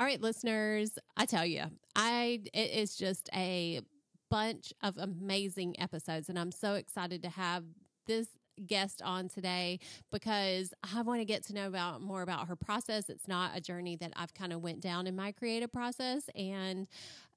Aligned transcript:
All 0.00 0.06
right, 0.06 0.18
listeners, 0.18 0.98
I 1.14 1.26
tell 1.26 1.44
you, 1.44 1.64
I 1.94 2.40
it 2.54 2.70
is 2.70 2.96
just 2.96 3.28
a 3.34 3.82
bunch 4.30 4.72
of 4.82 4.96
amazing 4.96 5.78
episodes 5.78 6.30
and 6.30 6.38
I'm 6.38 6.52
so 6.52 6.76
excited 6.76 7.22
to 7.24 7.28
have 7.28 7.64
this 8.06 8.26
guest 8.66 9.02
on 9.04 9.28
today 9.28 9.78
because 10.10 10.72
I 10.94 11.02
want 11.02 11.20
to 11.20 11.26
get 11.26 11.44
to 11.48 11.54
know 11.54 11.66
about 11.66 12.00
more 12.00 12.22
about 12.22 12.48
her 12.48 12.56
process. 12.56 13.10
It's 13.10 13.28
not 13.28 13.50
a 13.54 13.60
journey 13.60 13.96
that 13.96 14.14
I've 14.16 14.32
kind 14.32 14.54
of 14.54 14.62
went 14.62 14.80
down 14.80 15.06
in 15.06 15.14
my 15.14 15.32
creative 15.32 15.70
process 15.70 16.30
and 16.34 16.86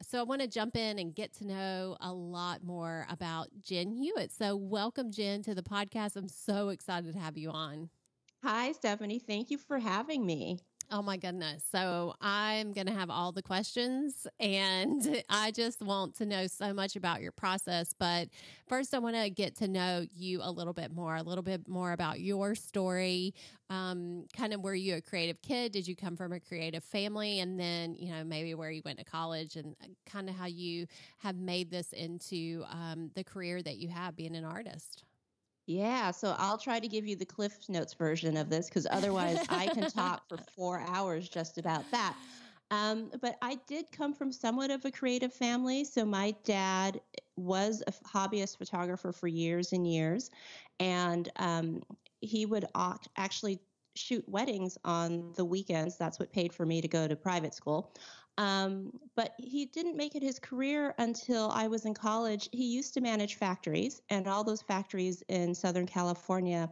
so 0.01 0.21
I 0.21 0.23
want 0.23 0.39
to 0.39 0.47
jump 0.47 0.77
in 0.77 0.99
and 0.99 1.13
get 1.13 1.33
to 1.39 1.45
know 1.45 1.97
a 1.99 2.13
lot 2.13 2.63
more 2.63 3.05
about 3.09 3.49
Jen 3.61 3.91
Hewett. 3.91 4.31
So 4.31 4.55
welcome 4.55 5.11
Jen 5.11 5.41
to 5.43 5.53
the 5.53 5.63
podcast. 5.63 6.15
I'm 6.15 6.29
so 6.29 6.69
excited 6.69 7.11
to 7.11 7.19
have 7.19 7.37
you 7.37 7.49
on. 7.49 7.89
Hi 8.41 8.71
Stephanie, 8.71 9.19
thank 9.19 9.51
you 9.51 9.57
for 9.57 9.79
having 9.79 10.25
me. 10.25 10.59
Oh 10.95 11.01
my 11.01 11.17
goodness. 11.17 11.63
So 11.71 12.13
I'm 12.21 12.71
going 12.71 12.85
to 12.85 12.93
have 12.93 13.09
all 13.09 13.31
the 13.31 13.41
questions 13.41 14.27
and 14.39 15.23
I 15.29 15.49
just 15.49 15.81
want 15.81 16.13
to 16.17 16.25
know 16.27 16.45
so 16.45 16.71
much 16.71 16.95
about 16.95 17.19
your 17.19 17.31
process. 17.31 17.95
But 17.97 18.27
first, 18.67 18.93
I 18.93 18.99
want 18.99 19.15
to 19.15 19.31
get 19.31 19.55
to 19.55 19.67
know 19.67 20.05
you 20.13 20.41
a 20.43 20.51
little 20.51 20.71
bit 20.71 20.93
more, 20.93 21.15
a 21.15 21.23
little 21.23 21.41
bit 21.41 21.67
more 21.67 21.93
about 21.93 22.19
your 22.19 22.53
story. 22.53 23.33
Um, 23.71 24.25
kind 24.37 24.53
of 24.53 24.61
were 24.61 24.75
you 24.75 24.97
a 24.97 25.01
creative 25.01 25.41
kid? 25.41 25.71
Did 25.71 25.87
you 25.87 25.95
come 25.95 26.15
from 26.15 26.31
a 26.31 26.39
creative 26.39 26.83
family? 26.83 27.39
And 27.39 27.59
then, 27.59 27.95
you 27.95 28.11
know, 28.11 28.23
maybe 28.23 28.53
where 28.53 28.69
you 28.69 28.83
went 28.85 28.99
to 28.99 29.05
college 29.05 29.55
and 29.55 29.75
uh, 29.83 29.87
kind 30.05 30.29
of 30.29 30.35
how 30.35 30.45
you 30.45 30.85
have 31.17 31.37
made 31.37 31.71
this 31.71 31.91
into 31.93 32.65
um, 32.69 33.09
the 33.15 33.23
career 33.23 33.63
that 33.63 33.77
you 33.77 33.87
have 33.87 34.15
being 34.15 34.35
an 34.35 34.45
artist. 34.45 35.05
Yeah, 35.65 36.11
so 36.11 36.35
I'll 36.37 36.57
try 36.57 36.79
to 36.79 36.87
give 36.87 37.05
you 37.05 37.15
the 37.15 37.25
Cliff 37.25 37.69
Notes 37.69 37.93
version 37.93 38.35
of 38.35 38.49
this 38.49 38.67
because 38.67 38.85
otherwise 38.91 39.39
I 39.49 39.67
can 39.67 39.89
talk 39.89 40.27
for 40.27 40.37
four 40.55 40.81
hours 40.81 41.29
just 41.29 41.57
about 41.57 41.89
that. 41.91 42.15
Um, 42.69 43.11
but 43.21 43.37
I 43.41 43.59
did 43.67 43.85
come 43.91 44.13
from 44.13 44.31
somewhat 44.31 44.71
of 44.71 44.83
a 44.83 44.91
creative 44.91 45.33
family. 45.33 45.85
So 45.85 46.05
my 46.05 46.33
dad 46.43 46.99
was 47.37 47.83
a 47.87 47.91
hobbyist 47.91 48.57
photographer 48.57 49.11
for 49.11 49.27
years 49.27 49.73
and 49.73 49.87
years, 49.87 50.31
and 50.79 51.29
um, 51.37 51.81
he 52.19 52.45
would 52.45 52.65
actually 53.15 53.59
shoot 53.95 54.27
weddings 54.27 54.77
on 54.83 55.33
the 55.35 55.45
weekends. 55.45 55.97
That's 55.97 56.19
what 56.19 56.33
paid 56.33 56.51
for 56.51 56.65
me 56.65 56.81
to 56.81 56.87
go 56.87 57.07
to 57.07 57.15
private 57.15 57.53
school. 57.53 57.93
Um, 58.37 58.99
but 59.15 59.35
he 59.37 59.65
didn't 59.65 59.95
make 59.95 60.15
it 60.15 60.23
his 60.23 60.39
career 60.39 60.95
until 60.97 61.51
I 61.51 61.67
was 61.67 61.85
in 61.85 61.93
college. 61.93 62.49
He 62.51 62.65
used 62.65 62.93
to 62.95 63.01
manage 63.01 63.35
factories, 63.35 64.01
and 64.09 64.27
all 64.27 64.43
those 64.43 64.61
factories 64.61 65.23
in 65.29 65.53
Southern 65.53 65.85
California 65.85 66.69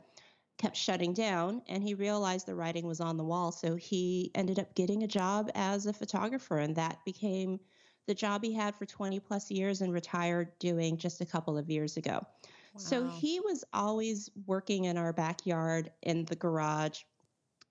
kept 0.58 0.76
shutting 0.76 1.14
down. 1.14 1.62
And 1.68 1.84
he 1.84 1.94
realized 1.94 2.46
the 2.46 2.56
writing 2.56 2.86
was 2.86 3.00
on 3.00 3.18
the 3.18 3.24
wall. 3.24 3.52
So 3.52 3.76
he 3.76 4.32
ended 4.36 4.60
up 4.60 4.74
getting 4.76 5.04
a 5.04 5.08
job 5.08 5.52
as 5.56 5.86
a 5.86 5.94
photographer, 5.94 6.58
and 6.58 6.76
that 6.76 7.00
became 7.06 7.60
the 8.08 8.16
job 8.16 8.44
he 8.44 8.54
had 8.54 8.76
for 8.76 8.86
20 8.86 9.20
plus 9.20 9.52
years 9.52 9.82
and 9.82 9.94
retired 9.94 10.58
doing 10.60 10.98
just 10.98 11.22
a 11.22 11.26
couple 11.26 11.58
of 11.58 11.70
years 11.70 11.98
ago. 11.98 12.26
Wow. 12.74 12.80
So 12.80 13.08
he 13.08 13.40
was 13.40 13.64
always 13.74 14.30
working 14.46 14.86
in 14.86 14.98
our 14.98 15.14
backyard, 15.14 15.92
in 16.02 16.26
the 16.26 16.36
garage, 16.36 17.02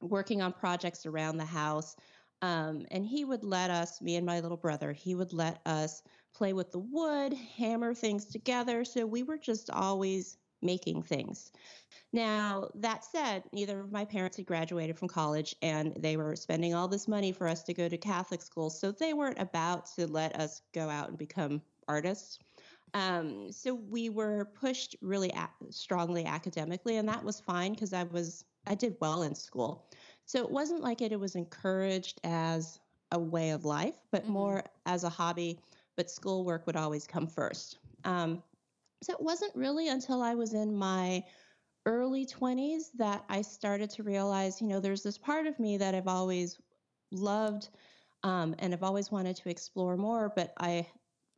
working 0.00 0.42
on 0.42 0.52
projects 0.52 1.06
around 1.06 1.38
the 1.38 1.44
house. 1.44 1.96
Um, 2.42 2.86
and 2.90 3.06
he 3.06 3.24
would 3.24 3.44
let 3.44 3.70
us, 3.70 4.00
me 4.00 4.16
and 4.16 4.26
my 4.26 4.40
little 4.40 4.56
brother, 4.56 4.92
he 4.92 5.14
would 5.14 5.32
let 5.32 5.60
us 5.66 6.02
play 6.34 6.52
with 6.52 6.72
the 6.72 6.78
wood, 6.78 7.34
hammer 7.34 7.92
things 7.92 8.26
together. 8.26 8.84
So 8.84 9.06
we 9.06 9.22
were 9.22 9.38
just 9.38 9.70
always 9.70 10.38
making 10.62 11.02
things. 11.02 11.52
Now, 12.12 12.70
that 12.76 13.04
said, 13.04 13.44
neither 13.52 13.80
of 13.80 13.92
my 13.92 14.04
parents 14.04 14.36
had 14.36 14.46
graduated 14.46 14.98
from 14.98 15.08
college 15.08 15.54
and 15.62 15.94
they 15.96 16.16
were 16.16 16.36
spending 16.36 16.74
all 16.74 16.88
this 16.88 17.08
money 17.08 17.32
for 17.32 17.46
us 17.46 17.62
to 17.64 17.74
go 17.74 17.88
to 17.88 17.98
Catholic 17.98 18.42
school. 18.42 18.70
So 18.70 18.92
they 18.92 19.12
weren't 19.12 19.40
about 19.40 19.86
to 19.96 20.06
let 20.06 20.36
us 20.36 20.62
go 20.72 20.88
out 20.88 21.08
and 21.08 21.18
become 21.18 21.62
artists. 21.88 22.38
Um, 22.94 23.52
so 23.52 23.74
we 23.74 24.10
were 24.10 24.46
pushed 24.54 24.96
really 25.00 25.30
a- 25.30 25.50
strongly 25.72 26.24
academically, 26.24 26.96
and 26.96 27.08
that 27.08 27.22
was 27.22 27.40
fine 27.40 27.72
because 27.72 27.92
I 27.92 28.04
was 28.04 28.44
I 28.66 28.74
did 28.74 28.96
well 29.00 29.22
in 29.22 29.34
school. 29.34 29.88
So 30.30 30.38
it 30.44 30.50
wasn't 30.52 30.80
like 30.80 31.02
it, 31.02 31.10
it 31.10 31.18
was 31.18 31.34
encouraged 31.34 32.20
as 32.22 32.78
a 33.10 33.18
way 33.18 33.50
of 33.50 33.64
life, 33.64 33.96
but 34.12 34.22
mm-hmm. 34.22 34.32
more 34.32 34.64
as 34.86 35.02
a 35.02 35.08
hobby. 35.08 35.58
But 35.96 36.08
schoolwork 36.08 36.68
would 36.68 36.76
always 36.76 37.04
come 37.04 37.26
first. 37.26 37.78
Um, 38.04 38.40
so 39.02 39.12
it 39.12 39.20
wasn't 39.20 39.56
really 39.56 39.88
until 39.88 40.22
I 40.22 40.36
was 40.36 40.54
in 40.54 40.72
my 40.72 41.24
early 41.84 42.24
20s 42.24 42.92
that 42.96 43.24
I 43.28 43.42
started 43.42 43.90
to 43.90 44.04
realize, 44.04 44.60
you 44.60 44.68
know, 44.68 44.78
there's 44.78 45.02
this 45.02 45.18
part 45.18 45.48
of 45.48 45.58
me 45.58 45.76
that 45.78 45.96
I've 45.96 46.06
always 46.06 46.60
loved 47.10 47.70
um, 48.22 48.54
and 48.60 48.72
I've 48.72 48.84
always 48.84 49.10
wanted 49.10 49.34
to 49.34 49.48
explore 49.48 49.96
more, 49.96 50.32
but 50.36 50.52
I 50.60 50.86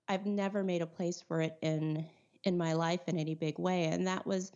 I've 0.07 0.27
never 0.27 0.63
made 0.63 0.83
a 0.83 0.87
place 0.87 1.23
for 1.27 1.41
it 1.41 1.57
in 1.63 2.05
in 2.45 2.59
my 2.59 2.75
life 2.75 3.01
in 3.07 3.17
any 3.19 3.37
big 3.37 3.59
way, 3.59 3.85
and 3.85 4.07
that 4.07 4.27
was 4.27 4.53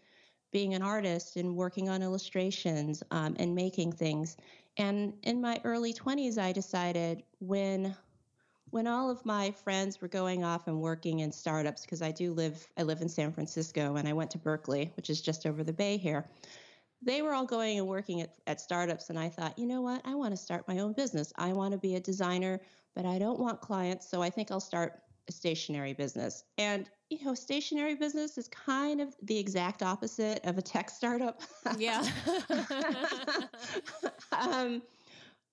being 0.53 0.75
an 0.75 0.83
artist 0.83 1.37
and 1.37 1.55
working 1.57 1.89
on 1.89 2.03
illustrations 2.03 3.03
um, 3.11 3.37
and 3.39 3.55
making 3.55 3.93
things. 3.93 4.37
And 4.77 5.15
in 5.23 5.41
my 5.41 5.61
early 5.65 5.93
20s, 5.93 6.39
I 6.39 6.53
decided 6.53 7.23
when 7.39 7.97
when 8.71 8.87
all 8.87 9.09
of 9.09 9.25
my 9.25 9.53
friends 9.53 10.01
were 10.01 10.09
going 10.09 10.43
off 10.43 10.67
and 10.67 10.81
working 10.81 11.21
in 11.21 11.31
startups 11.31 11.83
because 11.83 12.03
I 12.03 12.11
do 12.11 12.33
live 12.33 12.69
I 12.77 12.83
live 12.83 13.01
in 13.01 13.09
San 13.09 13.33
Francisco 13.33 13.97
and 13.97 14.09
I 14.09 14.13
went 14.13 14.31
to 14.33 14.39
Berkeley, 14.39 14.93
which 14.97 15.09
is 15.09 15.21
just 15.21 15.47
over 15.47 15.63
the 15.65 15.73
bay 15.73 15.97
here. 15.97 16.29
They 17.03 17.23
were 17.23 17.33
all 17.33 17.47
going 17.47 17.79
and 17.79 17.87
working 17.87 18.23
at, 18.23 18.35
at 18.47 18.61
startups, 18.61 19.11
and 19.11 19.19
I 19.19 19.29
thought, 19.29 19.59
you 19.59 19.67
know 19.67 19.83
what? 19.83 20.01
I 20.05 20.15
want 20.15 20.33
to 20.33 20.37
start 20.37 20.67
my 20.67 20.79
own 20.79 20.93
business. 20.95 21.33
I 21.37 21.53
want 21.53 21.73
to 21.73 21.79
be 21.79 21.95
a 21.95 22.01
designer, 22.01 22.61
but 22.95 23.05
I 23.05 23.19
don't 23.19 23.39
want 23.39 23.61
clients, 23.61 24.09
so 24.09 24.23
I 24.23 24.31
think 24.31 24.51
I'll 24.51 24.61
start 24.61 25.01
a 25.29 25.33
stationery 25.33 25.93
business. 25.93 26.45
And 26.59 26.89
you 27.11 27.25
know, 27.25 27.35
stationary 27.35 27.95
business 27.95 28.37
is 28.37 28.49
kind 28.49 29.01
of 29.01 29.15
the 29.23 29.39
exact 29.39 29.83
opposite 29.83 30.45
of 30.45 30.59
a 30.59 30.63
tech 30.63 30.91
startup. 30.91 31.41
Yeah. 31.79 32.05
um, 34.33 34.83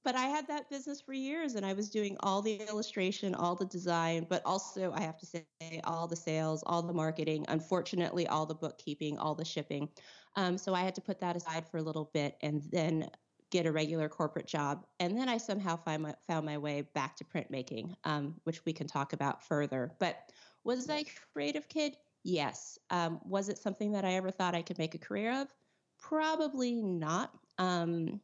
but 0.04 0.16
I 0.16 0.26
had 0.26 0.48
that 0.48 0.70
business 0.70 1.00
for 1.00 1.14
years 1.14 1.56
and 1.56 1.66
I 1.66 1.74
was 1.74 1.90
doing 1.90 2.18
all 2.20 2.42
the 2.42 2.56
illustration, 2.68 3.34
all 3.36 3.56
the 3.56 3.66
design, 3.66 4.26
but 4.30 4.42
also 4.46 4.92
I 4.94 5.02
have 5.02 5.18
to 5.20 5.26
say 5.26 5.46
all 5.86 6.08
the 6.08 6.16
sales, 6.16 6.62
all 6.66 6.82
the 6.82 6.94
marketing, 6.94 7.46
unfortunately, 7.48 8.28
all 8.28 8.46
the 8.46 8.56
bookkeeping, 8.56 9.18
all 9.18 9.34
the 9.34 9.46
shipping. 9.46 9.90
Um, 10.36 10.58
so 10.58 10.74
I 10.74 10.82
had 10.82 10.96
to 10.96 11.02
put 11.02 11.20
that 11.22 11.38
aside 11.38 11.68
for 11.70 11.78
a 11.78 11.84
little 11.84 12.10
bit 12.14 12.36
and 12.42 12.64
then 12.72 13.10
get 13.54 13.68
a 13.68 13.72
regular 13.72 14.10
corporate 14.10 14.48
job. 14.48 14.84
And 15.00 15.16
then 15.16 15.30
I 15.30 15.38
somehow 15.38 15.78
find 15.78 16.02
my, 16.02 16.16
found 16.28 16.44
my 16.44 16.58
way 16.58 16.82
back 16.96 17.16
to 17.18 17.24
printmaking, 17.24 17.94
um, 18.04 18.34
which 18.46 18.66
we 18.66 18.74
can 18.74 18.88
talk 18.88 19.14
about 19.14 19.44
further. 19.44 19.94
But 20.00 20.18
was 20.64 20.90
I 20.90 20.98
a 20.98 21.06
creative 21.32 21.70
kid? 21.70 21.96
Yes. 22.24 22.80
Um, 22.90 23.20
was 23.24 23.50
it 23.50 23.60
something 23.60 23.92
that 23.92 24.06
I 24.06 24.16
ever 24.16 24.32
thought 24.32 24.56
I 24.56 24.64
could 24.64 24.80
make 24.80 24.96
a 24.96 24.98
career 24.98 25.40
of? 25.40 25.54
Probably 26.00 26.82
not. 26.82 27.32
Um, 27.60 28.20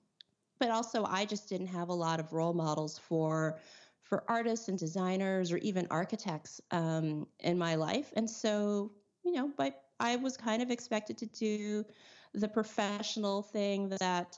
but 0.60 0.72
also, 0.72 1.06
I 1.06 1.26
just 1.26 1.48
didn't 1.48 1.68
have 1.68 1.90
a 1.90 1.94
lot 1.94 2.20
of 2.20 2.34
role 2.34 2.54
models 2.54 2.98
for 2.98 3.60
for 4.02 4.24
artists 4.28 4.68
and 4.68 4.80
designers 4.80 5.52
or 5.52 5.58
even 5.58 5.86
architects 5.92 6.60
um, 6.72 7.28
in 7.42 7.58
my 7.58 7.76
life, 7.76 8.12
and 8.16 8.30
so 8.30 8.92
you 9.24 9.32
know, 9.34 9.52
but 9.56 9.84
I 10.00 10.16
was 10.16 10.36
kind 10.36 10.62
of 10.62 10.72
expected 10.72 11.18
to 11.20 11.28
do 11.28 11.86
the 12.34 12.48
professional 12.48 13.42
thing 13.42 13.90
that 14.00 14.38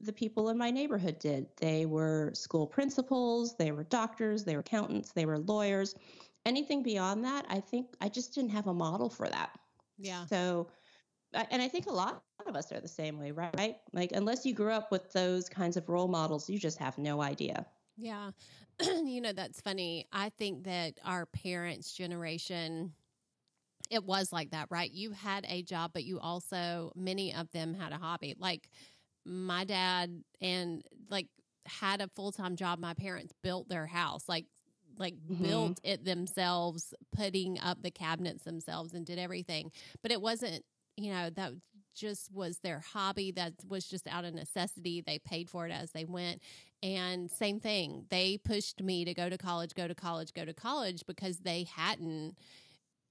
the 0.00 0.12
people 0.12 0.48
in 0.48 0.58
my 0.58 0.70
neighborhood 0.70 1.18
did. 1.18 1.46
They 1.56 1.86
were 1.86 2.32
school 2.34 2.66
principals, 2.66 3.56
they 3.56 3.72
were 3.72 3.84
doctors, 3.84 4.44
they 4.44 4.54
were 4.54 4.60
accountants, 4.60 5.12
they 5.12 5.26
were 5.26 5.38
lawyers. 5.38 5.94
Anything 6.46 6.82
beyond 6.82 7.24
that, 7.24 7.46
I 7.48 7.60
think 7.60 7.94
I 8.00 8.08
just 8.08 8.34
didn't 8.34 8.50
have 8.50 8.66
a 8.66 8.74
model 8.74 9.08
for 9.08 9.28
that. 9.28 9.58
Yeah. 9.98 10.26
So, 10.26 10.68
and 11.32 11.62
I 11.62 11.68
think 11.68 11.86
a 11.86 11.92
lot 11.92 12.22
of 12.46 12.54
us 12.54 12.70
are 12.72 12.80
the 12.80 12.88
same 12.88 13.18
way, 13.18 13.30
right? 13.30 13.76
Like, 13.92 14.12
unless 14.12 14.44
you 14.44 14.54
grew 14.54 14.72
up 14.72 14.90
with 14.92 15.12
those 15.12 15.48
kinds 15.48 15.76
of 15.76 15.88
role 15.88 16.08
models, 16.08 16.50
you 16.50 16.58
just 16.58 16.78
have 16.78 16.98
no 16.98 17.22
idea. 17.22 17.66
Yeah. 17.96 18.32
you 18.82 19.20
know, 19.20 19.32
that's 19.32 19.60
funny. 19.60 20.06
I 20.12 20.30
think 20.30 20.64
that 20.64 20.98
our 21.04 21.26
parents' 21.26 21.92
generation, 21.92 22.92
it 23.90 24.04
was 24.04 24.32
like 24.32 24.50
that, 24.50 24.66
right? 24.70 24.90
You 24.90 25.12
had 25.12 25.46
a 25.48 25.62
job, 25.62 25.92
but 25.94 26.04
you 26.04 26.18
also, 26.20 26.92
many 26.94 27.34
of 27.34 27.50
them 27.52 27.74
had 27.74 27.92
a 27.92 27.98
hobby. 27.98 28.34
Like, 28.38 28.68
my 29.24 29.64
dad 29.64 30.22
and 30.40 30.82
like 31.10 31.28
had 31.66 32.00
a 32.00 32.08
full-time 32.08 32.56
job 32.56 32.78
my 32.78 32.94
parents 32.94 33.32
built 33.42 33.68
their 33.68 33.86
house 33.86 34.28
like 34.28 34.44
like 34.98 35.14
mm-hmm. 35.14 35.44
built 35.44 35.80
it 35.82 36.04
themselves 36.04 36.94
putting 37.14 37.58
up 37.60 37.82
the 37.82 37.90
cabinets 37.90 38.44
themselves 38.44 38.94
and 38.94 39.06
did 39.06 39.18
everything. 39.18 39.70
But 40.02 40.12
it 40.12 40.20
wasn't 40.20 40.64
you 40.96 41.12
know 41.12 41.30
that 41.30 41.52
just 41.94 42.32
was 42.32 42.58
their 42.58 42.80
hobby 42.80 43.30
that 43.32 43.52
was 43.68 43.86
just 43.86 44.06
out 44.08 44.24
of 44.24 44.34
necessity. 44.34 45.00
They 45.00 45.18
paid 45.18 45.48
for 45.48 45.66
it 45.66 45.72
as 45.72 45.92
they 45.92 46.04
went. 46.04 46.40
And 46.82 47.30
same 47.30 47.60
thing 47.60 48.06
they 48.10 48.38
pushed 48.38 48.82
me 48.82 49.04
to 49.04 49.14
go 49.14 49.28
to 49.28 49.38
college 49.38 49.74
go 49.74 49.88
to 49.88 49.94
college 49.94 50.34
go 50.34 50.44
to 50.44 50.54
college 50.54 51.04
because 51.06 51.38
they 51.38 51.64
hadn't. 51.64 52.36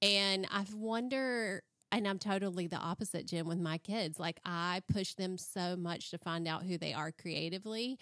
And 0.02 0.46
i 0.52 0.66
wonder 0.76 1.64
and 1.94 2.08
I'm 2.08 2.20
totally 2.20 2.68
the 2.68 2.78
opposite, 2.78 3.26
Jim, 3.26 3.48
with 3.48 3.60
my 3.60 3.78
kids. 3.78 4.20
Like 4.20 4.40
I 4.44 4.82
push 4.92 5.14
them 5.14 5.38
so 5.38 5.76
much 5.76 6.12
to 6.12 6.18
find 6.18 6.48
out 6.48 6.64
who 6.64 6.78
they 6.78 6.94
are 6.94 7.12
creatively 7.12 8.00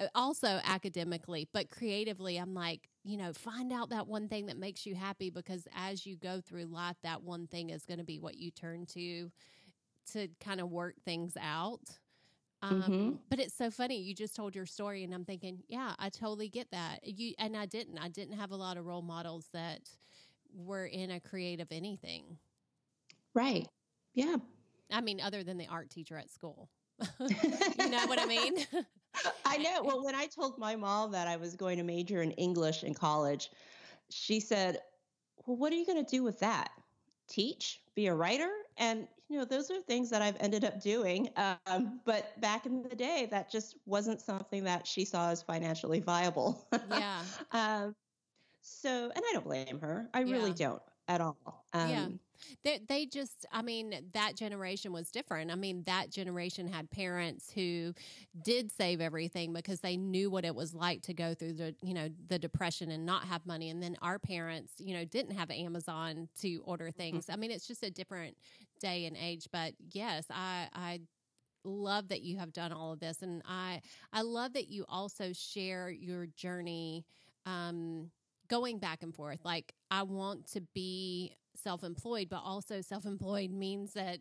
uh, 0.00 0.06
also 0.14 0.60
academically, 0.64 1.48
but 1.52 1.70
creatively, 1.70 2.36
I'm 2.36 2.54
like, 2.54 2.88
you 3.04 3.16
know, 3.16 3.32
find 3.32 3.72
out 3.72 3.90
that 3.90 4.06
one 4.06 4.28
thing 4.28 4.46
that 4.46 4.56
makes 4.56 4.86
you 4.86 4.94
happy 4.94 5.30
because 5.30 5.66
as 5.76 6.06
you 6.06 6.16
go 6.16 6.40
through 6.40 6.64
life, 6.64 6.96
that 7.02 7.22
one 7.22 7.46
thing 7.46 7.70
is 7.70 7.84
going 7.84 7.98
to 7.98 8.04
be 8.04 8.18
what 8.18 8.36
you 8.36 8.50
turn 8.50 8.86
to 8.86 9.30
to 10.12 10.28
kind 10.40 10.60
of 10.60 10.70
work 10.70 10.94
things 11.04 11.36
out. 11.40 11.80
Um, 12.62 12.82
mm-hmm. 12.82 13.10
But 13.28 13.40
it's 13.40 13.54
so 13.54 13.70
funny. 13.70 14.00
You 14.00 14.14
just 14.14 14.36
told 14.36 14.54
your 14.54 14.66
story, 14.66 15.02
and 15.04 15.12
I'm 15.12 15.24
thinking, 15.24 15.62
yeah, 15.68 15.94
I 15.98 16.10
totally 16.10 16.48
get 16.48 16.70
that. 16.70 17.00
You 17.02 17.34
and 17.38 17.56
I 17.56 17.66
didn't. 17.66 17.98
I 17.98 18.08
didn't 18.08 18.38
have 18.38 18.50
a 18.50 18.56
lot 18.56 18.76
of 18.76 18.86
role 18.86 19.02
models 19.02 19.46
that 19.52 19.80
were 20.54 20.86
in 20.86 21.10
a 21.10 21.20
creative 21.20 21.68
anything. 21.70 22.38
Right. 23.34 23.66
Yeah. 24.14 24.36
I 24.90 25.00
mean, 25.00 25.20
other 25.20 25.42
than 25.42 25.56
the 25.56 25.66
art 25.68 25.90
teacher 25.90 26.16
at 26.16 26.30
school. 26.30 26.68
you 27.20 27.88
know 27.88 28.06
what 28.06 28.20
I 28.20 28.26
mean? 28.26 28.58
I 29.44 29.58
know. 29.58 29.82
Well, 29.82 30.04
when 30.04 30.14
I 30.14 30.26
told 30.26 30.58
my 30.58 30.76
mom 30.76 31.12
that 31.12 31.28
I 31.28 31.36
was 31.36 31.56
going 31.56 31.78
to 31.78 31.82
major 31.82 32.22
in 32.22 32.30
English 32.32 32.84
in 32.84 32.94
college, 32.94 33.50
she 34.10 34.40
said, 34.40 34.78
Well, 35.46 35.56
what 35.56 35.72
are 35.72 35.76
you 35.76 35.86
going 35.86 36.04
to 36.04 36.10
do 36.10 36.22
with 36.22 36.38
that? 36.40 36.70
Teach? 37.28 37.80
Be 37.94 38.06
a 38.06 38.14
writer? 38.14 38.50
And, 38.76 39.08
you 39.28 39.38
know, 39.38 39.44
those 39.44 39.70
are 39.70 39.80
things 39.80 40.10
that 40.10 40.22
I've 40.22 40.36
ended 40.40 40.64
up 40.64 40.82
doing. 40.82 41.28
Um, 41.36 42.00
but 42.04 42.38
back 42.40 42.66
in 42.66 42.82
the 42.82 42.94
day, 42.94 43.28
that 43.30 43.50
just 43.50 43.76
wasn't 43.86 44.20
something 44.20 44.64
that 44.64 44.86
she 44.86 45.04
saw 45.04 45.30
as 45.30 45.42
financially 45.42 46.00
viable. 46.00 46.66
Yeah. 46.90 47.22
um, 47.52 47.94
so, 48.60 49.10
and 49.14 49.24
I 49.24 49.32
don't 49.32 49.44
blame 49.44 49.80
her. 49.80 50.08
I 50.14 50.20
yeah. 50.20 50.32
really 50.32 50.52
don't 50.52 50.82
at 51.08 51.20
all. 51.20 51.66
Um, 51.72 51.90
yeah. 51.90 52.06
They, 52.64 52.80
they 52.88 53.06
just, 53.06 53.46
I 53.52 53.62
mean, 53.62 53.94
that 54.14 54.36
generation 54.36 54.92
was 54.92 55.10
different. 55.10 55.50
I 55.50 55.54
mean, 55.54 55.82
that 55.86 56.10
generation 56.10 56.68
had 56.68 56.90
parents 56.90 57.50
who 57.50 57.94
did 58.44 58.70
save 58.70 59.00
everything 59.00 59.52
because 59.52 59.80
they 59.80 59.96
knew 59.96 60.30
what 60.30 60.44
it 60.44 60.54
was 60.54 60.74
like 60.74 61.02
to 61.02 61.14
go 61.14 61.34
through 61.34 61.54
the, 61.54 61.74
you 61.82 61.94
know, 61.94 62.08
the 62.28 62.38
depression 62.38 62.90
and 62.90 63.06
not 63.06 63.24
have 63.24 63.44
money. 63.46 63.70
And 63.70 63.82
then 63.82 63.96
our 64.02 64.18
parents, 64.18 64.74
you 64.78 64.94
know, 64.94 65.04
didn't 65.04 65.36
have 65.36 65.50
Amazon 65.50 66.28
to 66.40 66.62
order 66.64 66.86
mm-hmm. 66.86 66.98
things. 66.98 67.26
I 67.30 67.36
mean, 67.36 67.50
it's 67.50 67.66
just 67.66 67.82
a 67.82 67.90
different 67.90 68.36
day 68.80 69.06
and 69.06 69.16
age. 69.16 69.48
But 69.52 69.74
yes, 69.92 70.26
I, 70.30 70.68
I 70.74 71.00
love 71.64 72.08
that 72.08 72.22
you 72.22 72.38
have 72.38 72.52
done 72.52 72.72
all 72.72 72.92
of 72.92 73.00
this 73.00 73.22
and 73.22 73.42
i 73.46 73.80
i 74.12 74.20
love 74.22 74.52
that 74.52 74.68
you 74.68 74.84
also 74.88 75.32
share 75.32 75.90
your 75.90 76.26
journey 76.36 77.04
um 77.46 78.10
going 78.48 78.78
back 78.78 79.02
and 79.02 79.14
forth 79.14 79.38
like 79.44 79.72
i 79.90 80.02
want 80.02 80.46
to 80.46 80.60
be 80.74 81.32
self-employed 81.62 82.28
but 82.28 82.42
also 82.44 82.80
self-employed 82.80 83.50
means 83.50 83.92
that 83.92 84.18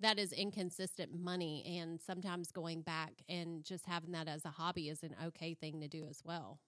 that 0.00 0.18
is 0.18 0.32
inconsistent 0.32 1.14
money 1.14 1.78
and 1.78 2.00
sometimes 2.00 2.50
going 2.50 2.82
back 2.82 3.12
and 3.28 3.64
just 3.64 3.86
having 3.86 4.12
that 4.12 4.28
as 4.28 4.44
a 4.44 4.50
hobby 4.50 4.88
is 4.88 5.02
an 5.02 5.14
okay 5.24 5.54
thing 5.54 5.80
to 5.80 5.88
do 5.88 6.06
as 6.08 6.22
well 6.24 6.58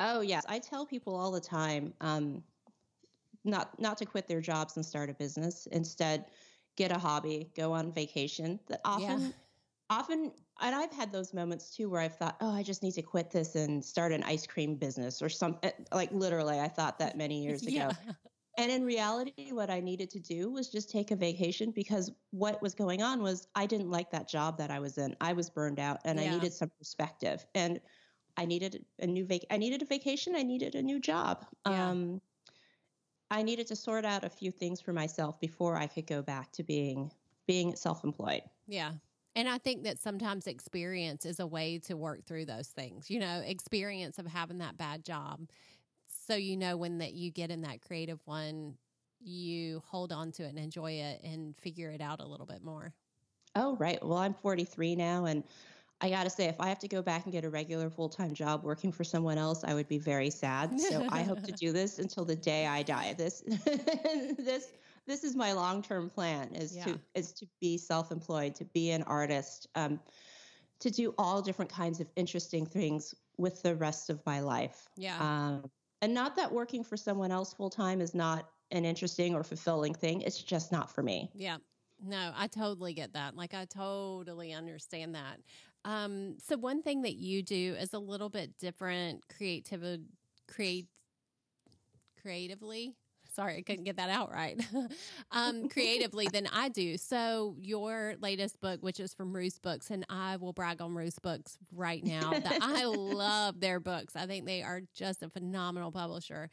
oh 0.00 0.20
yes 0.20 0.44
i 0.48 0.58
tell 0.58 0.86
people 0.86 1.14
all 1.14 1.30
the 1.30 1.40
time 1.40 1.92
um, 2.00 2.42
not 3.44 3.78
not 3.80 3.96
to 3.98 4.06
quit 4.06 4.28
their 4.28 4.40
jobs 4.40 4.76
and 4.76 4.84
start 4.84 5.10
a 5.10 5.14
business 5.14 5.66
instead 5.72 6.26
get 6.76 6.90
a 6.90 6.98
hobby 6.98 7.50
go 7.56 7.72
on 7.72 7.92
vacation 7.92 8.58
that 8.68 8.80
often 8.84 9.20
yeah. 9.20 9.28
often 9.90 10.32
and 10.60 10.74
I've 10.74 10.92
had 10.92 11.12
those 11.12 11.34
moments 11.34 11.74
too 11.74 11.90
where 11.90 12.00
I've 12.00 12.16
thought, 12.16 12.36
oh, 12.40 12.54
I 12.54 12.62
just 12.62 12.82
need 12.82 12.92
to 12.92 13.02
quit 13.02 13.30
this 13.30 13.56
and 13.56 13.84
start 13.84 14.12
an 14.12 14.22
ice 14.22 14.46
cream 14.46 14.76
business 14.76 15.20
or 15.20 15.28
something. 15.28 15.72
Like 15.92 16.12
literally, 16.12 16.60
I 16.60 16.68
thought 16.68 16.98
that 17.00 17.16
many 17.16 17.42
years 17.42 17.62
ago. 17.66 17.74
Yeah. 17.74 17.92
And 18.58 18.70
in 18.70 18.84
reality, 18.84 19.52
what 19.52 19.70
I 19.70 19.80
needed 19.80 20.10
to 20.10 20.20
do 20.20 20.50
was 20.50 20.68
just 20.68 20.90
take 20.90 21.10
a 21.10 21.16
vacation 21.16 21.70
because 21.70 22.12
what 22.30 22.60
was 22.60 22.74
going 22.74 23.02
on 23.02 23.22
was 23.22 23.48
I 23.54 23.64
didn't 23.64 23.90
like 23.90 24.10
that 24.10 24.28
job 24.28 24.58
that 24.58 24.70
I 24.70 24.78
was 24.78 24.98
in. 24.98 25.16
I 25.20 25.32
was 25.32 25.48
burned 25.48 25.80
out 25.80 26.00
and 26.04 26.18
yeah. 26.20 26.26
I 26.26 26.34
needed 26.34 26.52
some 26.52 26.70
perspective. 26.78 27.46
And 27.54 27.80
I 28.36 28.44
needed 28.44 28.84
a 28.98 29.06
new 29.06 29.24
vac 29.24 29.40
I 29.50 29.56
needed 29.56 29.82
a 29.82 29.84
vacation, 29.84 30.34
I 30.36 30.42
needed 30.42 30.74
a 30.74 30.82
new 30.82 31.00
job. 31.00 31.46
Yeah. 31.66 31.90
Um 31.90 32.20
I 33.30 33.42
needed 33.42 33.66
to 33.68 33.76
sort 33.76 34.04
out 34.04 34.24
a 34.24 34.28
few 34.28 34.50
things 34.50 34.80
for 34.80 34.92
myself 34.92 35.40
before 35.40 35.76
I 35.78 35.86
could 35.86 36.06
go 36.06 36.20
back 36.20 36.52
to 36.52 36.62
being 36.62 37.10
being 37.46 37.74
self-employed. 37.74 38.42
Yeah. 38.66 38.92
And 39.34 39.48
I 39.48 39.56
think 39.56 39.84
that 39.84 39.98
sometimes 39.98 40.46
experience 40.46 41.24
is 41.24 41.40
a 41.40 41.46
way 41.46 41.78
to 41.86 41.96
work 41.96 42.26
through 42.26 42.44
those 42.44 42.68
things. 42.68 43.10
You 43.10 43.20
know, 43.20 43.42
experience 43.44 44.18
of 44.18 44.26
having 44.26 44.58
that 44.58 44.76
bad 44.76 45.04
job 45.04 45.48
so 46.32 46.36
you 46.38 46.56
know 46.56 46.78
when 46.78 46.98
that 46.98 47.12
you 47.12 47.30
get 47.30 47.50
in 47.50 47.60
that 47.60 47.82
creative 47.82 48.18
one 48.24 48.74
you 49.20 49.82
hold 49.86 50.12
on 50.12 50.32
to 50.32 50.44
it 50.44 50.48
and 50.48 50.58
enjoy 50.58 50.92
it 50.92 51.20
and 51.22 51.54
figure 51.58 51.90
it 51.90 52.00
out 52.00 52.20
a 52.20 52.26
little 52.26 52.46
bit 52.46 52.64
more. 52.64 52.92
Oh 53.54 53.76
right. 53.76 54.02
Well 54.02 54.18
i'm 54.18 54.32
43 54.32 54.96
now 54.96 55.26
and 55.26 55.44
i 56.00 56.08
gotta 56.08 56.30
say 56.30 56.46
if 56.46 56.58
i 56.58 56.68
have 56.68 56.78
to 56.78 56.88
go 56.88 57.02
back 57.02 57.24
and 57.24 57.32
get 57.32 57.44
a 57.44 57.50
regular 57.50 57.90
full-time 57.90 58.32
job 58.32 58.64
working 58.64 58.90
for 58.90 59.04
someone 59.04 59.38
else 59.38 59.62
i 59.62 59.74
would 59.74 59.88
be 59.88 59.98
very 59.98 60.30
sad. 60.30 60.80
So 60.80 61.06
i 61.10 61.22
hope 61.22 61.42
to 61.42 61.52
do 61.60 61.72
this 61.72 61.98
until 61.98 62.24
the 62.24 62.36
day 62.36 62.66
i 62.66 62.82
die. 62.82 63.14
This 63.18 63.42
this 63.46 64.72
this 65.06 65.22
is 65.24 65.36
my 65.36 65.52
long-term 65.52 66.08
plan 66.08 66.54
is 66.54 66.74
yeah. 66.74 66.84
to 66.84 67.00
is 67.14 67.32
to 67.34 67.46
be 67.60 67.76
self-employed 67.76 68.54
to 68.54 68.64
be 68.64 68.90
an 68.90 69.02
artist 69.02 69.68
um, 69.74 70.00
to 70.80 70.90
do 70.90 71.14
all 71.18 71.42
different 71.42 71.70
kinds 71.70 72.00
of 72.00 72.08
interesting 72.16 72.64
things 72.64 73.14
with 73.36 73.62
the 73.62 73.74
rest 73.76 74.10
of 74.10 74.24
my 74.26 74.40
life. 74.40 74.88
Yeah. 74.96 75.16
Um, 75.20 75.70
and 76.02 76.12
not 76.12 76.36
that 76.36 76.52
working 76.52 76.84
for 76.84 76.96
someone 76.96 77.30
else 77.30 77.54
full 77.54 77.70
time 77.70 78.00
is 78.00 78.14
not 78.14 78.50
an 78.72 78.84
interesting 78.84 79.34
or 79.34 79.42
fulfilling 79.42 79.94
thing. 79.94 80.20
It's 80.20 80.42
just 80.42 80.72
not 80.72 80.90
for 80.90 81.02
me. 81.02 81.30
Yeah. 81.34 81.58
No, 82.04 82.32
I 82.36 82.48
totally 82.48 82.94
get 82.94 83.12
that. 83.12 83.36
Like, 83.36 83.54
I 83.54 83.64
totally 83.64 84.52
understand 84.52 85.14
that. 85.14 85.38
Um, 85.84 86.36
so, 86.38 86.56
one 86.56 86.82
thing 86.82 87.02
that 87.02 87.14
you 87.14 87.42
do 87.42 87.76
is 87.78 87.92
a 87.92 87.98
little 87.98 88.28
bit 88.28 88.58
different 88.58 89.22
creativity, 89.28 90.02
create, 90.48 90.88
creatively 92.20 92.96
Sorry, 93.34 93.56
I 93.56 93.62
couldn't 93.62 93.84
get 93.84 93.96
that 93.96 94.10
out 94.10 94.30
right. 94.30 94.60
um, 95.30 95.68
creatively 95.70 96.28
than 96.28 96.46
I 96.52 96.68
do. 96.68 96.98
So 96.98 97.56
your 97.60 98.14
latest 98.20 98.60
book, 98.60 98.82
which 98.82 99.00
is 99.00 99.14
from 99.14 99.32
Roost 99.32 99.62
Books, 99.62 99.90
and 99.90 100.04
I 100.10 100.36
will 100.36 100.52
brag 100.52 100.82
on 100.82 100.94
Roost 100.94 101.22
Books 101.22 101.56
right 101.74 102.04
now 102.04 102.30
that 102.30 102.58
I 102.60 102.84
love 102.86 103.58
their 103.58 103.80
books. 103.80 104.16
I 104.16 104.26
think 104.26 104.44
they 104.44 104.62
are 104.62 104.82
just 104.94 105.22
a 105.22 105.30
phenomenal 105.30 105.90
publisher. 105.90 106.50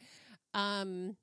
Um, 0.54 1.16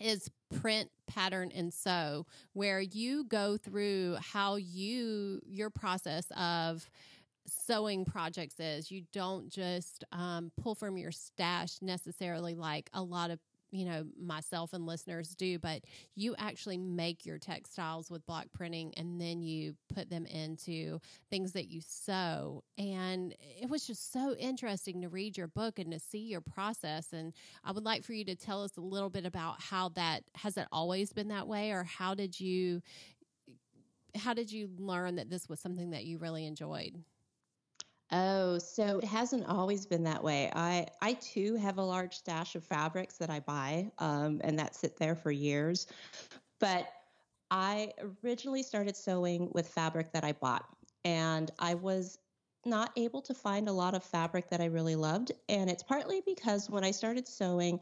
is 0.00 0.30
print 0.60 0.90
pattern 1.06 1.52
and 1.54 1.72
sew 1.72 2.26
where 2.54 2.80
you 2.80 3.24
go 3.24 3.56
through 3.56 4.16
how 4.20 4.56
you 4.56 5.40
your 5.46 5.70
process 5.70 6.26
of 6.36 6.88
sewing 7.46 8.04
projects 8.04 8.58
is 8.58 8.90
you 8.90 9.02
don't 9.12 9.48
just 9.48 10.04
um, 10.12 10.50
pull 10.60 10.74
from 10.74 10.96
your 10.96 11.12
stash 11.12 11.76
necessarily 11.82 12.54
like 12.54 12.88
a 12.94 13.02
lot 13.02 13.30
of 13.30 13.38
you 13.72 13.84
know 13.84 14.04
myself 14.20 14.72
and 14.72 14.86
listeners 14.86 15.34
do 15.34 15.58
but 15.58 15.82
you 16.14 16.34
actually 16.38 16.76
make 16.76 17.24
your 17.24 17.38
textiles 17.38 18.10
with 18.10 18.24
block 18.26 18.46
printing 18.52 18.92
and 18.96 19.20
then 19.20 19.42
you 19.42 19.74
put 19.92 20.10
them 20.10 20.26
into 20.26 21.00
things 21.30 21.52
that 21.52 21.68
you 21.68 21.80
sew. 21.80 22.62
And 22.78 23.34
it 23.40 23.68
was 23.68 23.86
just 23.86 24.12
so 24.12 24.34
interesting 24.34 25.00
to 25.02 25.08
read 25.08 25.36
your 25.36 25.48
book 25.48 25.78
and 25.78 25.90
to 25.92 25.98
see 25.98 26.18
your 26.18 26.40
process. 26.40 27.12
And 27.12 27.32
i 27.64 27.72
would 27.72 27.84
like 27.84 28.04
for 28.04 28.12
you 28.12 28.24
to 28.26 28.34
tell 28.34 28.62
us 28.62 28.76
a 28.76 28.80
little 28.80 29.10
bit 29.10 29.24
about 29.24 29.60
how 29.60 29.90
that 29.90 30.24
has 30.34 30.56
it 30.56 30.66
always 30.72 31.12
been 31.12 31.28
that 31.28 31.48
way? 31.48 31.70
Or 31.70 31.84
how 31.84 32.14
did 32.14 32.38
you 32.38 32.82
how 34.14 34.34
did 34.34 34.52
you 34.52 34.68
learn 34.78 35.16
that 35.16 35.30
this 35.30 35.48
was 35.48 35.58
something 35.58 35.90
that 35.90 36.04
you 36.04 36.18
really 36.18 36.44
enjoyed 36.44 37.02
Oh, 38.42 38.58
so 38.58 38.98
it 38.98 39.04
hasn't 39.04 39.46
always 39.46 39.86
been 39.86 40.02
that 40.02 40.24
way. 40.24 40.50
I 40.52 40.88
I 41.00 41.12
too 41.14 41.54
have 41.54 41.78
a 41.78 41.82
large 41.82 42.16
stash 42.16 42.56
of 42.56 42.64
fabrics 42.64 43.16
that 43.18 43.30
I 43.30 43.38
buy, 43.38 43.92
um, 43.98 44.40
and 44.42 44.58
that 44.58 44.74
sit 44.74 44.98
there 44.98 45.14
for 45.14 45.30
years. 45.30 45.86
But 46.58 46.88
I 47.52 47.92
originally 48.24 48.64
started 48.64 48.96
sewing 48.96 49.48
with 49.52 49.68
fabric 49.68 50.12
that 50.12 50.24
I 50.24 50.32
bought, 50.32 50.64
and 51.04 51.52
I 51.60 51.74
was 51.74 52.18
not 52.66 52.90
able 52.96 53.22
to 53.22 53.32
find 53.32 53.68
a 53.68 53.72
lot 53.72 53.94
of 53.94 54.02
fabric 54.02 54.50
that 54.50 54.60
I 54.60 54.64
really 54.64 54.96
loved. 54.96 55.30
And 55.48 55.70
it's 55.70 55.84
partly 55.84 56.20
because 56.26 56.68
when 56.68 56.82
I 56.82 56.90
started 56.90 57.28
sewing, 57.28 57.78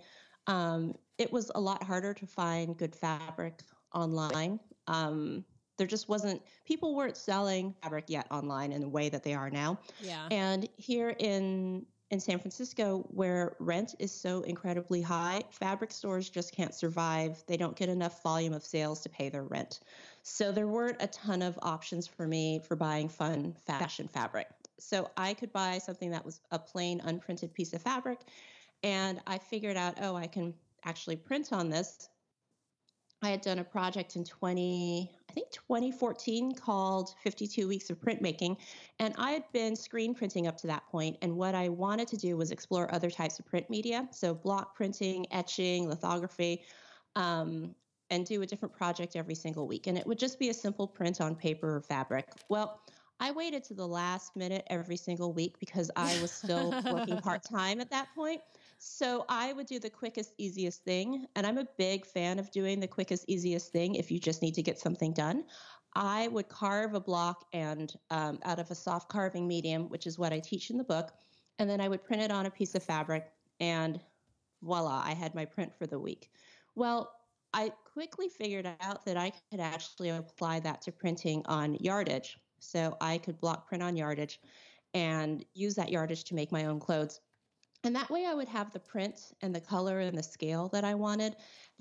um, 0.47 0.95
it 1.17 1.33
was 1.33 1.51
a 1.55 1.61
lot 1.61 1.83
harder 1.83 2.13
to 2.13 2.27
find 2.27 2.77
good 2.77 2.95
fabric 2.95 3.63
online. 3.95 4.61
Um, 4.87 5.47
there 5.81 5.87
just 5.87 6.11
wasn't 6.11 6.43
people 6.67 6.95
weren't 6.95 7.17
selling 7.17 7.75
fabric 7.83 8.05
yet 8.09 8.27
online 8.31 8.71
in 8.71 8.83
the 8.83 8.89
way 8.89 9.09
that 9.09 9.23
they 9.23 9.33
are 9.33 9.49
now. 9.49 9.79
Yeah. 10.03 10.29
And 10.31 10.69
here 10.77 11.17
in 11.19 11.87
in 12.11 12.21
San 12.21 12.39
Francisco, 12.39 13.07
where 13.09 13.57
rent 13.61 13.95
is 13.99 14.13
so 14.13 14.43
incredibly 14.43 15.01
high, 15.01 15.43
fabric 15.51 15.91
stores 15.91 16.29
just 16.29 16.55
can't 16.55 16.75
survive. 16.75 17.43
They 17.47 17.57
don't 17.57 17.77
get 17.77 17.89
enough 17.89 18.23
volume 18.23 18.53
of 18.53 18.63
sales 18.63 19.01
to 19.03 19.09
pay 19.09 19.31
their 19.31 19.45
rent. 19.45 19.81
So 20.23 20.53
there 20.53 20.67
weren't 20.67 20.99
a 21.01 21.07
ton 21.07 21.41
of 21.41 21.59
options 21.63 22.07
for 22.07 22.27
me 22.27 22.59
for 22.59 22.77
buying 22.77 23.09
fun 23.09 23.55
fashion 23.65 24.07
fabric. 24.07 24.49
So 24.79 25.11
I 25.17 25.33
could 25.33 25.51
buy 25.51 25.79
something 25.79 26.11
that 26.11 26.27
was 26.27 26.41
a 26.51 26.59
plain 26.59 27.01
unprinted 27.05 27.55
piece 27.55 27.73
of 27.73 27.81
fabric. 27.81 28.19
And 28.83 29.19
I 29.27 29.39
figured 29.39 29.79
out, 29.79 29.95
oh, 30.03 30.15
I 30.15 30.27
can 30.27 30.53
actually 30.85 31.17
print 31.17 31.55
on 31.55 31.71
this 31.71 32.11
I 33.23 33.29
had 33.29 33.43
done 33.43 33.59
a 33.59 33.65
project 33.65 34.17
in 34.17 34.25
20, 34.25 35.11
I 35.29 35.33
think 35.33 35.51
2014 35.51 36.55
called 36.55 37.15
52 37.23 37.69
Weeks 37.69 37.91
of 37.91 38.01
Printmaking. 38.01 38.57
And 38.99 39.15
I 39.19 39.33
had 39.33 39.45
been 39.53 39.77
screen 39.77 40.15
printing 40.15 40.47
up 40.47 40.57
to 40.59 40.67
that 40.69 40.87
point, 40.91 41.19
And 41.21 41.37
what 41.37 41.55
I 41.55 41.69
wanted 41.69 42.09
to 42.09 42.17
do 42.17 42.37
was 42.39 42.51
explore 42.51 42.93
other 42.95 43.11
types 43.11 43.39
of 43.39 43.47
print 43.47 43.69
media. 43.69 44.09
So 44.11 44.33
block 44.33 44.75
printing, 44.75 45.27
etching, 45.33 45.87
lithography, 45.89 46.63
um, 47.15 47.75
and 48.09 48.25
do 48.25 48.41
a 48.41 48.47
different 48.47 48.75
project 48.75 49.17
every 49.17 49.35
single 49.35 49.69
week. 49.69 49.87
And 49.87 49.99
it 49.99 50.07
would 50.07 50.19
just 50.19 50.39
be 50.39 50.49
a 50.49 50.55
simple 50.55 50.87
print 50.87 51.21
on 51.21 51.37
paper 51.37 51.77
or 51.77 51.83
fabric. 51.83 52.27
Well, 52.49 52.81
I 53.21 53.33
waited 53.33 53.63
to 53.65 53.75
the 53.75 53.87
last 53.87 54.35
minute 54.35 54.65
every 54.69 54.97
single 54.97 55.35
week 55.35 55.59
because 55.61 55.91
I 55.95 56.19
was 56.23 56.33
still 56.33 56.71
working 56.91 57.19
part 57.23 57.43
time 57.45 57.81
at 57.81 57.91
that 57.91 58.09
point. 58.15 58.41
So 58.83 59.27
I 59.29 59.53
would 59.53 59.67
do 59.67 59.79
the 59.79 59.91
quickest, 59.91 60.33
easiest 60.39 60.85
thing. 60.85 61.27
And 61.37 61.47
I'm 61.47 61.59
a 61.59 61.67
big 61.77 62.07
fan 62.07 62.39
of 62.39 62.51
doing 62.51 62.81
the 62.81 62.89
quickest, 62.89 63.27
easiest 63.29 63.71
thing 63.73 63.95
if 63.95 64.11
you 64.11 64.19
just 64.19 64.41
need 64.41 64.55
to 64.55 64.63
get 64.63 64.79
something 64.79 65.13
done. 65.13 65.45
I 65.95 66.29
would 66.29 66.49
carve 66.49 66.95
a 66.95 67.01
block 67.01 67.45
and 67.53 67.93
um, 68.09 68.39
out 68.43 68.59
of 68.59 68.71
a 68.71 68.75
soft 68.75 69.11
carving 69.11 69.47
medium, 69.47 69.91
which 69.91 70.07
is 70.07 70.19
what 70.19 70.33
I 70.33 70.41
teach 70.41 70.71
in 70.71 70.79
the 70.79 70.85
book. 70.85 71.13
And 71.59 71.69
then 71.69 71.79
I 71.79 71.89
would 71.89 72.03
print 72.03 72.23
it 72.23 72.31
on 72.31 72.47
a 72.47 72.51
piece 72.51 72.75
of 72.75 72.83
fabric 72.83 73.31
and 73.61 74.01
voila, 74.63 75.03
I 75.05 75.13
had 75.13 75.35
my 75.35 75.45
print 75.45 75.75
for 75.77 75.87
the 75.87 75.99
week. 75.99 76.31
Well, 76.75 77.13
I 77.53 77.73
quickly 77.93 78.31
figured 78.31 78.67
out 78.81 79.05
that 79.05 79.19
I 79.19 79.31
could 79.51 79.61
actually 79.61 80.09
apply 80.09 80.61
that 80.61 80.81
to 80.83 80.93
printing 80.93 81.43
on 81.45 81.75
yardage. 81.81 82.39
So 82.61 82.97
I 83.03 83.19
could 83.19 83.39
block 83.41 83.69
print 83.69 83.83
on 83.83 83.95
yardage 83.95 84.41
and 84.95 85.45
use 85.53 85.75
that 85.75 85.91
yardage 85.91 86.25
to 86.25 86.35
make 86.35 86.51
my 86.51 86.65
own 86.65 86.81
clothes. 86.81 87.21
And 87.85 87.97
that 87.97 88.11
way 88.11 88.27
I 88.27 88.35
would 88.35 88.49
have 88.49 88.73
the 88.73 88.81
print 88.81 89.33
and 89.41 89.55
the 89.55 89.61
color 89.61 90.01
and 90.01 90.17
the 90.17 90.23
scale 90.23 90.69
that 90.69 90.85
I 90.85 90.95
wanted. 90.95 91.37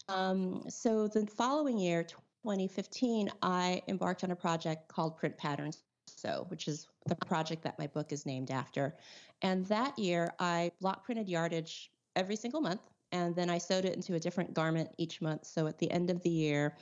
Um, 0.08 0.64
so 0.70 1.08
the 1.08 1.26
following 1.26 1.78
year, 1.78 2.04
2015, 2.04 3.30
I 3.42 3.82
embarked 3.88 4.24
on 4.24 4.32
a 4.32 4.36
project 4.36 4.88
called 4.88 5.18
Print 5.18 5.38
Patterns. 5.38 5.84
So, 6.08 6.46
which 6.48 6.68
is 6.68 6.88
the 7.06 7.16
project 7.16 7.64
that 7.64 7.78
my 7.78 7.88
book 7.88 8.12
is 8.12 8.26
named 8.26 8.50
after. 8.50 8.96
And 9.42 9.66
that 9.68 9.98
year, 9.98 10.34
I 10.40 10.72
block 10.82 11.06
printed 11.06 11.30
yardage 11.30 11.92
every 12.16 12.36
single 12.36 12.62
month, 12.62 12.82
and 13.12 13.36
then 13.36 13.50
I 13.50 13.58
sewed 13.58 13.86
it 13.86 13.96
into 13.96 14.16
a 14.16 14.20
different 14.20 14.54
garment 14.54 14.90
each 14.98 15.22
month. 15.22 15.46
So 15.46 15.68
at 15.68 15.78
the 15.78 15.90
end 15.92 16.10
of 16.10 16.22
the 16.24 16.30
year, 16.30 16.76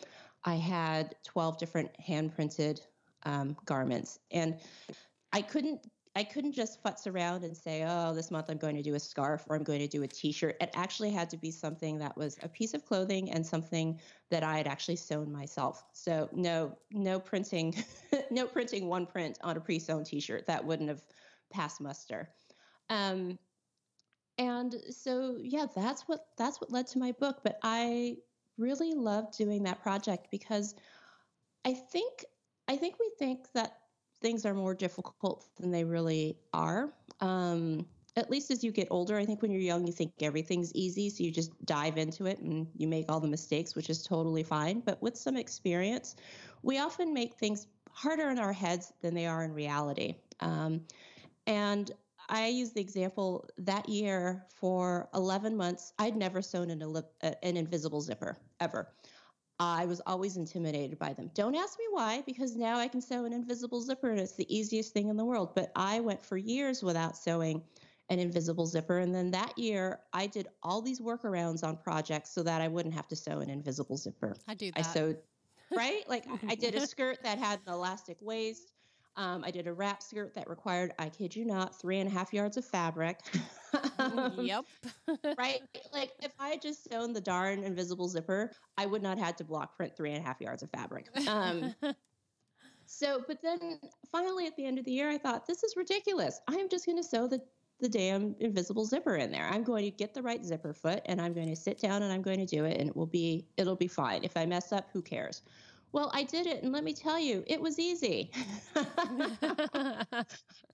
I 0.46 0.56
had 0.56 1.16
12 1.26 1.58
different 1.58 2.00
hand 2.00 2.34
printed 2.34 2.82
um, 3.24 3.58
garments. 3.66 4.20
And 4.32 4.58
I 5.34 5.42
couldn't 5.42 5.86
I 6.18 6.24
couldn't 6.24 6.54
just 6.54 6.82
futz 6.82 7.06
around 7.06 7.44
and 7.44 7.56
say, 7.56 7.86
oh, 7.88 8.12
this 8.12 8.32
month 8.32 8.50
I'm 8.50 8.58
going 8.58 8.76
to 8.76 8.82
do 8.82 8.96
a 8.96 9.00
scarf 9.00 9.46
or 9.48 9.56
I'm 9.56 9.64
going 9.64 9.82
to 9.82 9.88
do 9.88 10.02
a 10.02 10.08
t-shirt. 10.08 10.58
It 10.60 10.72
actually 10.74 11.12
had 11.12 11.30
to 11.30 11.38
be 11.38 11.52
something 11.52 12.00
that 12.00 12.18
was 12.18 12.40
a 12.42 12.50
piece 12.50 12.74
of 12.74 12.84
clothing 12.84 13.30
and 13.32 13.46
something 13.46 14.00
that 14.32 14.42
I 14.42 14.58
had 14.58 14.66
actually 14.66 14.96
sewn 14.96 15.32
myself. 15.32 15.86
So 15.94 16.28
no, 16.34 16.76
no 16.92 17.20
printing, 17.20 17.76
no 18.32 18.48
printing 18.48 18.88
one 18.88 19.06
print 19.06 19.38
on 19.44 19.58
a 19.58 19.60
pre-sewn 19.60 20.06
t-shirt. 20.06 20.48
That 20.48 20.66
wouldn't 20.66 20.90
have 20.90 21.04
passed 21.52 21.80
muster. 21.82 22.30
Um, 22.90 23.38
and 24.40 24.74
so 24.90 25.38
yeah, 25.40 25.68
that's 25.76 26.08
what 26.08 26.30
that's 26.36 26.60
what 26.60 26.72
led 26.72 26.88
to 26.88 26.98
my 26.98 27.12
book. 27.12 27.42
But 27.44 27.60
I 27.62 28.18
really 28.58 28.96
loved 28.96 29.38
doing 29.38 29.62
that 29.64 29.84
project 29.84 30.30
because 30.32 30.74
I 31.64 31.74
think 31.74 32.26
I 32.68 32.76
think 32.76 32.96
we 33.00 33.12
think 33.20 33.52
that 33.54 33.78
things 34.22 34.46
are 34.46 34.54
more 34.54 34.74
difficult 34.74 35.46
than 35.60 35.72
they 35.72 35.84
really 35.84 36.38
are. 36.54 36.94
Um, 37.22 37.86
at 38.16 38.32
least 38.32 38.50
as 38.50 38.64
you 38.64 38.72
get 38.72 38.88
older, 38.90 39.16
I 39.16 39.26
think 39.26 39.44
when 39.44 39.52
you're 39.52 39.62
young, 39.62 39.86
you 39.86 39.94
think 39.94 40.12
everything's 40.22 40.74
easy. 40.74 41.10
So 41.10 41.24
you 41.24 41.32
just 41.32 41.52
dive 41.66 41.98
into 41.98 42.26
it 42.26 42.40
and 42.40 42.68
you 42.76 42.88
make 42.88 43.06
all 43.10 43.20
the 43.20 43.28
mistakes, 43.28 43.76
which 43.76 43.92
is 43.92 44.02
totally 44.02 44.44
fine. 44.44 44.80
But 44.80 45.00
with 45.04 45.16
some 45.16 45.38
experience, 45.38 46.16
we 46.64 46.80
often 46.80 47.14
make 47.14 47.36
things 47.36 47.68
harder 47.92 48.30
in 48.30 48.40
our 48.40 48.54
heads 48.54 48.92
than 49.02 49.14
they 49.14 49.28
are 49.28 49.44
in 49.44 49.54
reality. 49.54 50.16
Um, 50.40 50.82
and 51.46 51.92
I 52.30 52.48
use 52.48 52.72
the 52.72 52.82
example 52.82 53.48
that 53.60 53.88
year 53.88 54.46
for 54.50 55.10
11 55.14 55.56
months, 55.56 55.94
I'd 56.00 56.16
never 56.16 56.42
sewn 56.42 56.72
an, 56.72 57.04
an 57.22 57.58
invisible 57.58 58.02
zipper 58.02 58.38
ever. 58.60 58.90
I 59.60 59.86
was 59.86 60.02
always 60.06 60.38
intimidated 60.38 61.00
by 61.00 61.14
them. 61.14 61.32
Don't 61.34 61.56
ask 61.56 61.80
me 61.80 61.86
why, 61.90 62.22
because 62.26 62.56
now 62.56 62.78
I 62.78 62.88
can 62.88 63.02
sew 63.02 63.26
an 63.26 63.34
invisible 63.34 63.82
zipper 63.82 64.12
and 64.12 64.20
it's 64.20 64.36
the 64.36 64.56
easiest 64.56 64.94
thing 64.94 65.10
in 65.10 65.18
the 65.18 65.26
world. 65.26 65.56
But 65.56 65.72
I 65.76 66.00
went 66.00 66.24
for 66.24 66.38
years 66.38 66.84
without 66.84 67.18
sewing 67.18 67.64
an 68.10 68.20
invisible 68.20 68.68
zipper. 68.68 69.00
And 69.00 69.14
then 69.14 69.32
that 69.32 69.58
year, 69.58 70.00
I 70.14 70.28
did 70.28 70.48
all 70.62 70.82
these 70.82 71.02
workarounds 71.02 71.64
on 71.64 71.78
projects 71.78 72.32
so 72.32 72.44
that 72.44 72.62
I 72.62 72.68
wouldn't 72.68 72.94
have 72.94 73.08
to 73.08 73.16
sew 73.16 73.40
an 73.40 73.50
invisible 73.50 73.98
zipper. 73.98 74.36
I 74.48 74.54
do 74.54 74.72
that. 74.72 74.80
I 74.80 74.82
sewed, 74.84 75.18
right? 75.76 76.08
Like 76.08 76.26
I 76.48 76.56
did 76.56 76.76
a 76.76 76.86
skirt 76.86 77.18
that 77.24 77.40
had 77.40 77.60
an 77.66 77.74
elastic 77.74 78.18
waist. 78.22 78.74
Um, 79.16 79.44
I 79.44 79.50
did 79.50 79.66
a 79.66 79.74
wrap 79.74 80.04
skirt 80.04 80.36
that 80.36 80.48
required, 80.48 80.94
I 81.00 81.10
kid 81.10 81.36
you 81.36 81.44
not, 81.44 81.80
three 81.82 82.00
and 82.00 82.08
a 82.08 82.14
half 82.14 82.32
yards 82.32 82.56
of 82.56 82.66
fabric. 82.66 83.20
yep. 84.40 84.66
right? 85.38 85.62
Like 85.94 86.12
if 86.22 86.32
I 86.40 86.50
had 86.50 86.62
just 86.62 86.90
sewn 86.90 87.14
the 87.14 87.22
darn 87.22 87.64
invisible 87.64 88.08
zipper, 88.08 88.52
I 88.78 88.86
would 88.86 89.02
not 89.02 89.18
have 89.18 89.28
had 89.28 89.38
to 89.38 89.44
block 89.44 89.76
print 89.76 89.96
three 89.96 90.12
and 90.12 90.24
a 90.24 90.26
half 90.26 90.42
yards 90.42 90.64
of 90.64 90.70
fabric. 90.70 91.08
Um, 91.28 91.74
so, 92.86 93.24
but 93.28 93.42
then 93.42 93.80
finally 94.12 94.48
at 94.48 94.56
the 94.56 94.66
end 94.66 94.80
of 94.80 94.86
the 94.86 94.92
year, 94.92 95.10
I 95.10 95.18
thought, 95.18 95.46
this 95.46 95.64
is 95.64 95.76
ridiculous. 95.76 96.40
I'm 96.48 96.70
just 96.70 96.86
going 96.86 96.98
to 96.98 97.04
sew 97.04 97.28
the 97.28 97.42
the 97.80 97.90
damn 97.90 98.36
invisible 98.40 98.86
zipper 98.86 99.18
in 99.18 99.32
there. 99.32 99.48
I'm 99.48 99.64
going 99.64 99.84
to 99.84 99.92
get 99.92 100.16
the 100.16 100.22
right 100.24 100.44
zipper 100.44 100.74
foot 100.74 101.00
and 101.06 101.22
I'm 101.22 101.34
going 101.34 101.50
to 101.50 101.56
sit 101.56 101.80
down 101.80 102.02
and 102.02 102.12
I'm 102.12 102.24
going 102.24 102.40
to 102.40 102.46
do 102.46 102.66
it 102.66 102.80
and 102.80 102.90
it 102.90 102.96
will 102.96 103.06
be 103.06 103.46
it'll 103.56 103.76
be 103.76 103.88
fine. 103.88 104.24
If 104.24 104.36
I 104.36 104.48
mess 104.48 104.72
up, 104.72 104.90
who 104.94 105.02
cares? 105.04 105.44
Well, 105.94 106.12
I 106.14 106.24
did 106.24 106.48
it, 106.48 106.64
and 106.64 106.74
let 106.74 106.84
me 106.84 106.94
tell 106.94 107.18
you, 107.18 107.44
it 107.48 107.62
was 107.62 107.80
easy. 107.80 108.32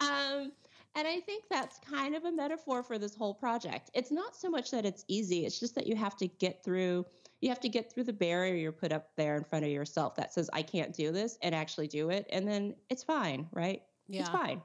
um, 0.02 0.52
and 0.96 1.08
I 1.08 1.20
think 1.20 1.46
that's 1.50 1.80
kind 1.80 2.16
of 2.16 2.26
a 2.26 2.32
metaphor 2.32 2.84
for 2.84 2.98
this 2.98 3.16
whole 3.16 3.34
project. 3.34 3.90
It's 3.94 4.12
not 4.12 4.36
so 4.36 4.50
much 4.50 4.72
that 4.72 4.86
it's 4.86 5.04
easy, 5.08 5.46
it's 5.46 5.60
just 5.60 5.76
that 5.76 5.88
you 5.88 5.96
have 5.96 6.16
to 6.18 6.28
get 6.28 6.64
through 6.64 7.06
you 7.42 7.50
have 7.50 7.60
to 7.60 7.68
get 7.68 7.92
through 7.92 8.06
the 8.06 8.14
barrier 8.14 8.56
you're 8.56 8.72
put 8.72 8.94
up 8.94 9.10
there 9.18 9.36
in 9.36 9.44
front 9.44 9.66
of 9.66 9.72
yourself 9.72 10.16
that 10.16 10.34
says 10.34 10.50
I 10.54 10.62
can't 10.62 10.94
do 10.94 11.12
this 11.12 11.38
and 11.42 11.54
actually 11.54 11.88
do 11.88 12.10
it 12.10 12.26
and 12.30 12.48
then 12.48 12.74
it's 12.90 13.04
fine, 13.04 13.50
right? 13.52 13.82
Yeah. 14.08 14.22
It's 14.22 14.30
fine. 14.30 14.62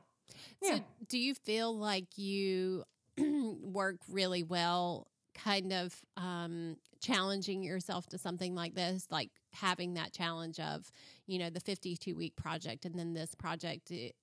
So 0.63 0.79
do 1.09 1.19
you 1.19 1.35
feel 1.35 1.77
like 1.77 2.17
you 2.17 2.85
work 3.19 3.97
really 4.09 4.45
well 4.45 5.09
kind 5.35 5.73
of 5.73 5.95
um, 6.17 6.77
challenging 7.01 7.63
yourself 7.63 8.07
to 8.09 8.19
something 8.19 8.55
like 8.55 8.75
this, 8.75 9.07
like 9.11 9.31
having 9.53 9.95
that 9.95 10.13
challenge 10.13 10.59
of, 10.59 10.91
you 11.27 11.39
know, 11.39 11.51
the 11.51 11.61
52 11.61 12.15
week 12.17 12.37
project 12.37 12.85
and 12.85 12.99
then 12.99 13.15
this 13.15 13.35
project. 13.35 13.91
It, 13.91 14.15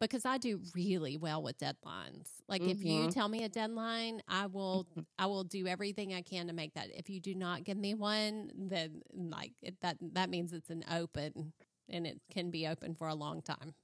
because 0.00 0.24
I 0.24 0.38
do 0.38 0.60
really 0.74 1.16
well 1.16 1.42
with 1.42 1.58
deadlines. 1.58 2.28
Like 2.48 2.62
mm-hmm. 2.62 2.70
if 2.70 2.84
you 2.84 3.00
mm-hmm. 3.00 3.08
tell 3.10 3.28
me 3.28 3.44
a 3.44 3.48
deadline, 3.48 4.22
I 4.28 4.46
will 4.46 4.86
mm-hmm. 4.90 5.00
I 5.18 5.26
will 5.26 5.44
do 5.44 5.66
everything 5.66 6.14
I 6.14 6.22
can 6.22 6.46
to 6.46 6.52
make 6.52 6.74
that. 6.74 6.88
If 6.94 7.10
you 7.10 7.20
do 7.20 7.34
not 7.34 7.64
give 7.64 7.76
me 7.76 7.94
one, 7.94 8.50
then 8.54 9.02
like 9.14 9.52
it, 9.62 9.76
that 9.82 9.96
that 10.12 10.30
means 10.30 10.52
it's 10.52 10.70
an 10.70 10.84
open 10.92 11.52
and 11.88 12.06
it 12.06 12.20
can 12.32 12.50
be 12.50 12.66
open 12.66 12.94
for 12.94 13.08
a 13.08 13.14
long 13.14 13.42
time. 13.42 13.74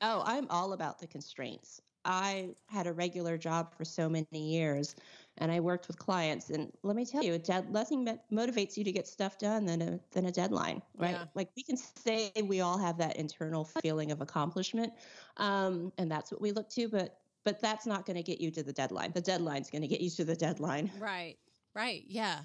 Oh, 0.00 0.22
I'm 0.26 0.46
all 0.50 0.72
about 0.72 0.98
the 0.98 1.06
constraints. 1.06 1.80
I 2.04 2.50
had 2.66 2.86
a 2.86 2.92
regular 2.92 3.36
job 3.36 3.74
for 3.74 3.84
so 3.84 4.08
many 4.08 4.26
years 4.32 4.94
and 5.38 5.52
I 5.52 5.60
worked 5.60 5.88
with 5.88 5.98
clients. 5.98 6.50
And 6.50 6.72
let 6.82 6.96
me 6.96 7.04
tell 7.04 7.22
you, 7.22 7.38
dead, 7.38 7.70
nothing 7.70 8.06
motivates 8.32 8.76
you 8.76 8.84
to 8.84 8.92
get 8.92 9.06
stuff 9.06 9.38
done 9.38 9.66
than 9.66 9.82
a 9.82 10.00
than 10.12 10.26
a 10.26 10.32
deadline, 10.32 10.82
right? 10.96 11.12
Yeah. 11.12 11.24
Like 11.34 11.50
we 11.56 11.62
can 11.62 11.76
say 11.76 12.32
we 12.44 12.60
all 12.60 12.78
have 12.78 12.98
that 12.98 13.16
internal 13.16 13.64
feeling 13.64 14.12
of 14.12 14.20
accomplishment, 14.20 14.92
um, 15.36 15.92
and 15.98 16.10
that's 16.10 16.32
what 16.32 16.40
we 16.40 16.52
look 16.52 16.68
to. 16.70 16.88
But 16.88 17.18
but 17.44 17.60
that's 17.60 17.86
not 17.86 18.06
going 18.06 18.16
to 18.16 18.22
get 18.22 18.40
you 18.40 18.50
to 18.50 18.62
the 18.62 18.72
deadline. 18.72 19.12
The 19.12 19.20
deadline's 19.20 19.70
going 19.70 19.82
to 19.82 19.88
get 19.88 20.00
you 20.00 20.10
to 20.10 20.24
the 20.24 20.36
deadline. 20.36 20.90
Right. 21.00 21.36
Right. 21.74 22.04
Yeah. 22.08 22.40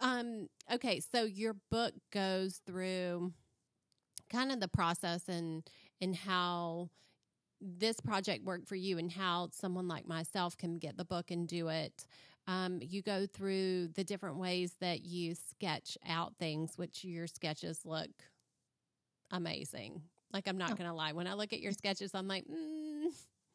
Um, 0.00 0.48
okay. 0.72 1.00
So 1.00 1.24
your 1.24 1.56
book 1.70 1.94
goes 2.12 2.60
through 2.64 3.32
kind 4.30 4.52
of 4.52 4.60
the 4.60 4.68
process 4.68 5.28
and 5.28 5.68
and 6.00 6.14
how 6.14 6.90
this 7.60 8.00
project 8.00 8.44
worked 8.44 8.68
for 8.68 8.76
you 8.76 8.98
and 8.98 9.10
how 9.10 9.48
someone 9.52 9.88
like 9.88 10.06
myself 10.06 10.56
can 10.56 10.78
get 10.78 10.96
the 10.96 11.04
book 11.04 11.30
and 11.30 11.48
do 11.48 11.68
it. 11.68 12.06
Um, 12.48 12.78
you 12.80 13.02
go 13.02 13.26
through 13.26 13.88
the 13.88 14.02
different 14.02 14.38
ways 14.38 14.72
that 14.80 15.04
you 15.04 15.34
sketch 15.34 15.98
out 16.08 16.32
things, 16.38 16.72
which 16.76 17.04
your 17.04 17.26
sketches 17.26 17.80
look 17.84 18.08
amazing. 19.30 20.00
Like, 20.32 20.48
I'm 20.48 20.56
not 20.56 20.72
oh. 20.72 20.74
going 20.74 20.88
to 20.88 20.94
lie. 20.94 21.12
When 21.12 21.26
I 21.26 21.34
look 21.34 21.52
at 21.52 21.60
your 21.60 21.72
sketches, 21.72 22.14
I'm 22.14 22.26
like, 22.26 22.44
mm, 22.44 23.04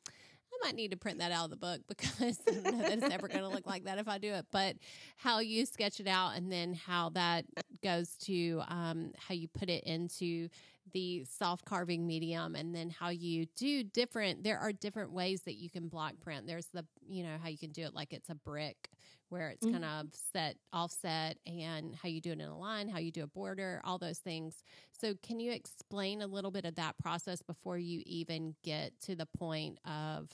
I 0.07 0.65
might 0.67 0.75
need 0.75 0.91
to 0.91 0.97
print 0.97 1.19
that 1.19 1.31
out 1.31 1.45
of 1.45 1.49
the 1.49 1.55
book 1.55 1.81
because 1.87 2.39
I 2.47 2.51
don't 2.51 2.63
know 2.63 2.83
that 2.83 2.93
it's 2.93 3.13
ever 3.13 3.27
going 3.27 3.41
to 3.41 3.49
look 3.49 3.65
like 3.65 3.85
that 3.85 3.97
if 3.97 4.07
I 4.07 4.19
do 4.19 4.31
it. 4.31 4.45
But 4.51 4.75
how 5.17 5.39
you 5.39 5.65
sketch 5.65 5.99
it 5.99 6.07
out 6.07 6.35
and 6.35 6.51
then 6.51 6.75
how 6.75 7.09
that 7.09 7.45
goes 7.83 8.15
to 8.25 8.61
um, 8.67 9.11
how 9.17 9.33
you 9.33 9.47
put 9.47 9.69
it 9.69 9.83
into 9.85 10.49
the 10.91 11.25
soft 11.25 11.65
carving 11.65 12.05
medium 12.05 12.55
and 12.55 12.75
then 12.75 12.89
how 12.89 13.09
you 13.09 13.45
do 13.55 13.83
different 13.83 14.43
there 14.43 14.59
are 14.59 14.71
different 14.71 15.11
ways 15.11 15.41
that 15.43 15.55
you 15.55 15.69
can 15.69 15.87
block 15.87 16.13
print. 16.21 16.45
There's 16.45 16.67
the 16.67 16.85
you 17.07 17.23
know 17.23 17.37
how 17.41 17.49
you 17.49 17.57
can 17.57 17.71
do 17.71 17.83
it 17.83 17.93
like 17.93 18.13
it's 18.13 18.29
a 18.29 18.35
brick 18.35 18.89
where 19.29 19.49
it's 19.49 19.65
mm-hmm. 19.65 19.81
kind 19.81 19.85
of 19.85 20.07
set 20.33 20.57
offset 20.71 21.37
and 21.47 21.95
how 21.95 22.07
you 22.09 22.21
do 22.21 22.31
it 22.31 22.39
in 22.39 22.41
a 22.41 22.57
line 22.57 22.87
how 22.87 22.99
you 22.99 23.11
do 23.11 23.23
a 23.23 23.27
border 23.27 23.81
all 23.83 23.97
those 23.97 24.19
things. 24.19 24.63
So 24.91 25.15
can 25.23 25.39
you 25.39 25.51
explain 25.51 26.21
a 26.21 26.27
little 26.27 26.51
bit 26.51 26.65
of 26.65 26.75
that 26.75 26.97
process 26.97 27.41
before 27.41 27.77
you 27.77 28.01
even 28.05 28.55
get 28.63 28.93
to 29.01 29.15
the 29.15 29.25
point 29.25 29.79
of 29.85 30.29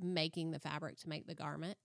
making 0.00 0.50
the 0.50 0.58
fabric 0.58 0.98
to 0.98 1.08
make 1.08 1.26
the 1.26 1.34
garment 1.34 1.76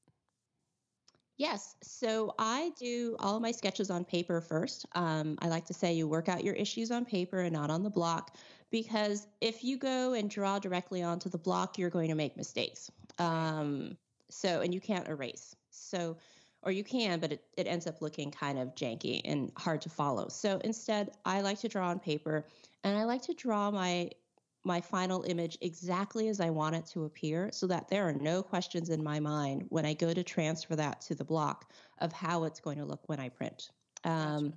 Yes. 1.39 1.75
So 1.81 2.35
I 2.37 2.73
do 2.77 3.15
all 3.17 3.39
my 3.39 3.51
sketches 3.51 3.89
on 3.89 4.03
paper 4.03 4.41
first. 4.41 4.85
Um, 4.93 5.37
I 5.41 5.47
like 5.47 5.65
to 5.67 5.73
say 5.73 5.93
you 5.93 6.05
work 6.05 6.27
out 6.27 6.43
your 6.43 6.53
issues 6.53 6.91
on 6.91 7.05
paper 7.05 7.39
and 7.39 7.53
not 7.53 7.69
on 7.69 7.81
the 7.81 7.89
block 7.89 8.35
because 8.71 9.25
if 9.39 9.63
you 9.63 9.77
go 9.77 10.11
and 10.11 10.29
draw 10.29 10.59
directly 10.59 11.01
onto 11.01 11.29
the 11.29 11.37
block, 11.37 11.77
you're 11.77 11.89
going 11.89 12.09
to 12.09 12.15
make 12.15 12.35
mistakes. 12.35 12.91
Um, 13.19 13.95
so, 14.27 14.59
and 14.59 14.73
you 14.73 14.81
can't 14.81 15.07
erase. 15.07 15.55
So, 15.71 16.17
or 16.61 16.73
you 16.73 16.83
can, 16.83 17.21
but 17.21 17.31
it, 17.31 17.41
it 17.55 17.67
ends 17.67 17.87
up 17.87 18.01
looking 18.01 18.31
kind 18.31 18.59
of 18.59 18.75
janky 18.75 19.21
and 19.23 19.49
hard 19.55 19.79
to 19.83 19.89
follow. 19.89 20.27
So 20.27 20.59
instead, 20.65 21.11
I 21.23 21.39
like 21.39 21.59
to 21.59 21.69
draw 21.69 21.87
on 21.87 21.99
paper 21.99 22.45
and 22.83 22.97
I 22.97 23.05
like 23.05 23.21
to 23.23 23.33
draw 23.33 23.71
my 23.71 24.09
my 24.63 24.81
final 24.81 25.23
image 25.23 25.57
exactly 25.61 26.27
as 26.27 26.39
I 26.39 26.49
want 26.49 26.75
it 26.75 26.85
to 26.87 27.05
appear 27.05 27.49
so 27.51 27.65
that 27.67 27.87
there 27.87 28.07
are 28.07 28.13
no 28.13 28.43
questions 28.43 28.89
in 28.89 29.03
my 29.03 29.19
mind 29.19 29.65
when 29.69 29.85
I 29.85 29.93
go 29.93 30.13
to 30.13 30.23
transfer 30.23 30.75
that 30.75 31.01
to 31.01 31.15
the 31.15 31.23
block 31.23 31.71
of 31.99 32.11
how 32.11 32.43
it's 32.43 32.59
going 32.59 32.77
to 32.77 32.85
look 32.85 33.07
when 33.07 33.19
I 33.19 33.29
print. 33.29 33.69
Um, 34.03 34.53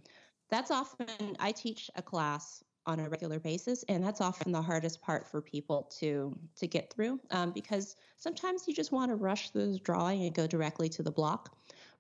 that's 0.50 0.70
often, 0.70 1.36
I 1.38 1.52
teach 1.52 1.90
a 1.96 2.02
class 2.02 2.62
on 2.86 2.98
a 3.00 3.08
regular 3.08 3.38
basis 3.38 3.84
and 3.88 4.02
that's 4.02 4.20
often 4.20 4.50
the 4.50 4.60
hardest 4.60 5.00
part 5.00 5.26
for 5.26 5.40
people 5.40 5.84
to 5.84 6.36
to 6.56 6.66
get 6.66 6.92
through 6.92 7.20
um, 7.30 7.52
because 7.52 7.96
sometimes 8.16 8.66
you 8.66 8.74
just 8.74 8.90
want 8.90 9.10
to 9.10 9.14
rush 9.14 9.50
through 9.50 9.72
the 9.72 9.78
drawing 9.78 10.24
and 10.24 10.34
go 10.34 10.46
directly 10.48 10.88
to 10.88 11.02
the 11.02 11.10
block 11.10 11.56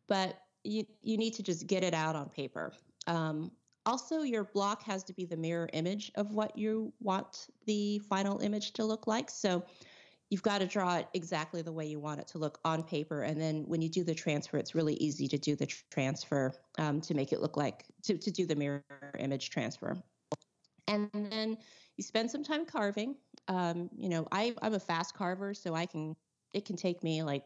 but 0.08 0.40
you 0.64 0.84
you 1.00 1.16
need 1.16 1.34
to 1.34 1.42
just 1.42 1.68
get 1.68 1.84
it 1.84 1.94
out 1.94 2.16
on 2.16 2.28
paper 2.28 2.72
um, 3.06 3.50
also, 3.84 4.22
your 4.22 4.44
block 4.44 4.82
has 4.84 5.02
to 5.04 5.12
be 5.12 5.24
the 5.24 5.36
mirror 5.36 5.68
image 5.72 6.12
of 6.14 6.32
what 6.32 6.56
you 6.56 6.92
want 7.00 7.48
the 7.66 7.98
final 8.00 8.38
image 8.40 8.72
to 8.74 8.84
look 8.84 9.06
like. 9.06 9.30
So 9.30 9.64
you've 10.30 10.42
got 10.42 10.58
to 10.58 10.66
draw 10.66 10.96
it 10.96 11.08
exactly 11.14 11.62
the 11.62 11.72
way 11.72 11.84
you 11.84 12.00
want 12.00 12.20
it 12.20 12.26
to 12.28 12.38
look 12.38 12.58
on 12.64 12.82
paper. 12.82 13.22
And 13.22 13.40
then 13.40 13.64
when 13.66 13.82
you 13.82 13.88
do 13.88 14.02
the 14.02 14.14
transfer, 14.14 14.56
it's 14.56 14.74
really 14.74 14.94
easy 14.94 15.28
to 15.28 15.36
do 15.36 15.56
the 15.56 15.66
transfer 15.90 16.52
um, 16.78 17.00
to 17.02 17.14
make 17.14 17.32
it 17.32 17.40
look 17.40 17.56
like, 17.56 17.84
to, 18.04 18.16
to 18.16 18.30
do 18.30 18.46
the 18.46 18.54
mirror 18.54 18.84
image 19.18 19.50
transfer. 19.50 19.96
And 20.88 21.10
then 21.12 21.58
you 21.96 22.04
spend 22.04 22.30
some 22.30 22.42
time 22.42 22.64
carving. 22.64 23.16
Um, 23.48 23.90
you 23.96 24.08
know, 24.08 24.26
I, 24.32 24.54
I'm 24.62 24.74
a 24.74 24.80
fast 24.80 25.14
carver, 25.14 25.54
so 25.54 25.74
I 25.74 25.86
can, 25.86 26.16
it 26.54 26.64
can 26.64 26.76
take 26.76 27.02
me 27.02 27.22
like 27.22 27.44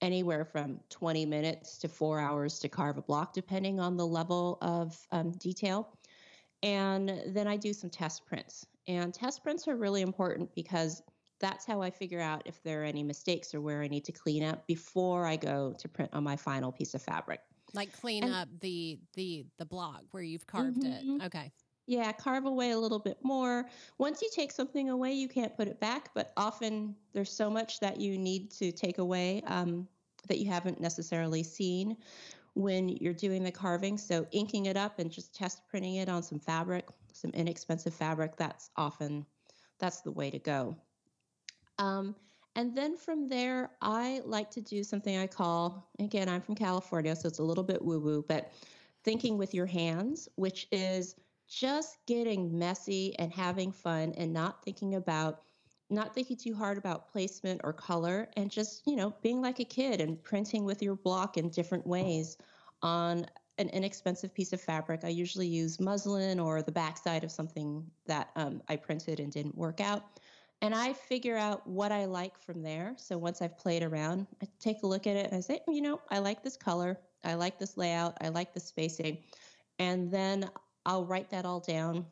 anywhere 0.00 0.44
from 0.44 0.80
20 0.90 1.26
minutes 1.26 1.78
to 1.78 1.88
four 1.88 2.20
hours 2.20 2.58
to 2.60 2.68
carve 2.68 2.98
a 2.98 3.02
block, 3.02 3.32
depending 3.32 3.80
on 3.80 3.96
the 3.96 4.06
level 4.06 4.58
of 4.60 4.96
um, 5.12 5.32
detail. 5.32 5.96
And 6.62 7.22
then 7.26 7.46
I 7.46 7.56
do 7.56 7.72
some 7.72 7.90
test 7.90 8.26
prints. 8.26 8.66
And 8.86 9.12
test 9.12 9.42
prints 9.42 9.68
are 9.68 9.76
really 9.76 10.02
important 10.02 10.54
because 10.54 11.02
that's 11.40 11.64
how 11.64 11.82
I 11.82 11.90
figure 11.90 12.20
out 12.20 12.42
if 12.46 12.62
there 12.62 12.82
are 12.82 12.84
any 12.84 13.02
mistakes 13.02 13.54
or 13.54 13.60
where 13.60 13.82
I 13.82 13.88
need 13.88 14.04
to 14.06 14.12
clean 14.12 14.42
up 14.42 14.66
before 14.66 15.26
I 15.26 15.36
go 15.36 15.74
to 15.78 15.88
print 15.88 16.10
on 16.12 16.24
my 16.24 16.36
final 16.36 16.72
piece 16.72 16.94
of 16.94 17.02
fabric. 17.02 17.40
Like 17.74 17.92
clean 17.92 18.24
and, 18.24 18.32
up 18.32 18.48
the 18.60 18.98
the 19.14 19.44
the 19.58 19.66
block 19.66 20.02
where 20.10 20.22
you've 20.22 20.46
carved 20.46 20.78
mm-hmm. 20.78 21.20
it. 21.20 21.26
Okay. 21.26 21.52
Yeah, 21.88 22.12
carve 22.12 22.44
away 22.44 22.72
a 22.72 22.78
little 22.78 22.98
bit 22.98 23.16
more. 23.22 23.66
Once 23.96 24.20
you 24.20 24.28
take 24.30 24.52
something 24.52 24.90
away, 24.90 25.14
you 25.14 25.26
can't 25.26 25.56
put 25.56 25.68
it 25.68 25.80
back, 25.80 26.10
but 26.14 26.32
often 26.36 26.94
there's 27.14 27.32
so 27.32 27.48
much 27.48 27.80
that 27.80 27.98
you 27.98 28.18
need 28.18 28.50
to 28.52 28.70
take 28.70 28.98
away 28.98 29.40
um, 29.46 29.88
that 30.28 30.38
you 30.38 30.50
haven't 30.50 30.82
necessarily 30.82 31.42
seen 31.42 31.96
when 32.52 32.90
you're 32.90 33.14
doing 33.14 33.42
the 33.42 33.50
carving. 33.50 33.96
So 33.96 34.26
inking 34.32 34.66
it 34.66 34.76
up 34.76 34.98
and 34.98 35.10
just 35.10 35.34
test 35.34 35.62
printing 35.66 35.94
it 35.94 36.10
on 36.10 36.22
some 36.22 36.38
fabric, 36.38 36.86
some 37.14 37.30
inexpensive 37.30 37.94
fabric, 37.94 38.36
that's 38.36 38.68
often 38.76 39.24
that's 39.78 40.02
the 40.02 40.12
way 40.12 40.30
to 40.30 40.38
go. 40.38 40.76
Um, 41.78 42.14
and 42.54 42.76
then 42.76 42.98
from 42.98 43.28
there, 43.28 43.70
I 43.80 44.20
like 44.26 44.50
to 44.50 44.60
do 44.60 44.84
something 44.84 45.16
I 45.16 45.26
call, 45.26 45.88
again, 46.00 46.28
I'm 46.28 46.42
from 46.42 46.54
California, 46.54 47.16
so 47.16 47.28
it's 47.28 47.38
a 47.38 47.42
little 47.42 47.64
bit 47.64 47.82
woo 47.82 47.98
woo, 47.98 48.26
but 48.28 48.52
thinking 49.04 49.38
with 49.38 49.54
your 49.54 49.64
hands, 49.64 50.28
which 50.34 50.66
is 50.70 51.14
just 51.48 51.96
getting 52.06 52.56
messy 52.58 53.18
and 53.18 53.32
having 53.32 53.72
fun 53.72 54.12
and 54.16 54.32
not 54.32 54.62
thinking 54.64 54.94
about 54.94 55.40
not 55.90 56.14
thinking 56.14 56.36
too 56.36 56.54
hard 56.54 56.76
about 56.76 57.10
placement 57.10 57.62
or 57.64 57.72
color 57.72 58.28
and 58.36 58.50
just 58.50 58.82
you 58.86 58.96
know 58.96 59.14
being 59.22 59.40
like 59.40 59.58
a 59.58 59.64
kid 59.64 60.00
and 60.00 60.22
printing 60.22 60.64
with 60.64 60.82
your 60.82 60.96
block 60.96 61.38
in 61.38 61.48
different 61.48 61.86
ways 61.86 62.36
on 62.82 63.26
an 63.56 63.68
inexpensive 63.70 64.32
piece 64.32 64.52
of 64.52 64.60
fabric. 64.60 65.00
I 65.02 65.08
usually 65.08 65.48
use 65.48 65.80
muslin 65.80 66.38
or 66.38 66.62
the 66.62 66.72
backside 66.72 67.24
of 67.24 67.32
something 67.32 67.84
that 68.06 68.30
um, 68.36 68.62
i 68.68 68.76
printed 68.76 69.18
and 69.18 69.32
didn't 69.32 69.56
work 69.56 69.80
out. 69.80 70.20
And 70.60 70.74
i 70.74 70.92
figure 70.92 71.36
out 71.36 71.66
what 71.66 71.92
i 71.92 72.04
like 72.04 72.38
from 72.38 72.62
there. 72.62 72.92
So 72.98 73.16
once 73.16 73.40
i've 73.40 73.56
played 73.56 73.82
around 73.82 74.26
i 74.42 74.46
take 74.60 74.82
a 74.82 74.86
look 74.86 75.06
at 75.06 75.16
it 75.16 75.26
and 75.26 75.36
i 75.36 75.40
say 75.40 75.60
you 75.66 75.80
know 75.80 76.00
i 76.10 76.18
like 76.18 76.42
this 76.42 76.56
color. 76.56 76.98
I 77.24 77.34
like 77.34 77.58
this 77.58 77.76
layout. 77.76 78.16
I 78.20 78.28
like 78.28 78.52
the 78.52 78.60
spacing. 78.60 79.18
And 79.78 80.10
then 80.10 80.48
I'll 80.88 81.04
write 81.04 81.28
that 81.30 81.44
all 81.44 81.60
down 81.60 82.06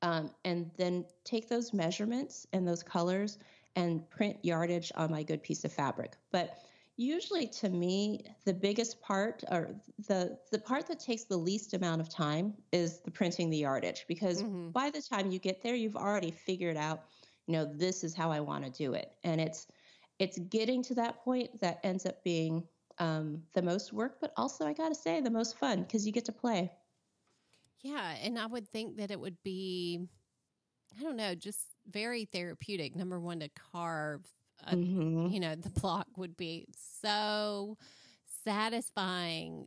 um, 0.00 0.30
and 0.46 0.70
then 0.78 1.04
take 1.24 1.48
those 1.48 1.74
measurements 1.74 2.46
and 2.54 2.66
those 2.66 2.82
colors 2.82 3.38
and 3.76 4.08
print 4.08 4.38
yardage 4.42 4.90
on 4.96 5.10
my 5.10 5.22
good 5.22 5.42
piece 5.42 5.64
of 5.64 5.72
fabric. 5.72 6.14
But 6.32 6.58
usually 6.96 7.46
to 7.46 7.68
me 7.68 8.24
the 8.46 8.52
biggest 8.52 9.00
part 9.02 9.44
or 9.50 9.74
the 10.08 10.38
the 10.50 10.58
part 10.58 10.86
that 10.86 11.00
takes 11.00 11.24
the 11.24 11.36
least 11.36 11.74
amount 11.74 12.00
of 12.00 12.08
time 12.08 12.54
is 12.72 13.00
the 13.00 13.10
printing 13.10 13.50
the 13.50 13.58
yardage 13.58 14.04
because 14.08 14.42
mm-hmm. 14.42 14.70
by 14.70 14.90
the 14.90 15.00
time 15.00 15.30
you 15.30 15.38
get 15.38 15.62
there 15.62 15.74
you've 15.74 15.96
already 15.96 16.30
figured 16.30 16.76
out 16.76 17.04
you 17.46 17.54
know 17.54 17.64
this 17.64 18.04
is 18.04 18.14
how 18.14 18.30
i 18.30 18.38
want 18.38 18.62
to 18.62 18.70
do 18.70 18.92
it 18.92 19.12
and 19.24 19.40
it's 19.40 19.68
it's 20.18 20.38
getting 20.50 20.82
to 20.82 20.94
that 20.94 21.16
point 21.24 21.48
that 21.60 21.80
ends 21.82 22.04
up 22.04 22.22
being 22.22 22.62
um, 22.98 23.42
the 23.54 23.62
most 23.62 23.94
work 23.94 24.18
but 24.20 24.30
also 24.36 24.66
i 24.66 24.74
gotta 24.74 24.94
say 24.94 25.18
the 25.22 25.30
most 25.30 25.56
fun 25.56 25.82
because 25.82 26.06
you 26.06 26.12
get 26.12 26.26
to 26.26 26.32
play 26.32 26.70
yeah, 27.82 28.14
and 28.22 28.38
I 28.38 28.46
would 28.46 28.68
think 28.68 28.96
that 28.98 29.10
it 29.10 29.18
would 29.18 29.36
be, 29.42 30.00
I 30.98 31.02
don't 31.02 31.16
know, 31.16 31.34
just 31.34 31.60
very 31.90 32.24
therapeutic. 32.26 32.94
Number 32.94 33.18
one, 33.18 33.40
to 33.40 33.50
carve, 33.72 34.24
a, 34.66 34.76
mm-hmm. 34.76 35.28
you 35.28 35.40
know, 35.40 35.54
the 35.56 35.70
block 35.70 36.06
would 36.16 36.36
be 36.36 36.66
so 37.00 37.76
satisfying. 38.44 39.66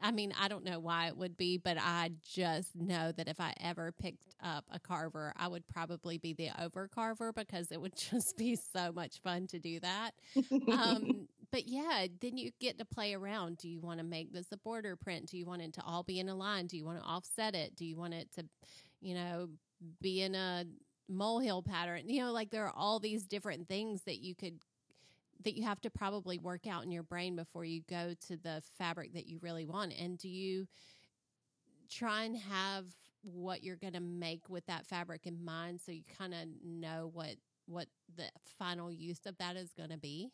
I 0.00 0.12
mean, 0.12 0.32
I 0.38 0.48
don't 0.48 0.64
know 0.64 0.78
why 0.78 1.08
it 1.08 1.16
would 1.16 1.36
be, 1.36 1.56
but 1.56 1.78
I 1.80 2.10
just 2.22 2.76
know 2.76 3.12
that 3.12 3.28
if 3.28 3.40
I 3.40 3.54
ever 3.60 3.92
picked 3.92 4.26
up 4.42 4.64
a 4.70 4.78
carver, 4.78 5.32
I 5.36 5.48
would 5.48 5.66
probably 5.66 6.18
be 6.18 6.34
the 6.34 6.50
over 6.62 6.86
carver 6.86 7.32
because 7.32 7.72
it 7.72 7.80
would 7.80 7.96
just 8.10 8.36
be 8.36 8.56
so 8.56 8.92
much 8.92 9.20
fun 9.22 9.46
to 9.48 9.58
do 9.58 9.80
that. 9.80 10.12
um, 10.72 11.28
but 11.52 11.66
yeah, 11.68 12.06
then 12.20 12.36
you 12.36 12.50
get 12.60 12.78
to 12.78 12.84
play 12.84 13.14
around. 13.14 13.58
Do 13.58 13.68
you 13.68 13.80
want 13.80 13.98
to 13.98 14.04
make 14.04 14.32
this 14.32 14.46
a 14.52 14.56
border 14.56 14.96
print? 14.96 15.26
Do 15.30 15.36
you 15.36 15.46
want 15.46 15.62
it 15.62 15.72
to 15.74 15.82
all 15.82 16.02
be 16.02 16.20
in 16.20 16.28
a 16.28 16.34
line? 16.34 16.66
Do 16.66 16.76
you 16.76 16.84
want 16.84 16.98
to 16.98 17.04
offset 17.04 17.54
it? 17.54 17.74
Do 17.76 17.84
you 17.84 17.96
want 17.96 18.14
it 18.14 18.28
to, 18.36 18.44
you 19.00 19.14
know, 19.14 19.48
be 20.00 20.22
in 20.22 20.34
a 20.34 20.64
molehill 21.08 21.62
pattern? 21.62 22.08
You 22.08 22.24
know, 22.24 22.32
like 22.32 22.50
there 22.50 22.66
are 22.66 22.74
all 22.74 23.00
these 23.00 23.26
different 23.26 23.68
things 23.68 24.02
that 24.02 24.18
you 24.18 24.34
could 24.34 24.60
that 25.44 25.56
you 25.56 25.64
have 25.64 25.80
to 25.80 25.90
probably 25.90 26.38
work 26.38 26.66
out 26.66 26.84
in 26.84 26.92
your 26.92 27.02
brain 27.02 27.34
before 27.34 27.64
you 27.64 27.80
go 27.88 28.14
to 28.28 28.36
the 28.36 28.62
fabric 28.76 29.14
that 29.14 29.26
you 29.26 29.38
really 29.40 29.64
want. 29.64 29.92
And 29.98 30.18
do 30.18 30.28
you 30.28 30.66
try 31.88 32.24
and 32.24 32.36
have 32.36 32.84
what 33.22 33.62
you're 33.62 33.76
going 33.76 33.94
to 33.94 34.00
make 34.00 34.48
with 34.48 34.64
that 34.66 34.86
fabric 34.86 35.26
in 35.26 35.44
mind 35.44 35.80
so 35.80 35.92
you 35.92 36.02
kind 36.18 36.34
of 36.34 36.40
know 36.64 37.10
what 37.12 37.36
what 37.66 37.86
the 38.16 38.24
final 38.58 38.90
use 38.90 39.20
of 39.26 39.36
that 39.38 39.56
is 39.56 39.72
going 39.72 39.90
to 39.90 39.98
be? 39.98 40.30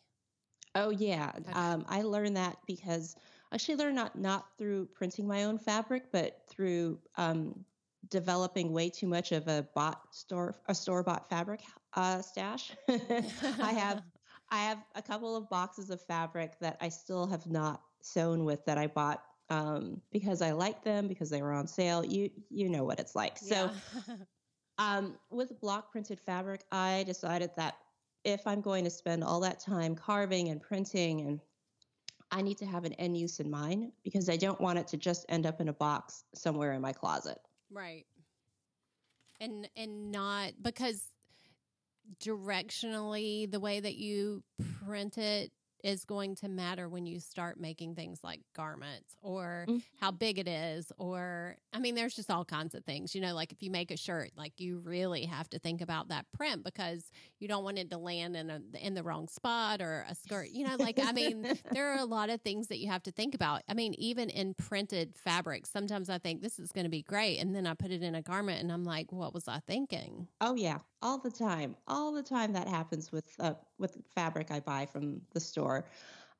Oh 0.77 0.91
yeah, 0.91 1.31
okay. 1.39 1.51
um, 1.53 1.85
I 1.89 2.03
learned 2.03 2.37
that 2.37 2.57
because 2.67 3.15
I 3.51 3.55
actually 3.55 3.77
learned 3.77 3.95
not 3.95 4.15
not 4.17 4.45
through 4.57 4.85
printing 4.93 5.27
my 5.27 5.45
own 5.45 5.57
fabric, 5.57 6.11
but 6.11 6.41
through 6.47 6.99
um, 7.15 7.65
developing 8.09 8.71
way 8.71 8.89
too 8.89 9.07
much 9.07 9.31
of 9.31 9.47
a 9.47 9.67
bot 9.73 10.13
store 10.13 10.55
a 10.67 10.75
store 10.75 11.01
bought 11.03 11.29
fabric 11.29 11.61
uh, 11.95 12.21
stash. 12.21 12.75
I 12.89 13.71
have 13.73 14.03
I 14.51 14.57
have 14.59 14.83
a 14.95 15.01
couple 15.01 15.35
of 15.35 15.49
boxes 15.49 15.89
of 15.89 15.99
fabric 16.01 16.59
that 16.59 16.77
I 16.79 16.89
still 16.89 17.25
have 17.25 17.47
not 17.47 17.81
sewn 18.01 18.45
with 18.45 18.63
that 18.65 18.77
I 18.77 18.87
bought 18.87 19.23
um, 19.49 19.99
because 20.11 20.41
I 20.43 20.51
like 20.51 20.83
them 20.83 21.07
because 21.07 21.31
they 21.31 21.41
were 21.41 21.53
on 21.53 21.67
sale. 21.67 22.05
You 22.05 22.29
you 22.49 22.69
know 22.69 22.83
what 22.83 22.99
it's 22.99 23.15
like. 23.15 23.39
So 23.39 23.71
um, 24.77 25.17
with 25.31 25.59
block 25.59 25.91
printed 25.91 26.19
fabric, 26.19 26.61
I 26.71 27.03
decided 27.07 27.49
that 27.57 27.77
if 28.23 28.45
I'm 28.45 28.61
going 28.61 28.83
to 28.83 28.89
spend 28.89 29.23
all 29.23 29.39
that 29.41 29.59
time 29.59 29.95
carving 29.95 30.49
and 30.49 30.61
printing 30.61 31.21
and 31.21 31.39
I 32.31 32.41
need 32.41 32.57
to 32.57 32.65
have 32.65 32.83
an 32.83 32.93
end 32.93 33.17
use 33.17 33.39
in 33.39 33.49
mind 33.49 33.91
because 34.03 34.29
I 34.29 34.35
don't 34.35 34.59
want 34.59 34.79
it 34.79 34.87
to 34.89 34.97
just 34.97 35.25
end 35.29 35.45
up 35.45 35.61
in 35.61 35.69
a 35.69 35.73
box 35.73 36.25
somewhere 36.35 36.73
in 36.73 36.81
my 36.81 36.91
closet. 36.91 37.37
Right. 37.71 38.05
and 39.39 39.69
and 39.75 40.11
not 40.11 40.53
because 40.61 41.03
directionally 42.23 43.49
the 43.49 43.59
way 43.59 43.79
that 43.79 43.95
you 43.95 44.43
print 44.85 45.17
it 45.17 45.51
is 45.83 46.05
going 46.05 46.35
to 46.35 46.49
matter 46.49 46.89
when 46.89 47.05
you 47.05 47.19
start 47.19 47.59
making 47.59 47.95
things 47.95 48.19
like 48.23 48.41
garments 48.55 49.15
or 49.21 49.65
Mhm. 49.67 49.83
how 49.99 50.11
big 50.11 50.39
it 50.39 50.47
is 50.47 50.91
or 50.97 51.57
I 51.73 51.79
mean 51.79 51.95
there's 51.95 52.15
just 52.15 52.31
all 52.31 52.45
kinds 52.45 52.73
of 52.75 52.83
things 52.83 53.13
you 53.13 53.21
know 53.21 53.33
like 53.35 53.51
if 53.51 53.61
you 53.61 53.69
make 53.69 53.91
a 53.91 53.97
shirt 53.97 54.31
like 54.35 54.59
you 54.59 54.79
really 54.79 55.25
have 55.25 55.49
to 55.49 55.59
think 55.59 55.81
about 55.81 56.07
that 56.09 56.25
print 56.31 56.63
because 56.63 57.11
you 57.39 57.47
don't 57.47 57.63
want 57.63 57.77
it 57.77 57.89
to 57.91 57.97
land 57.97 58.35
in 58.35 58.49
a 58.49 58.61
in 58.81 58.93
the 58.95 59.03
wrong 59.03 59.27
spot 59.27 59.81
or 59.81 60.05
a 60.09 60.15
skirt 60.15 60.49
you 60.49 60.65
know 60.65 60.75
like 60.77 60.99
I 60.99 61.11
mean 61.11 61.45
there 61.71 61.91
are 61.93 61.99
a 61.99 62.05
lot 62.05 62.29
of 62.29 62.41
things 62.41 62.67
that 62.67 62.79
you 62.79 62.89
have 62.89 63.03
to 63.03 63.11
think 63.11 63.35
about. 63.35 63.61
I 63.69 63.73
mean 63.73 63.93
even 63.97 64.29
in 64.29 64.53
printed 64.55 65.15
fabrics 65.17 65.69
sometimes 65.69 66.09
I 66.09 66.17
think 66.17 66.41
this 66.41 66.57
is 66.59 66.71
going 66.71 66.85
to 66.85 66.89
be 66.89 67.03
great 67.03 67.37
and 67.39 67.55
then 67.55 67.67
I 67.67 67.73
put 67.75 67.91
it 67.91 68.01
in 68.01 68.15
a 68.15 68.21
garment 68.21 68.61
and 68.61 68.71
I'm 68.71 68.83
like 68.83 69.11
what 69.11 69.33
was 69.33 69.47
I 69.47 69.59
thinking? 69.59 70.27
Oh 70.41 70.55
yeah, 70.55 70.79
all 71.01 71.17
the 71.17 71.31
time, 71.31 71.75
all 71.87 72.11
the 72.11 72.23
time 72.23 72.53
that 72.53 72.67
happens 72.67 73.11
with 73.11 73.25
uh, 73.39 73.53
with 73.77 73.97
fabric 74.15 74.51
I 74.51 74.59
buy 74.59 74.85
from 74.85 75.21
the 75.33 75.39
store. 75.39 75.85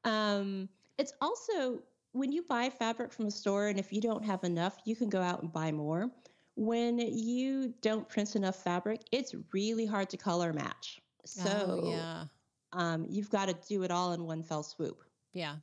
Um, 0.04 0.70
it's 0.98 1.14
also 1.22 1.80
when 2.14 2.32
you 2.32 2.44
buy 2.44 2.70
fabric 2.70 3.12
from 3.12 3.28
a 3.28 3.32
store, 3.32 3.68
and 3.68 3.80
if 3.80 3.94
you 3.94 4.02
don't 4.02 4.24
have 4.24 4.44
enough, 4.44 4.78
you 4.86 4.96
can 4.96 5.10
go 5.10 5.22
out 5.22 5.42
and 5.42 5.52
buy 5.52 5.72
more. 5.72 6.10
When 6.56 6.98
you 6.98 7.74
don't 7.82 8.10
print 8.10 8.36
enough 8.36 8.56
fabric, 8.56 9.02
it's 9.12 9.36
really 9.54 9.86
hard 9.86 10.10
to 10.10 10.18
color 10.18 10.54
match. 10.54 11.00
So 11.26 11.82
oh, 11.84 11.90
yeah 11.92 12.26
um, 12.74 13.06
you've 13.10 13.30
got 13.30 13.48
to 13.48 13.56
do 13.68 13.84
it 13.84 13.92
all 13.92 14.14
in 14.14 14.24
one 14.24 14.44
fell 14.44 14.64
swoop. 14.64 15.04
Yeah. 15.34 15.56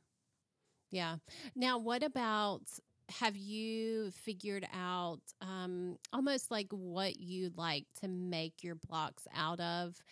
Yeah. 0.90 1.16
Now, 1.56 1.78
what 1.78 2.02
about 2.02 2.62
have 3.08 3.36
you 3.36 4.10
figured 4.10 4.66
out 4.72 5.20
um, 5.40 5.96
almost 6.12 6.50
like 6.50 6.68
what 6.70 7.18
you 7.18 7.50
like 7.56 7.86
to 8.00 8.08
make 8.08 8.62
your 8.62 8.74
blocks 8.74 9.26
out 9.34 9.60
of? 9.60 10.02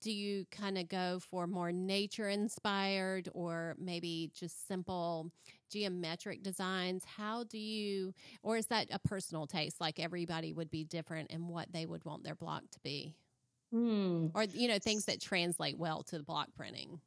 Do 0.00 0.10
you 0.12 0.46
kind 0.50 0.78
of 0.78 0.88
go 0.88 1.18
for 1.20 1.46
more 1.46 1.72
nature 1.72 2.28
inspired 2.28 3.28
or 3.34 3.74
maybe 3.78 4.30
just 4.34 4.66
simple 4.66 5.30
geometric 5.70 6.42
designs? 6.42 7.04
How 7.04 7.44
do 7.44 7.58
you, 7.58 8.14
or 8.42 8.56
is 8.56 8.66
that 8.66 8.88
a 8.90 8.98
personal 8.98 9.46
taste? 9.46 9.80
Like 9.80 9.98
everybody 10.00 10.52
would 10.52 10.70
be 10.70 10.84
different 10.84 11.30
in 11.30 11.48
what 11.48 11.72
they 11.72 11.84
would 11.84 12.04
want 12.04 12.24
their 12.24 12.34
block 12.34 12.62
to 12.72 12.80
be? 12.80 13.14
Hmm. 13.72 14.28
Or, 14.34 14.44
you 14.44 14.68
know, 14.68 14.78
things 14.78 15.04
that 15.06 15.20
translate 15.20 15.78
well 15.78 16.02
to 16.04 16.18
the 16.18 16.24
block 16.24 16.48
printing? 16.56 17.00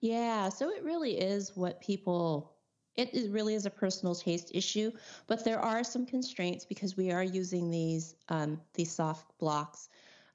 Yeah, 0.00 0.48
so 0.48 0.70
it 0.70 0.82
really 0.84 1.18
is 1.18 1.56
what 1.56 1.80
people 1.80 2.55
it 2.96 3.30
really 3.30 3.54
is 3.54 3.66
a 3.66 3.70
personal 3.70 4.14
taste 4.14 4.50
issue, 4.54 4.90
but 5.26 5.44
there 5.44 5.60
are 5.60 5.84
some 5.84 6.06
constraints 6.06 6.64
because 6.64 6.96
we 6.96 7.10
are 7.10 7.22
using 7.22 7.70
these 7.70 8.14
um, 8.28 8.60
these 8.74 8.90
soft 8.90 9.38
blocks. 9.38 9.88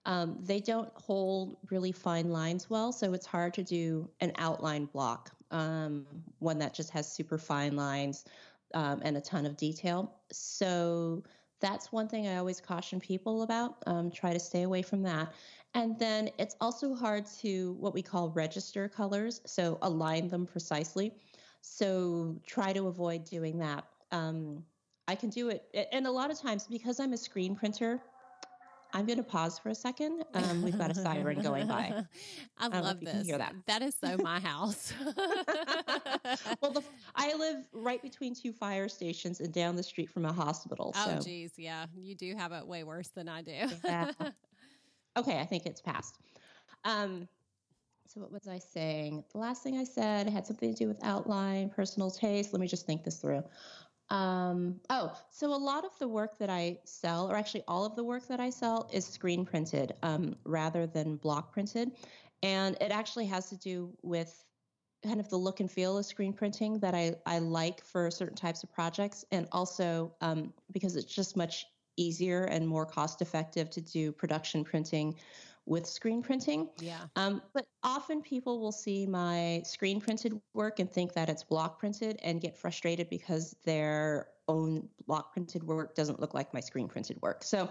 Um, 0.06 0.38
they 0.42 0.60
don't 0.60 0.90
hold 0.96 1.58
really 1.70 1.92
fine 1.92 2.30
lines 2.30 2.70
well, 2.70 2.92
so 2.92 3.14
it's 3.14 3.26
hard 3.26 3.54
to 3.56 3.64
do 3.64 4.10
an 4.20 4.32
outline 4.38 4.86
block, 4.86 5.32
um, 5.52 6.06
one 6.40 6.58
that 6.60 6.74
just 6.74 6.90
has 6.90 7.12
super 7.12 7.38
fine 7.38 7.76
lines 7.76 8.26
um, 8.74 9.02
and 9.04 9.16
a 9.18 9.22
ton 9.22 9.46
of 9.46 9.58
detail. 9.58 10.16
So 10.32 11.24
that's 11.60 11.92
one 11.92 12.08
thing 12.08 12.28
I 12.28 12.38
always 12.38 12.60
caution 12.60 13.00
people 13.00 13.44
about. 13.44 13.78
Um, 13.86 14.10
try 14.10 14.34
to 14.34 14.40
stay 14.40 14.64
away 14.64 14.82
from 14.82 15.04
that. 15.04 15.32
And 15.74 15.98
then 16.00 16.30
it's 16.38 16.56
also 16.60 16.94
hard 16.94 17.26
to 17.42 17.74
what 17.74 17.94
we 17.94 18.02
call 18.02 18.30
register 18.32 18.90
colors, 18.90 19.42
so 19.46 19.78
align 19.82 20.28
them 20.28 20.46
precisely. 20.46 21.14
So 21.62 22.36
try 22.46 22.74
to 22.74 22.88
avoid 22.88 23.24
doing 23.26 23.60
that. 23.60 23.86
Um, 24.12 24.64
I 25.08 25.16
can 25.16 25.30
do 25.30 25.50
it, 25.50 25.64
and 25.92 26.08
a 26.08 26.12
lot 26.12 26.32
of 26.32 26.40
times 26.40 26.68
because 26.68 27.00
I'm 27.00 27.14
a 27.14 27.18
screen 27.18 27.56
printer, 27.56 28.00
I'm 28.94 29.06
going 29.06 29.18
to 29.18 29.24
pause 29.24 29.58
for 29.58 29.70
a 29.70 29.76
second. 29.76 30.24
Um, 30.34 30.62
we've 30.62 30.78
got 30.78 30.92
a 30.92 30.96
siren 30.96 31.42
going 31.42 31.68
by. 31.68 32.04
I 32.58 32.68
know 32.68 32.82
love 32.82 33.00
this. 33.00 33.26
hear 33.26 33.38
that. 33.38 33.56
that 33.68 33.82
is 33.82 33.96
so 34.00 34.18
my 34.18 34.40
house. 34.52 34.94
well, 36.62 36.72
the, 36.72 36.84
I 37.16 37.34
live 37.36 37.64
right 37.72 38.02
between 38.02 38.36
two 38.36 38.52
fire 38.52 38.90
stations 38.90 39.40
and 39.40 39.54
down 39.54 39.76
the 39.76 39.84
street 39.84 40.10
from 40.10 40.26
a 40.26 40.34
hospital. 40.34 40.94
oh, 40.96 41.06
so 41.06 41.20
geez, 41.24 41.54
yeah, 41.58 41.86
you 41.96 42.16
do 42.16 42.36
have 42.36 42.52
it 42.52 42.66
way 42.68 42.84
worse 42.84 43.10
than 43.10 43.30
I 43.30 43.42
do. 43.42 43.70
Yeah. 43.84 44.12
okay, 45.18 45.40
I 45.40 45.46
think 45.46 45.66
it's 45.66 45.82
passed. 45.82 46.18
Um, 46.84 47.28
so 48.14 48.20
what 48.20 48.32
was 48.32 48.48
I 48.48 48.60
saying? 48.60 49.24
The 49.32 49.38
last 49.38 49.64
thing 49.64 49.78
I 49.78 49.86
said 49.86 50.28
had 50.28 50.46
something 50.46 50.74
to 50.74 50.78
do 50.78 50.88
with 50.88 51.00
outline, 51.02 51.70
personal 51.70 52.12
taste. 52.12 52.52
Let 52.52 52.60
me 52.60 52.68
just 52.68 52.86
think 52.86 53.06
this 53.06 53.20
through. 53.20 53.44
Um, 54.10 54.82
oh, 54.90 55.18
so 55.30 55.54
a 55.54 55.56
lot 55.56 55.86
of 55.86 55.98
the 55.98 56.10
work 56.10 56.38
that 56.40 56.50
I 56.50 56.80
sell, 56.84 57.32
or 57.32 57.38
actually 57.38 57.64
all 57.70 57.86
of 57.86 57.96
the 57.96 58.04
work 58.04 58.28
that 58.28 58.42
I 58.42 58.50
sell, 58.50 58.90
is 58.92 59.06
screen 59.06 59.46
printed 59.46 59.94
um, 60.04 60.36
rather 60.44 60.86
than 60.86 61.16
block 61.16 61.54
printed. 61.54 61.92
And 62.44 62.76
it 62.82 62.92
actually 62.92 63.28
has 63.28 63.48
to 63.50 63.58
do 63.58 63.94
with 64.02 64.44
kind 65.06 65.22
of 65.22 65.30
the 65.30 65.38
look 65.38 65.62
and 65.62 65.72
feel 65.72 65.98
of 65.98 66.06
screen 66.06 66.34
printing 66.34 66.80
that 66.80 66.94
I, 66.94 67.16
I 67.26 67.40
like 67.40 67.82
for 67.86 68.12
certain 68.12 68.36
types 68.36 68.62
of 68.64 68.74
projects. 68.74 69.24
And 69.32 69.48
also 69.54 70.14
um, 70.20 70.54
because 70.74 70.98
it's 70.98 71.14
just 71.14 71.38
much 71.38 71.66
easier 71.96 72.44
and 72.46 72.68
more 72.68 72.86
cost 72.86 73.22
effective 73.22 73.70
to 73.70 73.82
do 73.82 74.12
production 74.12 74.66
printing 74.66 75.16
with 75.66 75.86
screen 75.86 76.22
printing. 76.22 76.70
yeah, 76.80 77.06
Um, 77.16 77.42
but 77.54 77.66
often 77.84 78.22
people 78.22 78.60
will 78.60 78.72
see 78.72 79.06
my 79.06 79.62
screen 79.66 80.02
printed 80.02 80.40
work 80.54 80.80
and 80.80 80.90
think 80.90 81.14
that 81.14 81.30
it's 81.30 81.44
block 81.44 81.80
printed 81.80 82.20
and 82.24 82.42
get 82.42 82.58
frustrated 82.58 83.10
because 83.10 83.56
their 83.64 84.28
own 84.48 84.88
block 85.08 85.34
printed 85.34 85.64
work 85.64 85.96
doesn't 85.96 86.20
look 86.20 86.34
like 86.34 86.54
my 86.54 86.60
screen 86.60 86.88
printed 86.88 87.18
work. 87.22 87.44
So 87.44 87.70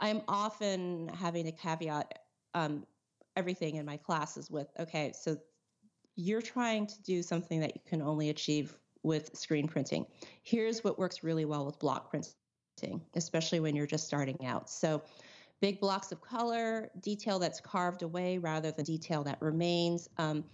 I'm 0.00 0.22
often 0.28 1.08
having 1.08 1.44
to 1.44 1.52
caveat 1.52 2.20
um, 2.54 2.86
everything 3.36 3.76
in 3.76 3.86
my 3.86 3.96
classes 3.96 4.50
with 4.50 4.68
okay, 4.78 5.12
so 5.12 5.36
you're 6.16 6.42
trying 6.42 6.86
to 6.86 7.02
do 7.02 7.22
something 7.22 7.60
that 7.60 7.74
you 7.74 7.80
can 7.86 8.02
only 8.02 8.28
achieve 8.28 8.76
with 9.02 9.34
screen 9.36 9.66
printing. 9.66 10.06
Here's 10.42 10.84
what 10.84 10.98
works 10.98 11.24
really 11.24 11.44
well 11.44 11.64
with 11.64 11.78
block 11.78 12.10
printing, 12.10 13.00
especially 13.14 13.60
when 13.60 13.74
you're 13.74 13.86
just 13.86 14.06
starting 14.06 14.44
out. 14.44 14.68
So 14.68 15.02
big 15.60 15.80
blocks 15.80 16.12
of 16.12 16.20
color, 16.20 16.90
detail 17.00 17.38
that's 17.38 17.60
carved 17.60 18.02
away 18.02 18.38
rather 18.38 18.70
than 18.70 18.84
detail 18.84 19.22
that 19.24 19.40
remains. 19.40 20.08
Um, 20.18 20.44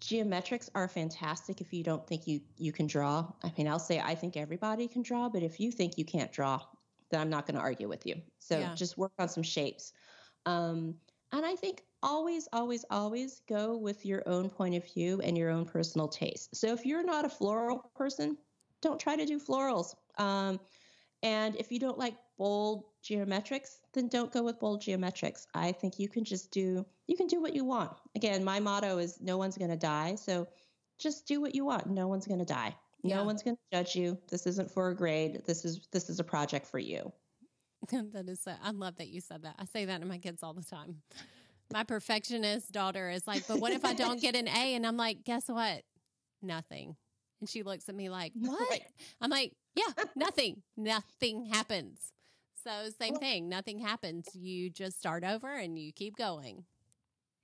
geometrics 0.00 0.68
are 0.74 0.88
fantastic 0.88 1.60
if 1.60 1.72
you 1.72 1.82
don't 1.82 2.06
think 2.06 2.26
you 2.26 2.40
you 2.56 2.72
can 2.72 2.86
draw. 2.86 3.32
I 3.42 3.52
mean, 3.56 3.68
I'll 3.68 3.78
say 3.78 4.00
I 4.00 4.14
think 4.14 4.36
everybody 4.36 4.86
can 4.88 5.02
draw, 5.02 5.28
but 5.28 5.42
if 5.42 5.60
you 5.60 5.72
think 5.72 5.98
you 5.98 6.04
can't 6.04 6.30
draw, 6.32 6.60
then 7.10 7.20
I'm 7.20 7.30
not 7.30 7.46
going 7.46 7.54
to 7.56 7.60
argue 7.60 7.88
with 7.88 8.06
you. 8.06 8.16
So 8.38 8.60
Yeah. 8.60 8.74
just 8.74 8.98
work 8.98 9.12
on 9.18 9.28
some 9.28 9.42
shapes. 9.42 9.92
Um, 10.46 11.00
and 11.32 11.44
I 11.44 11.56
think 11.56 11.82
always, 12.02 12.48
always, 12.52 12.84
always 12.90 13.40
go 13.48 13.76
with 13.76 14.04
your 14.06 14.22
own 14.28 14.50
point 14.50 14.74
of 14.74 14.84
view 14.84 15.20
and 15.20 15.36
your 15.36 15.50
own 15.50 15.66
personal 15.66 16.08
taste. 16.08 16.54
So 16.56 16.68
if 16.72 16.86
you're 16.86 17.02
not 17.04 17.24
a 17.24 17.28
floral 17.28 17.90
person, 17.94 18.38
don't 18.80 19.00
try 19.00 19.16
to 19.16 19.26
do 19.26 19.38
florals. 19.38 19.94
Um, 20.18 20.60
and 21.22 21.56
if 21.56 21.72
you 21.72 21.78
don't 21.78 21.98
like 21.98 22.14
bold 22.36 22.84
geometrics, 23.04 23.78
then 23.92 24.08
don't 24.08 24.32
go 24.32 24.42
with 24.42 24.60
bold 24.60 24.80
geometrics. 24.82 25.46
I 25.54 25.72
think 25.72 25.98
you 25.98 26.08
can 26.08 26.24
just 26.24 26.50
do 26.50 26.86
you 27.06 27.16
can 27.16 27.26
do 27.26 27.40
what 27.40 27.54
you 27.54 27.64
want. 27.64 27.92
Again, 28.14 28.44
my 28.44 28.60
motto 28.60 28.98
is 28.98 29.20
no 29.20 29.36
one's 29.36 29.56
going 29.56 29.70
to 29.70 29.76
die, 29.76 30.14
so 30.14 30.46
just 30.98 31.26
do 31.26 31.40
what 31.40 31.54
you 31.54 31.64
want. 31.64 31.86
No 31.86 32.06
one's 32.08 32.26
going 32.26 32.40
to 32.40 32.44
die. 32.44 32.74
Yeah. 33.02 33.16
No 33.16 33.24
one's 33.24 33.42
going 33.42 33.56
to 33.56 33.76
judge 33.76 33.94
you. 33.96 34.18
This 34.28 34.46
isn't 34.46 34.70
for 34.70 34.90
a 34.90 34.96
grade. 34.96 35.42
This 35.46 35.64
is 35.64 35.88
this 35.92 36.10
is 36.10 36.20
a 36.20 36.24
project 36.24 36.66
for 36.66 36.78
you. 36.78 37.12
that 37.90 38.28
is 38.28 38.40
so. 38.40 38.54
I 38.62 38.70
love 38.70 38.96
that 38.96 39.08
you 39.08 39.20
said 39.20 39.42
that. 39.42 39.54
I 39.58 39.64
say 39.64 39.84
that 39.86 40.00
to 40.00 40.06
my 40.06 40.18
kids 40.18 40.42
all 40.42 40.54
the 40.54 40.64
time. 40.64 41.02
My 41.72 41.84
perfectionist 41.84 42.72
daughter 42.72 43.10
is 43.10 43.26
like, 43.26 43.46
"But 43.46 43.60
what 43.60 43.72
if 43.72 43.84
I 43.84 43.94
don't 43.94 44.20
get 44.20 44.34
an 44.34 44.48
A?" 44.48 44.74
And 44.74 44.86
I'm 44.86 44.96
like, 44.96 45.24
"Guess 45.24 45.48
what? 45.48 45.82
Nothing." 46.42 46.96
And 47.40 47.48
she 47.48 47.62
looks 47.62 47.88
at 47.88 47.94
me 47.94 48.08
like, 48.08 48.32
"What?" 48.40 48.58
Right. 48.70 48.82
I'm 49.20 49.30
like, 49.30 49.52
"Yeah, 49.74 49.92
nothing. 50.16 50.62
nothing 50.76 51.46
happens." 51.46 52.12
So 52.54 52.90
same 52.90 53.14
thing. 53.16 53.48
Nothing 53.48 53.78
happens. 53.78 54.34
You 54.34 54.70
just 54.70 54.98
start 54.98 55.24
over 55.24 55.54
and 55.54 55.78
you 55.78 55.92
keep 55.92 56.16
going. 56.16 56.64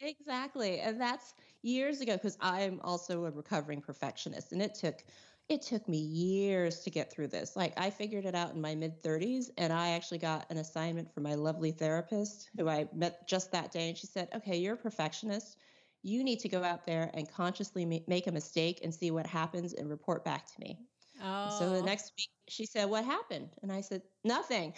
Exactly. 0.01 0.81
And 0.81 1.01
that's 1.01 1.35
years 1.63 2.01
ago 2.01 2.15
because 2.15 2.37
I'm 2.41 2.81
also 2.83 3.25
a 3.25 3.31
recovering 3.31 3.81
perfectionist 3.81 4.53
and 4.53 4.61
it 4.63 4.75
took 4.75 5.05
it 5.49 5.61
took 5.61 5.87
me 5.89 5.99
years 5.99 6.81
to 6.81 6.91
get 6.91 7.11
through 7.13 7.29
this. 7.29 7.55
Like 7.55 7.75
I 7.77 7.91
figured 7.91 8.25
it 8.25 8.35
out 8.35 8.55
in 8.55 8.61
my 8.61 8.75
mid 8.75 9.03
30s 9.03 9.51
and 9.59 9.73
I 9.73 9.91
actually 9.91 10.19
got 10.19 10.51
an 10.51 10.59
assignment 10.59 11.13
from 11.13 11.23
my 11.23 11.35
lovely 11.35 11.71
therapist 11.71 12.51
who 12.57 12.69
I 12.69 12.89
met 12.95 13.27
just 13.29 13.53
that 13.53 13.71
day 13.73 13.89
and 13.89 13.97
she 13.97 14.07
said, 14.07 14.29
"Okay, 14.35 14.57
you're 14.57 14.75
a 14.75 14.77
perfectionist. 14.77 15.59
You 16.05 16.23
need 16.23 16.39
to 16.41 16.49
go 16.49 16.63
out 16.63 16.87
there 16.87 17.11
and 17.15 17.29
consciously 17.29 17.85
make 18.07 18.27
a 18.27 18.33
mistake 18.33 18.81
and 18.85 18.95
see 18.95 19.11
what 19.11 19.27
happens 19.27 19.73
and 19.73 19.89
report 19.89 20.25
back 20.25 20.47
to 20.55 20.61
me." 20.61 20.79
Oh, 21.23 21.59
So 21.59 21.71
the 21.71 21.79
oh. 21.79 21.85
next 21.85 22.13
week 22.17 22.29
she 22.49 22.67
said, 22.67 22.85
"What 22.91 23.05
happened?" 23.05 23.49
And 23.63 23.73
I 23.73 23.81
said, 23.81 24.03
"Nothing." 24.23 24.75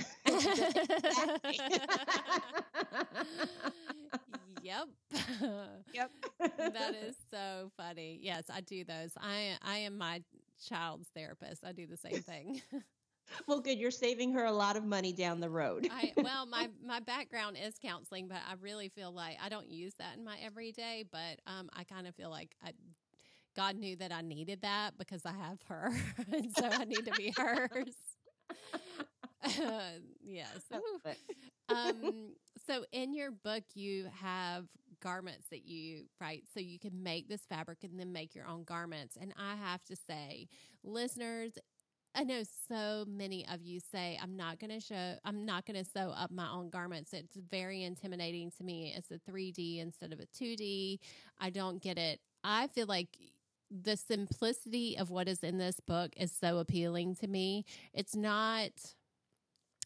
Yep. 4.63 4.89
yep. 5.95 6.11
that 6.41 6.95
is 6.97 7.17
so 7.31 7.71
funny. 7.77 8.19
Yes, 8.21 8.45
I 8.53 8.61
do 8.63 8.85
those. 8.85 9.13
I 9.17 9.57
I 9.63 9.79
am 9.79 9.97
my 9.97 10.23
child's 10.69 11.09
therapist. 11.15 11.65
I 11.65 11.71
do 11.73 11.87
the 11.87 11.97
same 11.97 12.23
thing. 12.23 12.63
Well, 13.47 13.61
good. 13.61 13.79
You're 13.79 13.91
saving 13.91 14.33
her 14.33 14.45
a 14.45 14.53
lot 14.53 14.77
of 14.77 14.85
money 14.85 15.13
down 15.13 15.41
the 15.41 15.51
road. 15.51 15.89
I, 15.91 16.13
well, 16.17 16.47
my 16.47 16.69
my 16.85 17.01
background 17.01 17.57
is 17.63 17.75
counseling, 17.83 18.29
but 18.29 18.39
I 18.49 18.55
really 18.61 18.89
feel 18.89 19.13
like 19.13 19.37
I 19.43 19.49
don't 19.49 19.69
use 19.69 19.95
that 19.99 20.17
in 20.17 20.25
my 20.25 20.39
everyday. 20.43 21.05
But 21.11 21.41
um, 21.47 21.69
I 21.75 21.85
kind 21.85 22.07
of 22.07 22.15
feel 22.15 22.31
like 22.31 22.55
I, 22.65 22.73
God 23.55 23.77
knew 23.77 23.97
that 23.97 24.13
I 24.13 24.23
needed 24.23 24.63
that 24.63 24.99
because 24.99 25.23
I 25.25 25.33
have 25.33 25.59
her, 25.69 25.93
and 26.33 26.51
so 26.57 26.67
I 26.67 26.85
need 26.85 27.05
to 27.07 27.13
be 27.13 27.33
hers. 27.37 27.95
Uh, 29.45 30.01
yes. 30.25 30.61
um, 31.69 32.33
so 32.67 32.85
in 32.91 33.15
your 33.15 33.31
book, 33.31 33.63
you 33.75 34.09
have 34.21 34.67
garments 35.01 35.47
that 35.51 35.67
you 35.67 36.05
write 36.21 36.45
so 36.53 36.61
you 36.61 36.79
can 36.79 37.03
make 37.03 37.29
this 37.29 37.43
fabric 37.49 37.85
and 37.85 37.99
then 37.99 38.13
make 38.13 38.35
your 38.35 38.47
own 38.47 38.65
garments. 38.65 39.17
And 39.21 39.33
I 39.39 39.55
have 39.55 39.85
to 39.85 39.97
say, 39.97 40.49
listeners, 40.83 41.53
I 42.17 42.25
know 42.25 42.43
so 42.67 43.05
many 43.07 43.47
of 43.47 43.61
you 43.61 43.79
say, 43.79 44.19
I'm 44.23 44.39
not 44.39 44.59
going 44.59 44.71
to 44.71 44.81
show, 44.81 45.17
I'm 45.23 45.45
not 45.45 45.67
going 45.67 45.85
to 45.85 45.89
sew 45.89 46.15
up 46.17 46.31
my 46.31 46.49
own 46.51 46.71
garments. 46.71 47.13
It's 47.13 47.37
very 47.51 47.83
intimidating 47.83 48.51
to 48.53 48.65
me. 48.65 48.95
It's 48.97 49.11
a 49.11 49.31
3D 49.31 49.83
instead 49.83 50.15
of 50.15 50.21
a 50.21 50.27
2D. 50.27 50.99
I 51.39 51.51
don't 51.51 51.83
get 51.83 51.99
it. 51.99 52.21
I 52.43 52.69
feel 52.69 52.87
like 52.87 53.19
the 53.71 53.99
simplicity 53.99 54.97
of 54.97 55.11
what 55.11 55.29
is 55.29 55.45
in 55.45 55.59
this 55.59 55.79
book 55.79 56.13
is 56.17 56.33
so 56.33 56.57
appealing 56.57 57.17
to 57.17 57.27
me. 57.27 57.67
It's 57.93 58.17
not. 58.17 58.71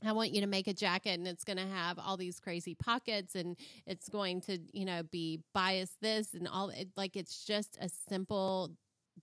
I 0.07 0.13
want 0.13 0.31
you 0.31 0.41
to 0.41 0.47
make 0.47 0.69
a 0.69 0.73
jacket 0.73 1.19
and 1.19 1.27
it's 1.27 1.45
going 1.45 1.59
to 1.59 1.67
have 1.67 1.99
all 1.99 2.17
these 2.17 2.39
crazy 2.39 2.77
pockets 2.77 3.35
and 3.35 3.57
it's 3.87 4.09
going 4.09 4.41
to, 4.43 4.59
you 4.73 4.85
know, 4.85 5.03
be 5.03 5.41
bias 5.53 5.97
this 6.01 6.33
and 6.33 6.47
all 6.47 6.71
it, 6.71 6.89
like 6.97 7.17
it's 7.17 7.45
just 7.45 7.77
a 7.81 7.89
simple 8.09 8.71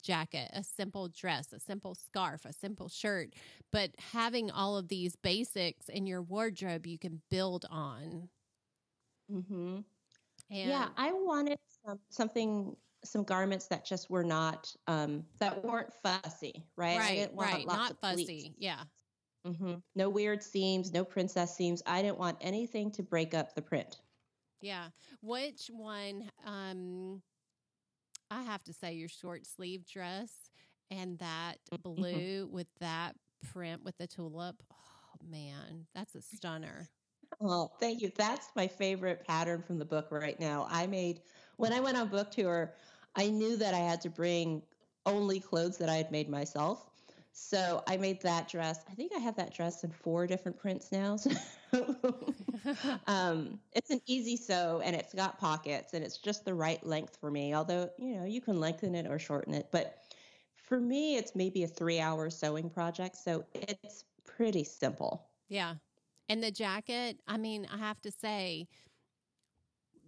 jacket, 0.02 0.50
a 0.52 0.62
simple 0.62 1.08
dress, 1.08 1.52
a 1.52 1.60
simple 1.60 1.94
scarf, 1.94 2.44
a 2.44 2.52
simple 2.52 2.88
shirt, 2.88 3.34
but 3.72 3.90
having 4.12 4.50
all 4.50 4.76
of 4.76 4.88
these 4.88 5.16
basics 5.16 5.88
in 5.88 6.06
your 6.06 6.22
wardrobe 6.22 6.86
you 6.86 6.98
can 6.98 7.20
build 7.30 7.64
on. 7.70 8.28
Mm-hmm. 9.32 9.80
And 10.50 10.70
yeah, 10.70 10.88
I 10.96 11.12
wanted 11.12 11.58
some, 11.84 11.98
something, 12.08 12.76
some 13.04 13.22
garments 13.22 13.66
that 13.66 13.84
just 13.84 14.10
were 14.10 14.24
not, 14.24 14.74
um, 14.86 15.24
that 15.38 15.62
weren't 15.64 15.92
fussy, 16.02 16.64
right? 16.76 16.98
Right, 16.98 17.30
right, 17.34 17.66
not 17.66 18.00
fussy. 18.00 18.54
Yeah. 18.58 18.80
Mm-hmm. 19.46 19.74
No 19.94 20.08
weird 20.08 20.42
seams, 20.42 20.92
no 20.92 21.04
princess 21.04 21.56
seams. 21.56 21.82
I 21.86 22.02
didn't 22.02 22.18
want 22.18 22.38
anything 22.40 22.90
to 22.92 23.02
break 23.02 23.34
up 23.34 23.54
the 23.54 23.62
print. 23.62 24.00
Yeah. 24.60 24.88
Which 25.22 25.70
one? 25.72 26.30
Um, 26.44 27.22
I 28.30 28.42
have 28.42 28.62
to 28.64 28.72
say 28.72 28.94
your 28.94 29.08
short 29.08 29.46
sleeve 29.46 29.86
dress 29.86 30.32
and 30.90 31.18
that 31.18 31.56
mm-hmm. 31.72 31.82
blue 31.82 32.44
mm-hmm. 32.44 32.54
with 32.54 32.68
that 32.80 33.14
print 33.52 33.84
with 33.84 33.96
the 33.98 34.06
tulip. 34.06 34.62
Oh 34.72 35.26
man, 35.30 35.86
that's 35.94 36.14
a 36.14 36.22
stunner. 36.22 36.88
Oh, 37.40 37.70
thank 37.78 38.00
you. 38.00 38.10
That's 38.16 38.48
my 38.56 38.66
favorite 38.66 39.26
pattern 39.26 39.62
from 39.62 39.78
the 39.78 39.84
book 39.84 40.08
right 40.10 40.38
now. 40.40 40.66
I 40.70 40.86
made 40.86 41.20
when 41.56 41.72
I 41.72 41.80
went 41.80 41.96
on 41.96 42.08
book 42.08 42.30
tour, 42.30 42.74
I 43.16 43.28
knew 43.28 43.56
that 43.56 43.74
I 43.74 43.78
had 43.78 44.00
to 44.02 44.10
bring 44.10 44.62
only 45.06 45.40
clothes 45.40 45.78
that 45.78 45.88
I 45.88 45.96
had 45.96 46.10
made 46.10 46.28
myself. 46.28 46.90
So 47.32 47.82
I 47.86 47.96
made 47.96 48.20
that 48.22 48.48
dress. 48.48 48.80
I 48.90 48.94
think 48.94 49.12
I 49.14 49.18
have 49.18 49.36
that 49.36 49.54
dress 49.54 49.84
in 49.84 49.90
four 49.90 50.26
different 50.26 50.58
prints 50.58 50.90
now. 50.90 51.16
So 51.16 51.30
um, 53.06 53.58
it's 53.72 53.90
an 53.90 54.00
easy 54.06 54.36
sew 54.36 54.80
and 54.84 54.94
it's 54.96 55.14
got 55.14 55.38
pockets 55.38 55.94
and 55.94 56.04
it's 56.04 56.18
just 56.18 56.44
the 56.44 56.54
right 56.54 56.84
length 56.84 57.16
for 57.20 57.30
me. 57.30 57.54
Although, 57.54 57.90
you 57.98 58.16
know, 58.16 58.24
you 58.24 58.40
can 58.40 58.60
lengthen 58.60 58.94
it 58.94 59.06
or 59.06 59.18
shorten 59.18 59.54
it. 59.54 59.68
But 59.70 59.98
for 60.54 60.80
me, 60.80 61.16
it's 61.16 61.34
maybe 61.34 61.64
a 61.64 61.68
three 61.68 62.00
hour 62.00 62.30
sewing 62.30 62.70
project. 62.70 63.16
So 63.16 63.44
it's 63.54 64.04
pretty 64.24 64.64
simple. 64.64 65.26
Yeah. 65.48 65.74
And 66.28 66.42
the 66.42 66.50
jacket, 66.50 67.18
I 67.26 67.38
mean, 67.38 67.66
I 67.72 67.78
have 67.78 68.00
to 68.02 68.10
say, 68.10 68.68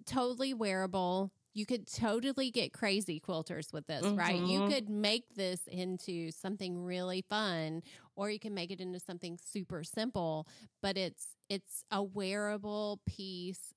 totally 0.06 0.54
wearable 0.54 1.30
you 1.52 1.66
could 1.66 1.86
totally 1.86 2.50
get 2.50 2.72
crazy 2.72 3.20
quilters 3.20 3.72
with 3.72 3.86
this, 3.86 4.04
mm-hmm. 4.04 4.18
right? 4.18 4.36
You 4.36 4.60
mm-hmm. 4.60 4.72
could 4.72 4.88
make 4.88 5.34
this 5.34 5.66
into 5.66 6.30
something 6.30 6.84
really 6.84 7.24
fun 7.28 7.82
or 8.20 8.28
you 8.28 8.38
can 8.38 8.52
make 8.52 8.70
it 8.70 8.82
into 8.82 9.00
something 9.00 9.38
super 9.42 9.82
simple, 9.82 10.46
but 10.82 10.98
it's 10.98 11.28
it's 11.48 11.84
a 11.90 12.02
wearable 12.02 13.00
piece 13.06 13.72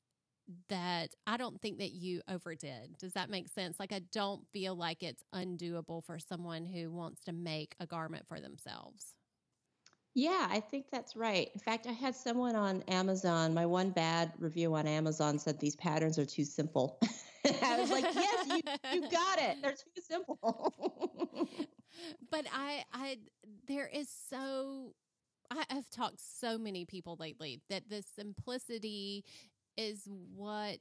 that 0.67 1.11
I 1.25 1.37
don't 1.37 1.61
think 1.61 1.77
that 1.77 1.93
you 1.93 2.21
overdid. 2.27 2.97
Does 2.99 3.13
that 3.13 3.29
make 3.29 3.47
sense? 3.47 3.79
Like 3.79 3.93
I 3.93 4.01
don't 4.11 4.45
feel 4.51 4.75
like 4.75 5.01
it's 5.01 5.23
undoable 5.33 6.03
for 6.03 6.19
someone 6.19 6.65
who 6.65 6.91
wants 6.91 7.23
to 7.23 7.31
make 7.31 7.73
a 7.79 7.87
garment 7.87 8.27
for 8.27 8.41
themselves. 8.41 9.15
Yeah, 10.13 10.47
I 10.51 10.59
think 10.59 10.87
that's 10.91 11.15
right. 11.15 11.49
In 11.53 11.61
fact, 11.61 11.87
I 11.87 11.93
had 11.93 12.13
someone 12.13 12.57
on 12.57 12.83
Amazon, 12.89 13.53
my 13.53 13.65
one 13.65 13.91
bad 13.91 14.33
review 14.37 14.75
on 14.75 14.87
Amazon 14.87 15.39
said 15.39 15.57
these 15.57 15.77
patterns 15.77 16.19
are 16.19 16.25
too 16.25 16.43
simple. 16.43 16.99
I 17.63 17.79
was 17.79 17.89
like, 17.89 18.05
yes, 18.13 18.47
you, 18.47 18.61
you 18.93 19.09
got 19.09 19.39
it. 19.39 19.61
They're 19.61 19.71
too 19.71 20.01
simple. 20.05 21.57
but 22.31 22.45
I, 22.53 22.83
I, 22.93 23.17
there 23.67 23.87
is 23.87 24.09
so, 24.29 24.93
I, 25.51 25.63
I've 25.69 25.89
talked 25.89 26.19
so 26.19 26.57
many 26.57 26.85
people 26.85 27.17
lately 27.19 27.59
that 27.69 27.89
the 27.89 28.03
simplicity 28.15 29.23
is 29.77 30.07
what 30.35 30.77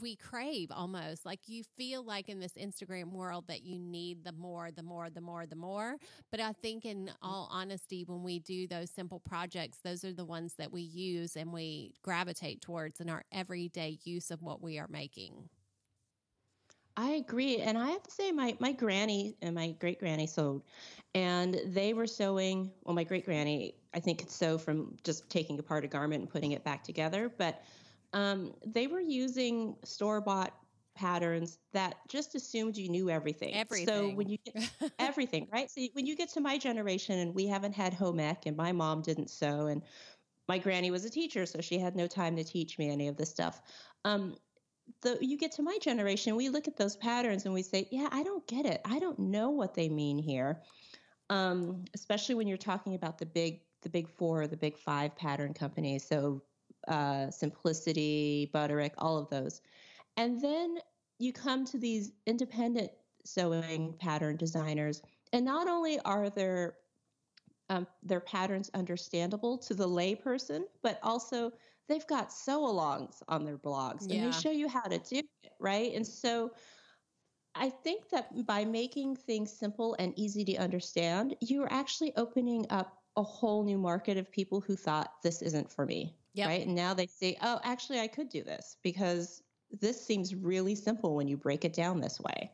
we 0.00 0.16
crave 0.16 0.70
almost 0.70 1.24
like 1.24 1.40
you 1.46 1.62
feel 1.76 2.04
like 2.04 2.28
in 2.28 2.40
this 2.40 2.54
Instagram 2.54 3.12
world 3.12 3.44
that 3.48 3.62
you 3.62 3.78
need 3.78 4.24
the 4.24 4.32
more, 4.32 4.70
the 4.70 4.82
more, 4.82 5.10
the 5.10 5.20
more, 5.20 5.46
the 5.46 5.56
more. 5.56 5.96
But 6.30 6.40
I 6.40 6.52
think, 6.52 6.84
in 6.84 7.10
all 7.22 7.48
honesty, 7.50 8.04
when 8.04 8.22
we 8.22 8.38
do 8.38 8.66
those 8.66 8.90
simple 8.90 9.20
projects, 9.20 9.78
those 9.84 10.04
are 10.04 10.12
the 10.12 10.24
ones 10.24 10.54
that 10.58 10.72
we 10.72 10.82
use 10.82 11.36
and 11.36 11.52
we 11.52 11.94
gravitate 12.02 12.60
towards 12.60 13.00
in 13.00 13.08
our 13.08 13.24
everyday 13.32 13.98
use 14.04 14.30
of 14.30 14.42
what 14.42 14.62
we 14.62 14.78
are 14.78 14.88
making. 14.88 15.48
I 16.96 17.10
agree. 17.10 17.58
And 17.58 17.76
I 17.76 17.88
have 17.90 18.02
to 18.02 18.10
say, 18.10 18.30
my, 18.30 18.56
my 18.60 18.72
granny 18.72 19.36
and 19.42 19.54
my 19.54 19.72
great 19.72 19.98
granny 19.98 20.26
sewed, 20.26 20.62
and 21.14 21.60
they 21.66 21.92
were 21.92 22.06
sewing. 22.06 22.70
Well, 22.84 22.94
my 22.94 23.04
great 23.04 23.24
granny, 23.24 23.74
I 23.94 24.00
think, 24.00 24.20
could 24.20 24.30
sew 24.30 24.58
from 24.58 24.96
just 25.02 25.28
taking 25.28 25.58
apart 25.58 25.84
a 25.84 25.88
garment 25.88 26.22
and 26.22 26.30
putting 26.30 26.52
it 26.52 26.62
back 26.62 26.84
together. 26.84 27.32
But 27.36 27.62
um, 28.12 28.54
they 28.64 28.86
were 28.86 29.00
using 29.00 29.76
store 29.84 30.20
bought 30.20 30.54
patterns 30.94 31.58
that 31.72 31.96
just 32.08 32.36
assumed 32.36 32.76
you 32.76 32.88
knew 32.88 33.10
everything. 33.10 33.54
Everything. 33.54 33.86
So 33.86 34.14
when 34.14 34.28
you 34.28 34.38
get 34.44 34.70
everything, 35.00 35.48
right? 35.52 35.68
So 35.68 35.82
when 35.94 36.06
you 36.06 36.14
get 36.14 36.28
to 36.34 36.40
my 36.40 36.56
generation 36.56 37.18
and 37.18 37.34
we 37.34 37.46
haven't 37.48 37.74
had 37.74 37.92
home 37.92 38.20
ec 38.20 38.46
and 38.46 38.56
my 38.56 38.70
mom 38.70 39.02
didn't 39.02 39.30
sew 39.30 39.66
and 39.66 39.82
my 40.48 40.58
granny 40.58 40.90
was 40.90 41.04
a 41.04 41.10
teacher, 41.10 41.46
so 41.46 41.60
she 41.60 41.78
had 41.78 41.96
no 41.96 42.06
time 42.06 42.36
to 42.36 42.44
teach 42.44 42.78
me 42.78 42.90
any 42.90 43.08
of 43.08 43.16
this 43.16 43.30
stuff. 43.30 43.62
Um, 44.04 44.36
the 45.02 45.18
you 45.20 45.36
get 45.36 45.52
to 45.52 45.62
my 45.62 45.78
generation, 45.80 46.36
we 46.36 46.48
look 46.48 46.68
at 46.68 46.76
those 46.76 46.96
patterns 46.96 47.44
and 47.44 47.54
we 47.54 47.62
say, 47.62 47.88
"Yeah, 47.90 48.08
I 48.10 48.22
don't 48.22 48.46
get 48.46 48.66
it. 48.66 48.80
I 48.84 48.98
don't 48.98 49.18
know 49.18 49.50
what 49.50 49.74
they 49.74 49.88
mean 49.88 50.18
here." 50.18 50.62
Um, 51.30 51.84
especially 51.94 52.34
when 52.34 52.46
you're 52.46 52.56
talking 52.56 52.94
about 52.94 53.18
the 53.18 53.26
big 53.26 53.60
the 53.82 53.88
big 53.88 54.08
four, 54.08 54.42
or 54.42 54.46
the 54.46 54.56
big 54.56 54.76
five 54.76 55.14
pattern 55.16 55.54
companies. 55.54 56.06
So 56.06 56.42
uh, 56.88 57.30
Simplicity, 57.30 58.50
Butterick, 58.54 58.92
all 58.98 59.18
of 59.18 59.28
those, 59.30 59.60
and 60.16 60.40
then 60.40 60.78
you 61.18 61.32
come 61.32 61.64
to 61.66 61.78
these 61.78 62.12
independent 62.26 62.90
sewing 63.24 63.94
pattern 63.98 64.36
designers, 64.36 65.02
and 65.32 65.44
not 65.44 65.68
only 65.68 65.98
are 66.00 66.30
their 66.30 66.76
um, 67.70 67.86
their 68.02 68.20
patterns 68.20 68.70
understandable 68.74 69.56
to 69.58 69.74
the 69.74 69.88
layperson, 69.88 70.62
but 70.82 70.98
also 71.02 71.52
they've 71.88 72.06
got 72.06 72.32
sew 72.32 72.62
alongs 72.62 73.22
on 73.28 73.44
their 73.44 73.58
blogs 73.58 74.02
and 74.10 74.24
they 74.24 74.32
show 74.32 74.50
you 74.50 74.68
how 74.68 74.82
to 74.82 74.98
do 74.98 75.18
it, 75.18 75.52
right? 75.58 75.92
And 75.94 76.06
so 76.06 76.52
I 77.54 77.70
think 77.70 78.08
that 78.10 78.46
by 78.46 78.64
making 78.64 79.16
things 79.16 79.52
simple 79.52 79.94
and 79.98 80.12
easy 80.16 80.44
to 80.46 80.56
understand, 80.56 81.36
you're 81.40 81.72
actually 81.72 82.12
opening 82.16 82.66
up 82.70 82.98
a 83.16 83.22
whole 83.22 83.64
new 83.64 83.78
market 83.78 84.16
of 84.16 84.30
people 84.30 84.60
who 84.60 84.74
thought 84.74 85.22
this 85.22 85.40
isn't 85.40 85.70
for 85.70 85.86
me. 85.86 86.16
Yep. 86.34 86.48
Right. 86.48 86.66
And 86.66 86.74
now 86.74 86.94
they 86.94 87.06
say, 87.06 87.36
oh, 87.42 87.60
actually, 87.62 88.00
I 88.00 88.08
could 88.08 88.28
do 88.28 88.42
this 88.42 88.76
because 88.82 89.42
this 89.70 90.04
seems 90.04 90.34
really 90.34 90.74
simple 90.74 91.14
when 91.14 91.28
you 91.28 91.36
break 91.36 91.64
it 91.64 91.72
down 91.72 92.00
this 92.00 92.20
way. 92.20 92.50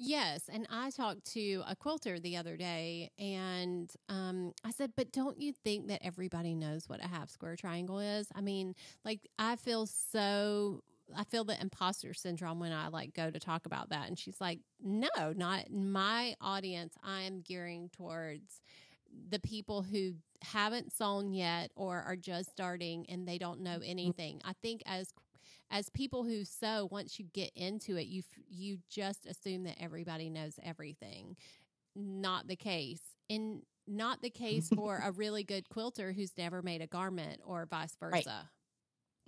Yes, 0.00 0.48
and 0.50 0.66
I 0.70 0.90
talked 0.90 1.24
to 1.32 1.62
a 1.66 1.74
quilter 1.74 2.20
the 2.20 2.36
other 2.36 2.56
day, 2.56 3.10
and 3.18 3.90
um, 4.08 4.52
I 4.64 4.70
said, 4.70 4.92
"But 4.96 5.10
don't 5.10 5.40
you 5.40 5.52
think 5.52 5.88
that 5.88 6.00
everybody 6.04 6.54
knows 6.54 6.88
what 6.88 7.04
a 7.04 7.08
half 7.08 7.30
square 7.30 7.56
triangle 7.56 7.98
is? 7.98 8.28
I 8.34 8.40
mean, 8.40 8.74
like 9.04 9.28
I 9.38 9.56
feel 9.56 9.86
so." 9.86 10.82
I 11.16 11.24
feel 11.24 11.44
the 11.44 11.58
imposter 11.58 12.12
syndrome 12.12 12.60
when 12.60 12.70
I 12.70 12.88
like 12.88 13.14
go 13.14 13.30
to 13.30 13.40
talk 13.40 13.64
about 13.64 13.88
that. 13.88 14.08
And 14.08 14.18
she's 14.18 14.42
like, 14.42 14.58
no, 14.78 15.08
not 15.34 15.70
my 15.72 16.34
audience. 16.38 16.92
I 17.02 17.22
am 17.22 17.40
gearing 17.40 17.88
towards 17.96 18.60
the 19.30 19.38
people 19.38 19.82
who 19.82 20.12
haven't 20.42 20.92
sewn 20.92 21.32
yet 21.32 21.70
or 21.74 22.02
are 22.02 22.16
just 22.16 22.50
starting 22.52 23.06
and 23.08 23.26
they 23.26 23.38
don't 23.38 23.60
know 23.60 23.78
mm-hmm. 23.78 23.90
anything. 23.90 24.40
I 24.44 24.52
think 24.62 24.82
as 24.86 25.12
as 25.70 25.88
people 25.90 26.24
who 26.24 26.44
sew, 26.44 26.88
once 26.90 27.18
you 27.18 27.26
get 27.32 27.50
into 27.56 27.96
it, 27.96 28.06
you 28.06 28.22
you 28.48 28.78
just 28.88 29.26
assume 29.26 29.64
that 29.64 29.76
everybody 29.80 30.30
knows 30.30 30.58
everything. 30.62 31.36
not 31.94 32.48
the 32.48 32.56
case. 32.56 33.02
And 33.30 33.62
not 33.86 34.22
the 34.22 34.30
case 34.30 34.68
for 34.68 34.98
a 35.04 35.12
really 35.12 35.44
good 35.44 35.68
quilter 35.68 36.12
who's 36.12 36.32
never 36.38 36.62
made 36.62 36.82
a 36.82 36.86
garment 36.86 37.40
or 37.44 37.66
vice 37.66 37.96
versa. 37.98 38.48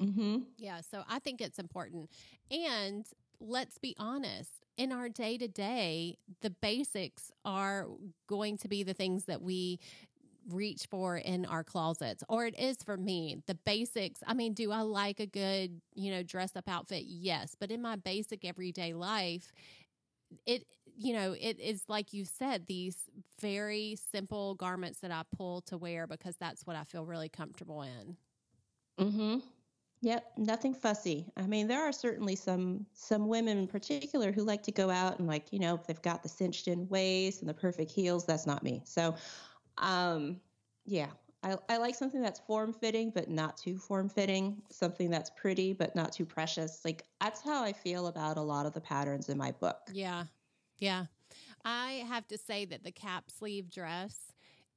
Right. 0.00 0.08
Mm-hmm. 0.08 0.38
Yeah. 0.58 0.80
So 0.80 1.02
I 1.08 1.18
think 1.18 1.40
it's 1.40 1.58
important. 1.58 2.10
And 2.50 3.06
let's 3.40 3.78
be 3.78 3.94
honest, 3.98 4.50
in 4.76 4.92
our 4.92 5.08
day 5.08 5.36
to 5.38 5.48
day, 5.48 6.16
the 6.40 6.50
basics 6.50 7.30
are 7.44 7.86
going 8.28 8.56
to 8.58 8.68
be 8.68 8.82
the 8.82 8.94
things 8.94 9.24
that 9.26 9.42
we 9.42 9.78
reach 10.48 10.86
for 10.90 11.16
in 11.16 11.44
our 11.46 11.62
closets 11.64 12.24
or 12.28 12.46
it 12.46 12.58
is 12.58 12.78
for 12.82 12.96
me 12.96 13.42
the 13.46 13.54
basics 13.54 14.22
i 14.26 14.34
mean 14.34 14.52
do 14.54 14.72
i 14.72 14.80
like 14.80 15.20
a 15.20 15.26
good 15.26 15.80
you 15.94 16.10
know 16.10 16.22
dress 16.22 16.56
up 16.56 16.68
outfit 16.68 17.04
yes 17.04 17.54
but 17.58 17.70
in 17.70 17.82
my 17.82 17.96
basic 17.96 18.44
everyday 18.44 18.92
life 18.92 19.52
it 20.46 20.64
you 20.96 21.12
know 21.12 21.34
it 21.38 21.58
is 21.58 21.84
like 21.88 22.12
you 22.12 22.24
said 22.24 22.66
these 22.66 23.08
very 23.40 23.96
simple 24.12 24.54
garments 24.54 25.00
that 25.00 25.10
i 25.10 25.22
pull 25.36 25.60
to 25.60 25.76
wear 25.76 26.06
because 26.06 26.36
that's 26.36 26.66
what 26.66 26.76
i 26.76 26.84
feel 26.84 27.04
really 27.04 27.28
comfortable 27.28 27.82
in 27.82 28.16
mm-hmm 28.98 29.38
Yep, 30.02 30.32
nothing 30.38 30.74
fussy. 30.74 31.32
I 31.36 31.46
mean, 31.46 31.68
there 31.68 31.82
are 31.82 31.92
certainly 31.92 32.36
some 32.36 32.86
some 32.94 33.28
women 33.28 33.58
in 33.58 33.66
particular 33.68 34.32
who 34.32 34.44
like 34.44 34.62
to 34.64 34.72
go 34.72 34.90
out 34.90 35.18
and 35.18 35.28
like, 35.28 35.52
you 35.52 35.58
know, 35.58 35.74
if 35.76 35.86
they've 35.86 36.02
got 36.02 36.22
the 36.22 36.28
cinched 36.28 36.68
in 36.68 36.88
waist 36.88 37.40
and 37.40 37.48
the 37.48 37.54
perfect 37.54 37.90
heels, 37.92 38.26
that's 38.26 38.46
not 38.46 38.62
me. 38.62 38.82
So, 38.86 39.14
um, 39.78 40.40
yeah, 40.84 41.08
I, 41.42 41.56
I 41.68 41.76
like 41.78 41.94
something 41.94 42.20
that's 42.20 42.40
form 42.40 42.72
fitting 42.72 43.10
but 43.10 43.30
not 43.30 43.56
too 43.56 43.78
form 43.78 44.08
fitting, 44.08 44.62
something 44.70 45.10
that's 45.10 45.30
pretty 45.30 45.72
but 45.72 45.96
not 45.96 46.12
too 46.12 46.26
precious. 46.26 46.84
Like 46.84 47.04
that's 47.20 47.40
how 47.40 47.62
I 47.62 47.72
feel 47.72 48.08
about 48.08 48.36
a 48.36 48.42
lot 48.42 48.66
of 48.66 48.72
the 48.72 48.80
patterns 48.80 49.28
in 49.28 49.38
my 49.38 49.52
book. 49.52 49.78
Yeah. 49.92 50.24
Yeah. 50.78 51.06
I 51.64 52.04
have 52.08 52.26
to 52.28 52.38
say 52.38 52.64
that 52.66 52.84
the 52.84 52.92
cap 52.92 53.24
sleeve 53.30 53.70
dress 53.70 54.16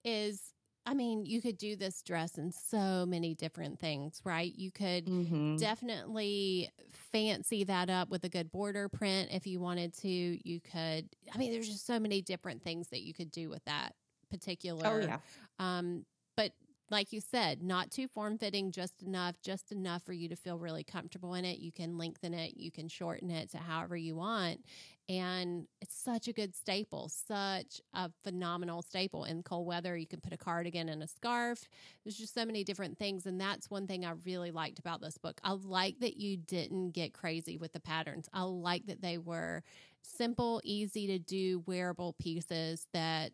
is 0.04 0.54
I 0.86 0.94
mean, 0.94 1.26
you 1.26 1.42
could 1.42 1.58
do 1.58 1.78
this 1.78 2.02
dress 2.02 2.38
in 2.38 2.52
so 2.52 3.06
many 3.06 3.36
different 3.36 3.80
things, 3.80 4.20
right? 4.26 4.54
You 4.54 4.70
could 4.70 5.06
mm-hmm. 5.06 5.56
definitely 5.56 6.70
fancy 6.92 7.64
that 7.64 7.90
up 7.90 8.10
with 8.10 8.26
a 8.26 8.30
good 8.30 8.52
border 8.52 8.90
print 8.90 9.30
if 9.32 9.48
you 9.48 9.62
wanted 9.62 9.94
to. 10.00 10.10
You 10.10 10.60
could, 10.60 11.08
I 11.34 11.38
mean, 11.38 11.54
there's 11.54 11.70
just 11.70 11.88
so 11.88 12.02
many 12.02 12.22
different 12.22 12.64
things 12.64 12.90
that 12.90 13.02
you 13.02 13.14
could 13.14 13.32
do 13.32 13.50
with 13.50 13.64
that 13.64 13.96
particular. 14.34 14.88
Oh, 14.88 15.00
yeah. 15.00 15.18
Um, 15.60 16.06
but 16.36 16.52
like 16.90 17.12
you 17.14 17.22
said, 17.22 17.64
not 17.64 17.92
too 17.92 18.08
form 18.08 18.38
fitting, 18.38 18.72
just 18.72 19.02
enough, 19.02 19.36
just 19.42 19.72
enough 19.72 20.04
for 20.04 20.14
you 20.14 20.30
to 20.30 20.36
feel 20.36 20.60
really 20.60 20.84
comfortable 20.84 21.34
in 21.34 21.46
it. 21.46 21.60
You 21.60 21.72
can 21.72 21.98
lengthen 21.98 22.34
it, 22.34 22.56
you 22.56 22.72
can 22.72 22.88
shorten 22.88 23.32
it 23.32 23.52
to 23.52 23.58
however 23.58 23.98
you 23.98 24.16
want. 24.16 24.62
And 25.10 25.68
it's 25.82 25.96
such 25.96 26.28
a 26.30 26.34
good 26.34 26.56
staple, 26.56 27.10
such 27.10 27.82
a 27.94 28.10
phenomenal 28.24 28.82
staple. 28.82 29.26
In 29.26 29.44
cold 29.44 29.68
weather, 29.68 29.98
you 29.98 30.08
can 30.08 30.22
put 30.22 30.32
a 30.32 30.38
cardigan 30.38 30.88
and 30.88 31.04
a 31.04 31.08
scarf. 31.08 31.68
There's 32.04 32.18
just 32.18 32.34
so 32.34 32.46
many 32.46 32.64
different 32.64 32.98
things. 32.98 33.26
And 33.26 33.40
that's 33.40 33.70
one 33.70 33.86
thing 33.86 34.06
I 34.06 34.14
really 34.24 34.52
liked 34.52 34.80
about 34.80 35.02
this 35.02 35.18
book. 35.18 35.42
I 35.44 35.52
like 35.52 36.00
that 36.00 36.18
you 36.18 36.38
didn't 36.38 36.92
get 36.92 37.14
crazy 37.14 37.58
with 37.58 37.74
the 37.74 37.82
patterns. 37.82 38.30
I 38.34 38.44
like 38.44 38.86
that 38.86 39.02
they 39.02 39.18
were 39.18 39.64
simple, 40.04 40.62
easy 40.64 41.08
to 41.08 41.20
do, 41.20 41.64
wearable 41.66 42.16
pieces 42.20 42.88
that 42.94 43.34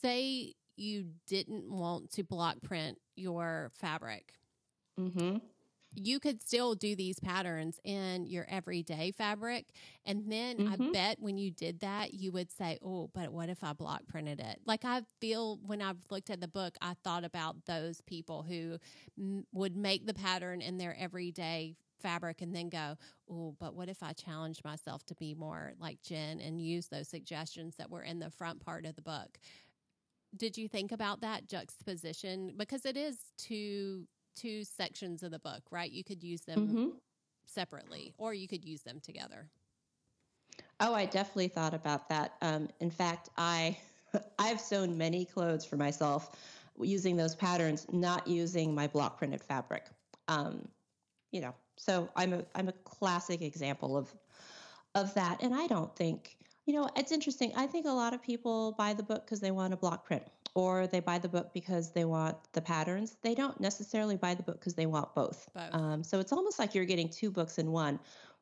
say 0.00 0.54
you 0.76 1.06
didn't 1.26 1.70
want 1.70 2.10
to 2.12 2.24
block 2.24 2.62
print 2.62 2.98
your 3.16 3.70
fabric. 3.74 4.34
Mm-hmm 4.98 5.38
you 5.94 6.20
could 6.20 6.40
still 6.40 6.74
do 6.74 6.94
these 6.94 7.18
patterns 7.18 7.80
in 7.84 8.26
your 8.26 8.46
everyday 8.48 9.10
fabric. 9.10 9.66
And 10.04 10.30
then 10.30 10.58
mm-hmm. 10.58 10.82
I 10.82 10.92
bet 10.92 11.16
when 11.20 11.36
you 11.36 11.50
did 11.50 11.80
that, 11.80 12.14
you 12.14 12.32
would 12.32 12.50
say, 12.50 12.78
Oh, 12.82 13.10
but 13.12 13.32
what 13.32 13.48
if 13.48 13.64
I 13.64 13.72
block 13.72 14.06
printed 14.06 14.40
it? 14.40 14.60
Like 14.66 14.84
I 14.84 15.02
feel 15.20 15.58
when 15.66 15.82
I've 15.82 15.98
looked 16.10 16.30
at 16.30 16.40
the 16.40 16.48
book, 16.48 16.76
I 16.80 16.94
thought 17.02 17.24
about 17.24 17.66
those 17.66 18.00
people 18.02 18.42
who 18.42 18.78
m- 19.18 19.44
would 19.52 19.76
make 19.76 20.06
the 20.06 20.14
pattern 20.14 20.60
in 20.60 20.78
their 20.78 20.96
everyday 20.98 21.76
fabric 22.00 22.40
and 22.40 22.54
then 22.54 22.68
go, 22.68 22.96
Oh, 23.30 23.56
but 23.58 23.74
what 23.74 23.88
if 23.88 24.02
I 24.02 24.12
challenge 24.12 24.60
myself 24.64 25.04
to 25.06 25.14
be 25.16 25.34
more 25.34 25.72
like 25.80 26.02
Jen 26.02 26.40
and 26.40 26.62
use 26.62 26.86
those 26.86 27.08
suggestions 27.08 27.76
that 27.76 27.90
were 27.90 28.02
in 28.02 28.20
the 28.20 28.30
front 28.30 28.64
part 28.64 28.86
of 28.86 28.94
the 28.94 29.02
book? 29.02 29.38
Did 30.36 30.56
you 30.56 30.68
think 30.68 30.92
about 30.92 31.20
that 31.20 31.48
juxtaposition? 31.48 32.54
Because 32.56 32.84
it 32.84 32.96
is 32.96 33.16
two 33.38 34.06
two 34.36 34.64
sections 34.64 35.22
of 35.22 35.30
the 35.30 35.38
book, 35.38 35.62
right? 35.70 35.90
You 35.90 36.04
could 36.04 36.22
use 36.22 36.42
them 36.42 36.68
mm-hmm. 36.68 36.88
separately 37.46 38.14
or 38.16 38.32
you 38.32 38.48
could 38.48 38.64
use 38.64 38.82
them 38.82 39.00
together. 39.00 39.48
Oh, 40.78 40.94
I 40.94 41.04
definitely 41.04 41.48
thought 41.48 41.74
about 41.74 42.08
that. 42.08 42.34
Um, 42.40 42.68
in 42.80 42.90
fact, 42.90 43.28
I 43.36 43.76
I've 44.38 44.60
sewn 44.60 44.96
many 44.96 45.24
clothes 45.24 45.64
for 45.64 45.76
myself 45.76 46.36
using 46.80 47.16
those 47.16 47.34
patterns, 47.34 47.86
not 47.92 48.26
using 48.26 48.74
my 48.74 48.86
block 48.86 49.18
printed 49.18 49.42
fabric. 49.42 49.86
Um, 50.28 50.66
you 51.32 51.40
know, 51.40 51.54
so 51.76 52.08
I'm 52.16 52.32
a 52.32 52.44
I'm 52.54 52.68
a 52.68 52.72
classic 52.84 53.42
example 53.42 53.96
of 53.96 54.14
of 54.94 55.12
that. 55.14 55.42
And 55.42 55.54
I 55.54 55.66
don't 55.66 55.94
think, 55.94 56.36
you 56.70 56.76
know, 56.76 56.88
it's 56.94 57.10
interesting. 57.10 57.52
I 57.56 57.66
think 57.66 57.84
a 57.86 57.90
lot 57.90 58.14
of 58.14 58.22
people 58.22 58.76
buy 58.78 58.94
the 58.94 59.02
book 59.02 59.24
because 59.24 59.40
they 59.40 59.50
want 59.50 59.74
a 59.74 59.76
block 59.76 60.04
print 60.04 60.22
or 60.54 60.86
they 60.86 61.00
buy 61.00 61.18
the 61.18 61.28
book 61.28 61.52
because 61.52 61.90
they 61.90 62.04
want 62.04 62.36
the 62.52 62.60
patterns. 62.60 63.16
They 63.22 63.34
don't 63.34 63.60
necessarily 63.60 64.16
buy 64.16 64.34
the 64.36 64.44
book 64.44 64.60
because 64.60 64.74
they 64.74 64.86
want 64.86 65.12
both. 65.12 65.48
both. 65.52 65.74
Um, 65.74 66.04
so 66.04 66.20
it's 66.20 66.30
almost 66.30 66.60
like 66.60 66.72
you're 66.72 66.84
getting 66.84 67.08
two 67.08 67.32
books 67.32 67.58
in 67.58 67.72
one. 67.72 67.98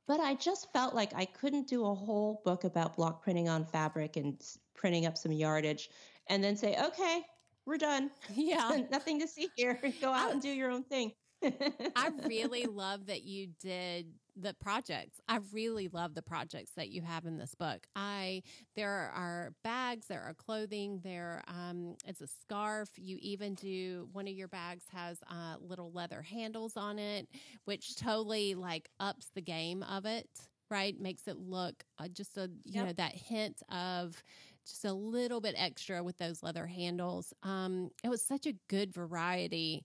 But 0.06 0.20
I 0.20 0.34
just 0.34 0.70
felt 0.74 0.94
like 0.94 1.14
I 1.14 1.24
couldn't 1.24 1.68
do 1.68 1.86
a 1.86 1.94
whole 1.94 2.42
book 2.44 2.64
about 2.64 2.96
block 2.96 3.22
printing 3.22 3.48
on 3.48 3.64
fabric 3.64 4.18
and 4.18 4.38
printing 4.74 5.06
up 5.06 5.16
some 5.16 5.32
yardage 5.32 5.88
and 6.28 6.44
then 6.44 6.54
say, 6.54 6.76
okay, 6.78 7.22
we're 7.64 7.78
done. 7.78 8.10
Yeah. 8.34 8.82
Nothing 8.90 9.20
to 9.20 9.26
see 9.26 9.48
here. 9.56 9.80
Go 10.02 10.10
out 10.10 10.32
and 10.32 10.42
do 10.42 10.50
your 10.50 10.70
own 10.70 10.84
thing. 10.84 11.12
I 11.42 12.10
really 12.26 12.66
love 12.66 13.06
that 13.06 13.22
you 13.24 13.48
did 13.58 14.12
the 14.40 14.54
projects. 14.54 15.20
I 15.28 15.40
really 15.52 15.88
love 15.88 16.14
the 16.14 16.22
projects 16.22 16.72
that 16.76 16.88
you 16.88 17.02
have 17.02 17.26
in 17.26 17.38
this 17.38 17.54
book. 17.54 17.86
I 17.96 18.42
there 18.76 19.12
are 19.14 19.52
bags, 19.64 20.06
there 20.06 20.22
are 20.22 20.34
clothing, 20.34 21.00
there 21.02 21.42
um, 21.48 21.96
it's 22.06 22.20
a 22.20 22.26
scarf. 22.26 22.90
You 22.96 23.18
even 23.20 23.54
do 23.54 24.08
one 24.12 24.28
of 24.28 24.34
your 24.34 24.48
bags 24.48 24.84
has 24.92 25.18
uh, 25.30 25.56
little 25.60 25.90
leather 25.92 26.22
handles 26.22 26.76
on 26.76 26.98
it, 26.98 27.28
which 27.64 27.96
totally 27.96 28.54
like 28.54 28.88
ups 29.00 29.28
the 29.34 29.42
game 29.42 29.82
of 29.82 30.06
it. 30.06 30.28
Right, 30.70 31.00
makes 31.00 31.26
it 31.26 31.38
look 31.38 31.82
uh, 31.98 32.08
just 32.08 32.36
a 32.36 32.50
you 32.64 32.74
yep. 32.74 32.86
know 32.86 32.92
that 32.92 33.14
hint 33.14 33.62
of 33.70 34.22
just 34.66 34.84
a 34.84 34.92
little 34.92 35.40
bit 35.40 35.54
extra 35.56 36.04
with 36.04 36.18
those 36.18 36.42
leather 36.42 36.66
handles. 36.66 37.32
Um, 37.42 37.90
it 38.04 38.10
was 38.10 38.22
such 38.22 38.46
a 38.46 38.54
good 38.68 38.92
variety, 38.92 39.84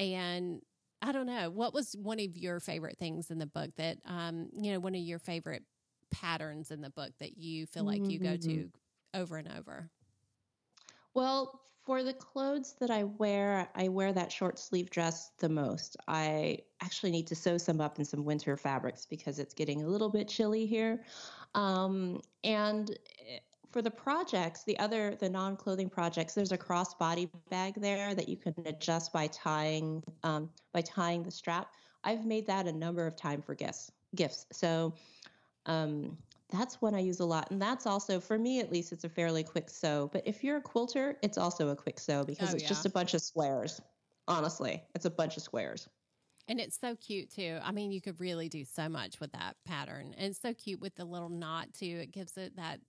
and 0.00 0.62
I 1.02 1.10
don't 1.10 1.26
know. 1.26 1.50
What 1.50 1.74
was 1.74 1.96
one 2.00 2.20
of 2.20 2.36
your 2.36 2.60
favorite 2.60 2.96
things 2.96 3.30
in 3.30 3.38
the 3.38 3.46
book 3.46 3.70
that, 3.76 3.98
um, 4.06 4.48
you 4.56 4.72
know, 4.72 4.78
one 4.78 4.94
of 4.94 5.00
your 5.00 5.18
favorite 5.18 5.64
patterns 6.12 6.70
in 6.70 6.80
the 6.80 6.90
book 6.90 7.10
that 7.18 7.36
you 7.36 7.66
feel 7.66 7.84
like 7.84 8.08
you 8.08 8.20
go 8.20 8.36
to 8.36 8.48
mm-hmm. 8.48 9.20
over 9.20 9.36
and 9.36 9.48
over? 9.58 9.90
Well, 11.14 11.60
for 11.84 12.04
the 12.04 12.12
clothes 12.12 12.76
that 12.78 12.90
I 12.90 13.04
wear, 13.04 13.68
I 13.74 13.88
wear 13.88 14.12
that 14.12 14.30
short 14.30 14.58
sleeve 14.58 14.90
dress 14.90 15.32
the 15.38 15.48
most. 15.48 15.96
I 16.06 16.58
actually 16.80 17.10
need 17.10 17.26
to 17.26 17.34
sew 17.34 17.58
some 17.58 17.80
up 17.80 17.98
in 17.98 18.04
some 18.04 18.24
winter 18.24 18.56
fabrics 18.56 19.04
because 19.04 19.40
it's 19.40 19.52
getting 19.52 19.82
a 19.82 19.88
little 19.88 20.08
bit 20.08 20.28
chilly 20.28 20.66
here. 20.66 21.02
Um, 21.56 22.20
and 22.44 22.90
eh, 23.28 23.38
for 23.72 23.82
the 23.82 23.90
projects, 23.90 24.64
the 24.64 24.78
other 24.78 25.16
the 25.18 25.28
non-clothing 25.28 25.88
projects, 25.88 26.34
there's 26.34 26.52
a 26.52 26.58
cross-body 26.58 27.30
bag 27.50 27.74
there 27.76 28.14
that 28.14 28.28
you 28.28 28.36
can 28.36 28.54
adjust 28.66 29.12
by 29.12 29.26
tying 29.28 30.02
um, 30.22 30.50
by 30.72 30.82
tying 30.82 31.22
the 31.22 31.30
strap. 31.30 31.72
I've 32.04 32.26
made 32.26 32.46
that 32.46 32.66
a 32.66 32.72
number 32.72 33.06
of 33.06 33.16
times 33.16 33.44
for 33.44 33.54
gifts. 33.54 33.90
Gifts. 34.14 34.46
So 34.52 34.94
um, 35.66 36.18
that's 36.50 36.82
one 36.82 36.94
I 36.94 37.00
use 37.00 37.20
a 37.20 37.24
lot, 37.24 37.50
and 37.50 37.60
that's 37.60 37.86
also 37.86 38.20
for 38.20 38.38
me 38.38 38.60
at 38.60 38.70
least. 38.70 38.92
It's 38.92 39.04
a 39.04 39.08
fairly 39.08 39.42
quick 39.42 39.70
sew. 39.70 40.10
But 40.12 40.22
if 40.26 40.44
you're 40.44 40.58
a 40.58 40.62
quilter, 40.62 41.16
it's 41.22 41.38
also 41.38 41.70
a 41.70 41.76
quick 41.76 41.98
sew 41.98 42.24
because 42.24 42.50
oh, 42.50 42.54
it's 42.54 42.64
yeah. 42.64 42.68
just 42.68 42.86
a 42.86 42.90
bunch 42.90 43.14
of 43.14 43.22
squares. 43.22 43.80
Honestly, 44.28 44.82
it's 44.94 45.06
a 45.06 45.10
bunch 45.10 45.36
of 45.36 45.42
squares. 45.42 45.88
And 46.48 46.60
it's 46.60 46.78
so 46.78 46.96
cute 46.96 47.30
too. 47.30 47.58
I 47.62 47.72
mean, 47.72 47.92
you 47.92 48.00
could 48.00 48.20
really 48.20 48.48
do 48.48 48.64
so 48.64 48.88
much 48.88 49.20
with 49.20 49.32
that 49.32 49.56
pattern. 49.64 50.14
And 50.18 50.30
it's 50.30 50.40
so 50.40 50.52
cute 50.52 50.80
with 50.80 50.94
the 50.96 51.04
little 51.04 51.28
knot 51.28 51.68
too. 51.72 52.00
It 52.02 52.12
gives 52.12 52.36
it 52.36 52.56
that 52.56 52.80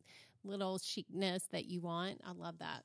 little 0.43 0.79
chicness 0.79 1.43
that 1.51 1.65
you 1.65 1.81
want. 1.81 2.21
I 2.25 2.31
love 2.31 2.55
that. 2.59 2.83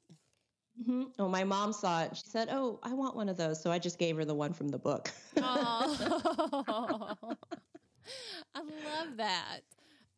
Mm-hmm. 0.80 1.04
Oh, 1.18 1.28
my 1.28 1.44
mom 1.44 1.72
saw 1.72 2.04
it. 2.04 2.16
She 2.16 2.28
said, 2.28 2.48
"Oh, 2.50 2.78
I 2.82 2.92
want 2.92 3.16
one 3.16 3.28
of 3.28 3.36
those." 3.36 3.60
So 3.60 3.70
I 3.70 3.78
just 3.78 3.98
gave 3.98 4.16
her 4.16 4.24
the 4.24 4.34
one 4.34 4.52
from 4.52 4.68
the 4.68 4.78
book. 4.78 5.10
oh, 5.36 7.16
I 8.54 8.60
love 8.60 9.16
that. 9.16 9.60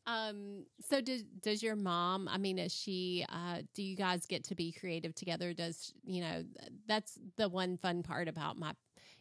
Um, 0.06 0.64
so 0.80 1.00
does 1.00 1.22
does 1.40 1.62
your 1.62 1.76
mom? 1.76 2.28
I 2.28 2.36
mean, 2.36 2.58
is 2.58 2.74
she? 2.74 3.24
Uh, 3.28 3.62
do 3.74 3.82
you 3.82 3.96
guys 3.96 4.26
get 4.26 4.44
to 4.44 4.54
be 4.54 4.72
creative 4.72 5.14
together? 5.14 5.54
Does 5.54 5.94
you 6.04 6.20
know? 6.20 6.44
That's 6.86 7.18
the 7.36 7.48
one 7.48 7.78
fun 7.78 8.02
part 8.02 8.28
about 8.28 8.58
my. 8.58 8.72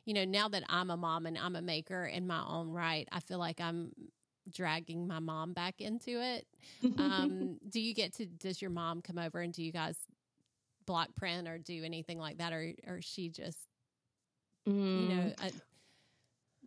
You 0.05 0.13
know, 0.15 0.25
now 0.25 0.49
that 0.49 0.63
I'm 0.69 0.89
a 0.89 0.97
mom 0.97 1.25
and 1.25 1.37
I'm 1.37 1.55
a 1.55 1.61
maker 1.61 2.05
in 2.05 2.25
my 2.25 2.43
own 2.43 2.69
right, 2.69 3.07
I 3.11 3.19
feel 3.19 3.37
like 3.37 3.61
I'm 3.61 3.91
dragging 4.51 5.07
my 5.07 5.19
mom 5.19 5.53
back 5.53 5.81
into 5.81 6.21
it. 6.21 6.45
Um, 6.97 7.57
do 7.69 7.79
you 7.79 7.93
get 7.93 8.13
to? 8.15 8.25
Does 8.25 8.61
your 8.61 8.71
mom 8.71 9.01
come 9.01 9.17
over 9.17 9.39
and 9.39 9.53
do 9.53 9.63
you 9.63 9.71
guys 9.71 9.97
block 10.85 11.15
print 11.15 11.47
or 11.47 11.57
do 11.57 11.83
anything 11.83 12.19
like 12.19 12.37
that, 12.39 12.53
or 12.53 12.73
or 12.87 13.01
she 13.01 13.29
just 13.29 13.57
you 14.65 14.73
know? 15.09 15.33
Mm, 15.37 15.61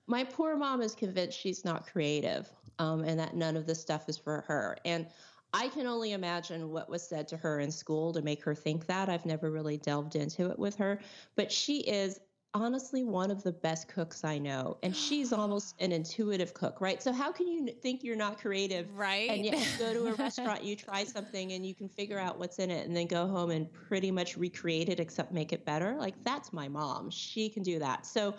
my 0.06 0.24
poor 0.24 0.56
mom 0.56 0.82
is 0.82 0.94
convinced 0.94 1.38
she's 1.38 1.64
not 1.64 1.86
creative 1.86 2.48
um, 2.78 3.04
and 3.04 3.18
that 3.18 3.34
none 3.34 3.56
of 3.56 3.66
this 3.66 3.80
stuff 3.80 4.08
is 4.08 4.18
for 4.18 4.42
her. 4.42 4.76
And 4.84 5.06
I 5.52 5.68
can 5.68 5.86
only 5.86 6.12
imagine 6.12 6.70
what 6.70 6.88
was 6.88 7.02
said 7.02 7.28
to 7.28 7.36
her 7.36 7.60
in 7.60 7.70
school 7.70 8.12
to 8.12 8.22
make 8.22 8.42
her 8.42 8.54
think 8.54 8.86
that. 8.86 9.08
I've 9.08 9.26
never 9.26 9.50
really 9.50 9.76
delved 9.76 10.16
into 10.16 10.50
it 10.50 10.58
with 10.58 10.76
her, 10.76 11.00
but 11.36 11.52
she 11.52 11.80
is 11.80 12.20
honestly 12.54 13.04
one 13.04 13.30
of 13.30 13.42
the 13.42 13.52
best 13.52 13.88
cooks 13.88 14.24
I 14.24 14.38
know. 14.38 14.78
And 14.82 14.94
she's 14.94 15.32
almost 15.32 15.74
an 15.80 15.92
intuitive 15.92 16.54
cook, 16.54 16.80
right? 16.80 17.02
So, 17.02 17.12
how 17.12 17.32
can 17.32 17.48
you 17.48 17.68
think 17.82 18.04
you're 18.04 18.16
not 18.16 18.38
creative? 18.38 18.94
Right. 18.94 19.30
And 19.30 19.44
yet 19.44 19.58
you 19.58 19.78
go 19.78 19.92
to 19.92 20.06
a 20.08 20.14
restaurant, 20.22 20.62
you 20.62 20.76
try 20.76 21.04
something, 21.04 21.52
and 21.52 21.64
you 21.64 21.74
can 21.74 21.88
figure 21.88 22.18
out 22.18 22.38
what's 22.38 22.58
in 22.58 22.70
it 22.70 22.86
and 22.86 22.96
then 22.96 23.06
go 23.06 23.26
home 23.26 23.50
and 23.50 23.72
pretty 23.72 24.10
much 24.10 24.36
recreate 24.36 24.88
it 24.88 25.00
except 25.00 25.32
make 25.32 25.52
it 25.52 25.64
better. 25.64 25.94
Like, 25.96 26.14
that's 26.24 26.52
my 26.52 26.68
mom. 26.68 27.10
She 27.10 27.48
can 27.48 27.62
do 27.62 27.78
that. 27.78 28.06
So, 28.06 28.34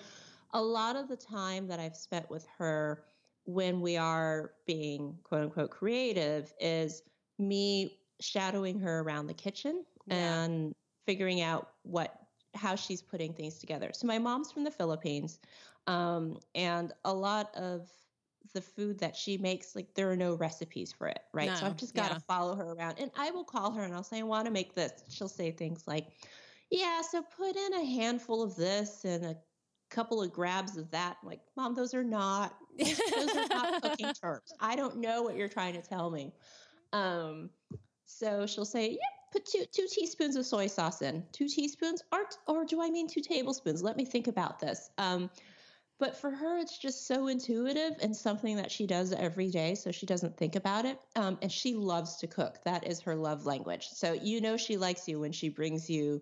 a 0.51 0.61
lot 0.61 0.95
of 0.95 1.07
the 1.07 1.17
time 1.17 1.67
that 1.67 1.79
I've 1.79 1.95
spent 1.95 2.29
with 2.29 2.45
her 2.57 3.05
when 3.45 3.81
we 3.81 3.97
are 3.97 4.51
being 4.65 5.17
quote 5.23 5.43
unquote 5.43 5.69
creative 5.71 6.53
is 6.59 7.03
me 7.39 7.97
shadowing 8.21 8.79
her 8.79 8.99
around 9.01 9.27
the 9.27 9.33
kitchen 9.33 9.83
Yeah. 10.07 10.43
and 10.43 10.73
figuring 11.05 11.41
out 11.41 11.71
what 11.81 12.22
how 12.55 12.75
she's 12.75 13.01
putting 13.01 13.33
things 13.33 13.59
together. 13.59 13.91
So 13.93 14.07
my 14.07 14.19
mom's 14.19 14.51
from 14.51 14.63
the 14.63 14.71
Philippines, 14.71 15.39
um, 15.87 16.37
and 16.55 16.93
a 17.05 17.13
lot 17.13 17.55
of 17.55 17.89
the 18.53 18.61
food 18.61 18.99
that 18.99 19.15
she 19.15 19.37
makes, 19.37 19.75
like 19.75 19.93
there 19.95 20.11
are 20.11 20.17
no 20.17 20.35
recipes 20.35 20.91
for 20.91 21.07
it, 21.07 21.21
right? 21.33 21.57
so 21.57 21.65
I've 21.65 21.77
just 21.77 21.95
got 21.95 22.09
to 22.09 22.15
yeah. 22.15 22.19
follow 22.27 22.55
her 22.55 22.73
around, 22.73 22.99
and 22.99 23.11
I 23.15 23.31
will 23.31 23.43
call 23.45 23.71
her 23.71 23.83
and 23.83 23.93
I'll 23.93 24.03
say, 24.03 24.19
"I 24.19 24.23
want 24.23 24.45
to 24.45 24.51
make 24.51 24.75
this." 24.75 25.03
She'll 25.09 25.27
say 25.29 25.51
things 25.51 25.87
like, 25.87 26.07
"Yeah, 26.69 27.01
so 27.01 27.21
put 27.23 27.55
in 27.55 27.73
a 27.73 27.85
handful 27.85 28.41
of 28.43 28.55
this 28.55 29.05
and 29.05 29.25
a 29.25 29.37
couple 29.89 30.21
of 30.21 30.31
grabs 30.33 30.77
of 30.77 30.91
that." 30.91 31.17
I'm 31.21 31.27
like, 31.29 31.41
mom, 31.55 31.73
those 31.75 31.93
are 31.93 32.03
not 32.03 32.57
those 33.15 33.35
are 33.35 33.45
not 33.51 33.75
cooking 33.81 34.13
terms. 34.21 34.53
I 34.59 34.75
don't 34.75 34.97
know 34.97 35.23
what 35.23 35.35
you're 35.35 35.49
trying 35.49 35.73
to 35.75 35.81
tell 35.81 36.09
me. 36.11 36.33
Um, 36.93 37.49
so 38.05 38.45
she'll 38.45 38.65
say, 38.65 38.91
"Yeah, 38.91 38.97
put 39.33 39.45
two 39.45 39.65
two 39.71 39.87
teaspoons 39.89 40.35
of 40.35 40.45
soy 40.45 40.67
sauce 40.67 41.01
in. 41.01 41.23
Two 41.33 41.47
teaspoons, 41.47 42.03
or 42.11 42.25
or 42.47 42.65
do 42.65 42.81
I 42.81 42.89
mean 42.89 43.07
two 43.07 43.21
tablespoons? 43.21 43.83
Let 43.83 43.97
me 43.97 44.05
think 44.05 44.27
about 44.27 44.59
this." 44.59 44.89
Um, 44.97 45.29
but 45.99 46.15
for 46.17 46.31
her, 46.31 46.57
it's 46.57 46.77
just 46.77 47.07
so 47.07 47.27
intuitive 47.27 47.93
and 48.01 48.15
something 48.15 48.57
that 48.57 48.71
she 48.71 48.87
does 48.87 49.13
every 49.13 49.49
day, 49.49 49.75
so 49.75 49.91
she 49.91 50.05
doesn't 50.05 50.37
think 50.37 50.55
about 50.55 50.85
it. 50.85 50.99
Um, 51.15 51.37
and 51.41 51.51
she 51.51 51.75
loves 51.75 52.17
to 52.17 52.27
cook. 52.27 52.59
That 52.65 52.85
is 52.85 52.99
her 53.01 53.15
love 53.15 53.45
language. 53.45 53.87
So 53.87 54.13
you 54.13 54.41
know 54.41 54.57
she 54.57 54.77
likes 54.77 55.07
you 55.07 55.19
when 55.19 55.31
she 55.31 55.49
brings 55.49 55.89
you 55.89 56.21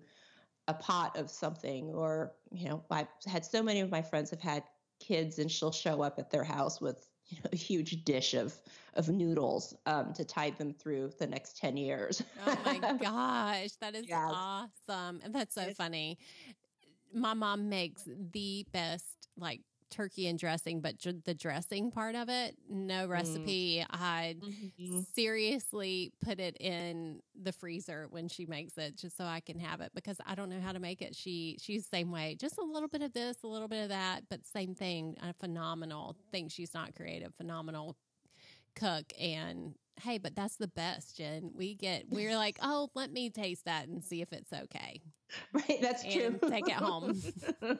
a 0.68 0.74
pot 0.74 1.18
of 1.18 1.30
something, 1.30 1.89
or 1.93 2.34
you 2.51 2.70
know, 2.70 2.84
I've 2.89 3.07
had 3.26 3.45
so 3.45 3.62
many 3.62 3.82
of 3.82 3.91
my 3.91 4.01
friends 4.01 4.30
have 4.30 4.41
had 4.41 4.64
kids, 4.99 5.39
and 5.39 5.51
she'll 5.51 5.72
show 5.72 6.01
up 6.01 6.20
at 6.20 6.32
their 6.32 6.43
house 6.43 6.80
with 6.80 7.07
you 7.32 7.38
know, 7.43 7.49
a 7.53 7.55
huge 7.55 8.03
dish 8.03 8.34
of 8.34 8.53
of 8.95 9.07
noodles 9.09 9.73
um, 9.86 10.13
to 10.13 10.25
tide 10.25 10.57
them 10.57 10.73
through 10.73 11.11
the 11.17 11.25
next 11.25 11.57
ten 11.57 11.77
years. 11.77 12.21
Oh 12.45 12.57
my 12.65 12.77
gosh, 13.01 13.71
that 13.79 13.95
is 13.95 14.05
Yes. 14.07 14.32
awesome. 14.34 15.21
And 15.23 15.34
that's 15.34 15.55
so 15.55 15.61
It's- 15.61 15.77
funny. 15.77 16.17
My 17.13 17.34
mom 17.34 17.67
makes 17.69 18.07
the 18.34 18.65
best 18.71 19.27
like 19.38 19.61
turkey 19.91 20.27
and 20.27 20.39
dressing, 20.39 20.81
but 20.81 20.97
dr- 20.97 21.23
the 21.25 21.33
dressing 21.35 21.91
part 21.91 22.15
of 22.15 22.29
it, 22.29 22.57
no 22.69 23.07
recipe. 23.07 23.85
I 23.89 24.35
Mhm. 24.41 25.05
seriously 25.13 26.11
put 26.21 26.39
it 26.39 26.57
in 26.59 27.21
the 27.35 27.51
freezer 27.51 28.07
when 28.09 28.27
she 28.27 28.45
makes 28.45 28.77
it 28.77 28.95
just 28.97 29.17
so 29.17 29.25
I 29.25 29.39
can 29.41 29.59
have 29.59 29.81
it 29.81 29.91
because 29.93 30.17
I 30.25 30.35
don't 30.35 30.49
know 30.49 30.59
how 30.61 30.71
to 30.71 30.79
make 30.79 31.01
it. 31.01 31.15
She 31.15 31.57
she's 31.61 31.83
the 31.83 31.97
same 31.97 32.11
way. 32.11 32.35
Just 32.39 32.57
a 32.57 32.63
little 32.63 32.89
bit 32.89 33.01
of 33.01 33.13
this, 33.13 33.43
a 33.43 33.47
little 33.47 33.67
bit 33.67 33.83
of 33.83 33.89
that, 33.89 34.23
but 34.29 34.45
same 34.45 34.73
thing. 34.75 35.17
A 35.21 35.33
phenomenal. 35.33 36.15
Think 36.31 36.51
she's 36.51 36.73
not 36.73 36.95
creative, 36.95 37.33
phenomenal 37.35 37.97
cook 38.75 39.11
and 39.19 39.75
hey, 40.01 40.17
but 40.17 40.35
that's 40.35 40.57
the 40.57 40.67
best, 40.67 41.17
Jen. 41.17 41.51
We 41.55 41.75
get 41.75 42.05
we're 42.09 42.35
like, 42.35 42.57
"Oh, 42.61 42.89
let 42.95 43.11
me 43.11 43.29
taste 43.29 43.65
that 43.65 43.87
and 43.87 44.03
see 44.03 44.21
if 44.21 44.31
it's 44.31 44.51
okay." 44.51 45.01
Right, 45.53 45.79
that's 45.81 46.07
true. 46.07 46.39
Take 46.45 46.67
it 46.67 46.75
home. 46.75 47.23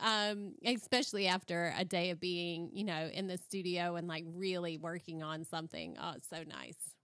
um, 0.00 0.52
especially 0.64 1.26
after 1.26 1.72
a 1.76 1.84
day 1.84 2.10
of 2.10 2.20
being, 2.20 2.70
you 2.72 2.84
know, 2.84 3.08
in 3.12 3.26
the 3.26 3.38
studio 3.38 3.96
and 3.96 4.08
like 4.08 4.24
really 4.26 4.78
working 4.78 5.22
on 5.22 5.44
something. 5.44 5.96
Oh, 6.00 6.12
it's 6.16 6.28
so 6.28 6.42
nice. 6.46 6.94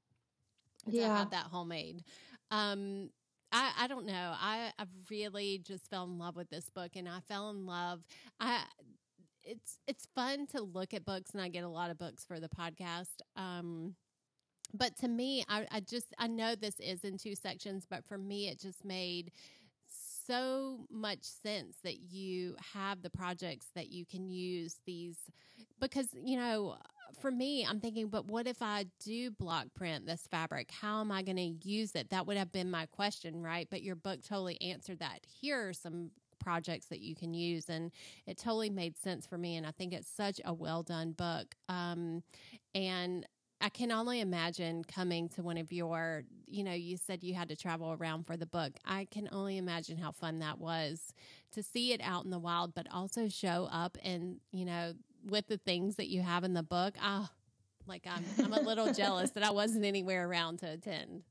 to 0.84 0.90
Yeah. 0.90 1.08
have 1.08 1.30
that 1.30 1.46
homemade. 1.46 2.04
Um, 2.50 3.10
I, 3.52 3.72
I 3.80 3.86
don't 3.86 4.06
know. 4.06 4.34
I, 4.38 4.72
I 4.78 4.84
really 5.10 5.58
just 5.64 5.88
fell 5.90 6.04
in 6.04 6.18
love 6.18 6.36
with 6.36 6.50
this 6.50 6.68
book 6.70 6.92
and 6.96 7.08
I 7.08 7.20
fell 7.20 7.50
in 7.50 7.66
love. 7.66 8.00
I 8.40 8.62
it's 9.44 9.78
it's 9.86 10.06
fun 10.14 10.46
to 10.48 10.62
look 10.62 10.94
at 10.94 11.04
books 11.04 11.30
and 11.32 11.40
I 11.40 11.48
get 11.48 11.64
a 11.64 11.68
lot 11.68 11.90
of 11.90 11.98
books 11.98 12.24
for 12.24 12.40
the 12.40 12.48
podcast. 12.48 13.20
Um 13.36 13.94
but 14.74 14.96
to 15.00 15.08
me, 15.08 15.44
I, 15.48 15.66
I 15.70 15.80
just 15.80 16.14
I 16.18 16.28
know 16.28 16.54
this 16.54 16.80
is 16.80 17.04
in 17.04 17.18
two 17.18 17.34
sections, 17.34 17.86
but 17.88 18.04
for 18.04 18.16
me 18.16 18.48
it 18.48 18.60
just 18.60 18.84
made 18.84 19.32
so 20.26 20.86
much 20.90 21.22
sense 21.22 21.76
that 21.84 22.00
you 22.00 22.56
have 22.72 23.02
the 23.02 23.10
projects 23.10 23.66
that 23.74 23.90
you 23.90 24.06
can 24.06 24.28
use 24.28 24.76
these 24.86 25.16
because 25.80 26.08
you 26.24 26.36
know 26.36 26.76
for 27.20 27.30
me 27.30 27.66
i'm 27.68 27.80
thinking 27.80 28.08
but 28.08 28.26
what 28.26 28.46
if 28.46 28.62
i 28.62 28.84
do 29.04 29.30
block 29.30 29.66
print 29.74 30.06
this 30.06 30.26
fabric? 30.30 30.70
How 30.70 31.00
am 31.00 31.10
i 31.12 31.22
going 31.22 31.36
to 31.36 31.68
use 31.68 31.92
it? 31.94 32.10
That 32.10 32.26
would 32.26 32.36
have 32.36 32.52
been 32.52 32.70
my 32.70 32.86
question 32.86 33.42
right? 33.42 33.66
But 33.70 33.82
your 33.82 33.96
book 33.96 34.20
totally 34.22 34.60
answered 34.62 35.00
that. 35.00 35.20
Here 35.40 35.68
are 35.68 35.72
some 35.72 36.10
projects 36.42 36.86
that 36.86 37.00
you 37.00 37.14
can 37.14 37.32
use 37.32 37.68
and 37.68 37.90
it 38.26 38.36
totally 38.36 38.70
made 38.70 38.96
sense 38.96 39.26
for 39.26 39.38
me 39.38 39.56
and 39.56 39.66
i 39.66 39.70
think 39.70 39.92
it's 39.92 40.08
such 40.08 40.40
a 40.44 40.52
well 40.52 40.82
done 40.82 41.12
book 41.12 41.54
um, 41.68 42.22
and 42.74 43.26
I 43.62 43.68
can 43.68 43.92
only 43.92 44.18
imagine 44.18 44.82
coming 44.82 45.28
to 45.30 45.42
one 45.42 45.56
of 45.56 45.70
your, 45.70 46.24
you 46.48 46.64
know, 46.64 46.72
you 46.72 46.96
said 46.96 47.22
you 47.22 47.34
had 47.34 47.48
to 47.50 47.56
travel 47.56 47.92
around 47.92 48.26
for 48.26 48.36
the 48.36 48.44
book. 48.44 48.72
I 48.84 49.06
can 49.08 49.28
only 49.30 49.56
imagine 49.56 49.98
how 49.98 50.10
fun 50.10 50.40
that 50.40 50.58
was 50.58 51.14
to 51.52 51.62
see 51.62 51.92
it 51.92 52.00
out 52.02 52.24
in 52.24 52.30
the 52.30 52.40
wild, 52.40 52.74
but 52.74 52.88
also 52.92 53.28
show 53.28 53.68
up 53.70 53.96
and, 54.02 54.40
you 54.50 54.64
know, 54.64 54.94
with 55.24 55.46
the 55.46 55.58
things 55.58 55.94
that 55.94 56.08
you 56.08 56.22
have 56.22 56.42
in 56.42 56.54
the 56.54 56.64
book. 56.64 56.96
Ah, 57.00 57.30
like 57.86 58.04
I'm, 58.04 58.24
I'm 58.44 58.52
a 58.52 58.60
little 58.60 58.92
jealous 58.92 59.30
that 59.30 59.44
I 59.44 59.52
wasn't 59.52 59.84
anywhere 59.84 60.28
around 60.28 60.58
to 60.58 60.70
attend. 60.70 61.22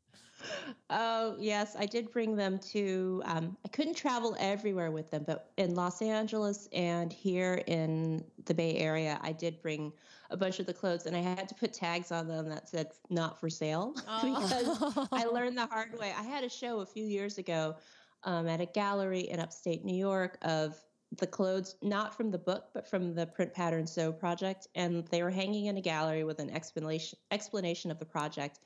Oh, 0.89 1.35
yes, 1.39 1.75
I 1.79 1.85
did 1.85 2.11
bring 2.11 2.35
them 2.35 2.59
to. 2.71 3.21
Um, 3.25 3.57
I 3.63 3.69
couldn't 3.69 3.95
travel 3.95 4.35
everywhere 4.39 4.91
with 4.91 5.09
them, 5.09 5.23
but 5.25 5.51
in 5.57 5.75
Los 5.75 6.01
Angeles 6.01 6.67
and 6.73 7.13
here 7.13 7.63
in 7.67 8.23
the 8.45 8.53
Bay 8.53 8.75
Area, 8.75 9.19
I 9.21 9.31
did 9.31 9.61
bring 9.61 9.93
a 10.31 10.37
bunch 10.37 10.59
of 10.59 10.65
the 10.65 10.73
clothes, 10.73 11.05
and 11.05 11.15
I 11.15 11.21
had 11.21 11.47
to 11.49 11.55
put 11.55 11.73
tags 11.73 12.11
on 12.11 12.27
them 12.27 12.49
that 12.49 12.67
said 12.67 12.89
"not 13.09 13.39
for 13.39 13.49
sale" 13.49 13.93
because 14.21 15.07
I 15.11 15.25
learned 15.31 15.57
the 15.57 15.67
hard 15.67 15.97
way. 15.97 16.13
I 16.17 16.23
had 16.23 16.43
a 16.43 16.49
show 16.49 16.79
a 16.79 16.85
few 16.85 17.05
years 17.05 17.37
ago 17.37 17.75
um, 18.23 18.47
at 18.47 18.61
a 18.61 18.65
gallery 18.65 19.21
in 19.21 19.39
upstate 19.39 19.85
New 19.85 19.95
York 19.95 20.37
of 20.41 20.75
the 21.17 21.27
clothes, 21.27 21.75
not 21.81 22.15
from 22.15 22.31
the 22.31 22.37
book, 22.37 22.69
but 22.73 22.87
from 22.87 23.13
the 23.13 23.25
Print 23.27 23.53
Pattern 23.53 23.85
Sew 23.85 24.11
project, 24.13 24.67
and 24.75 25.05
they 25.07 25.23
were 25.23 25.29
hanging 25.29 25.65
in 25.65 25.77
a 25.77 25.81
gallery 25.81 26.23
with 26.23 26.39
an 26.39 26.49
explanation 26.49 27.17
explanation 27.31 27.91
of 27.91 27.99
the 27.99 28.05
project 28.05 28.59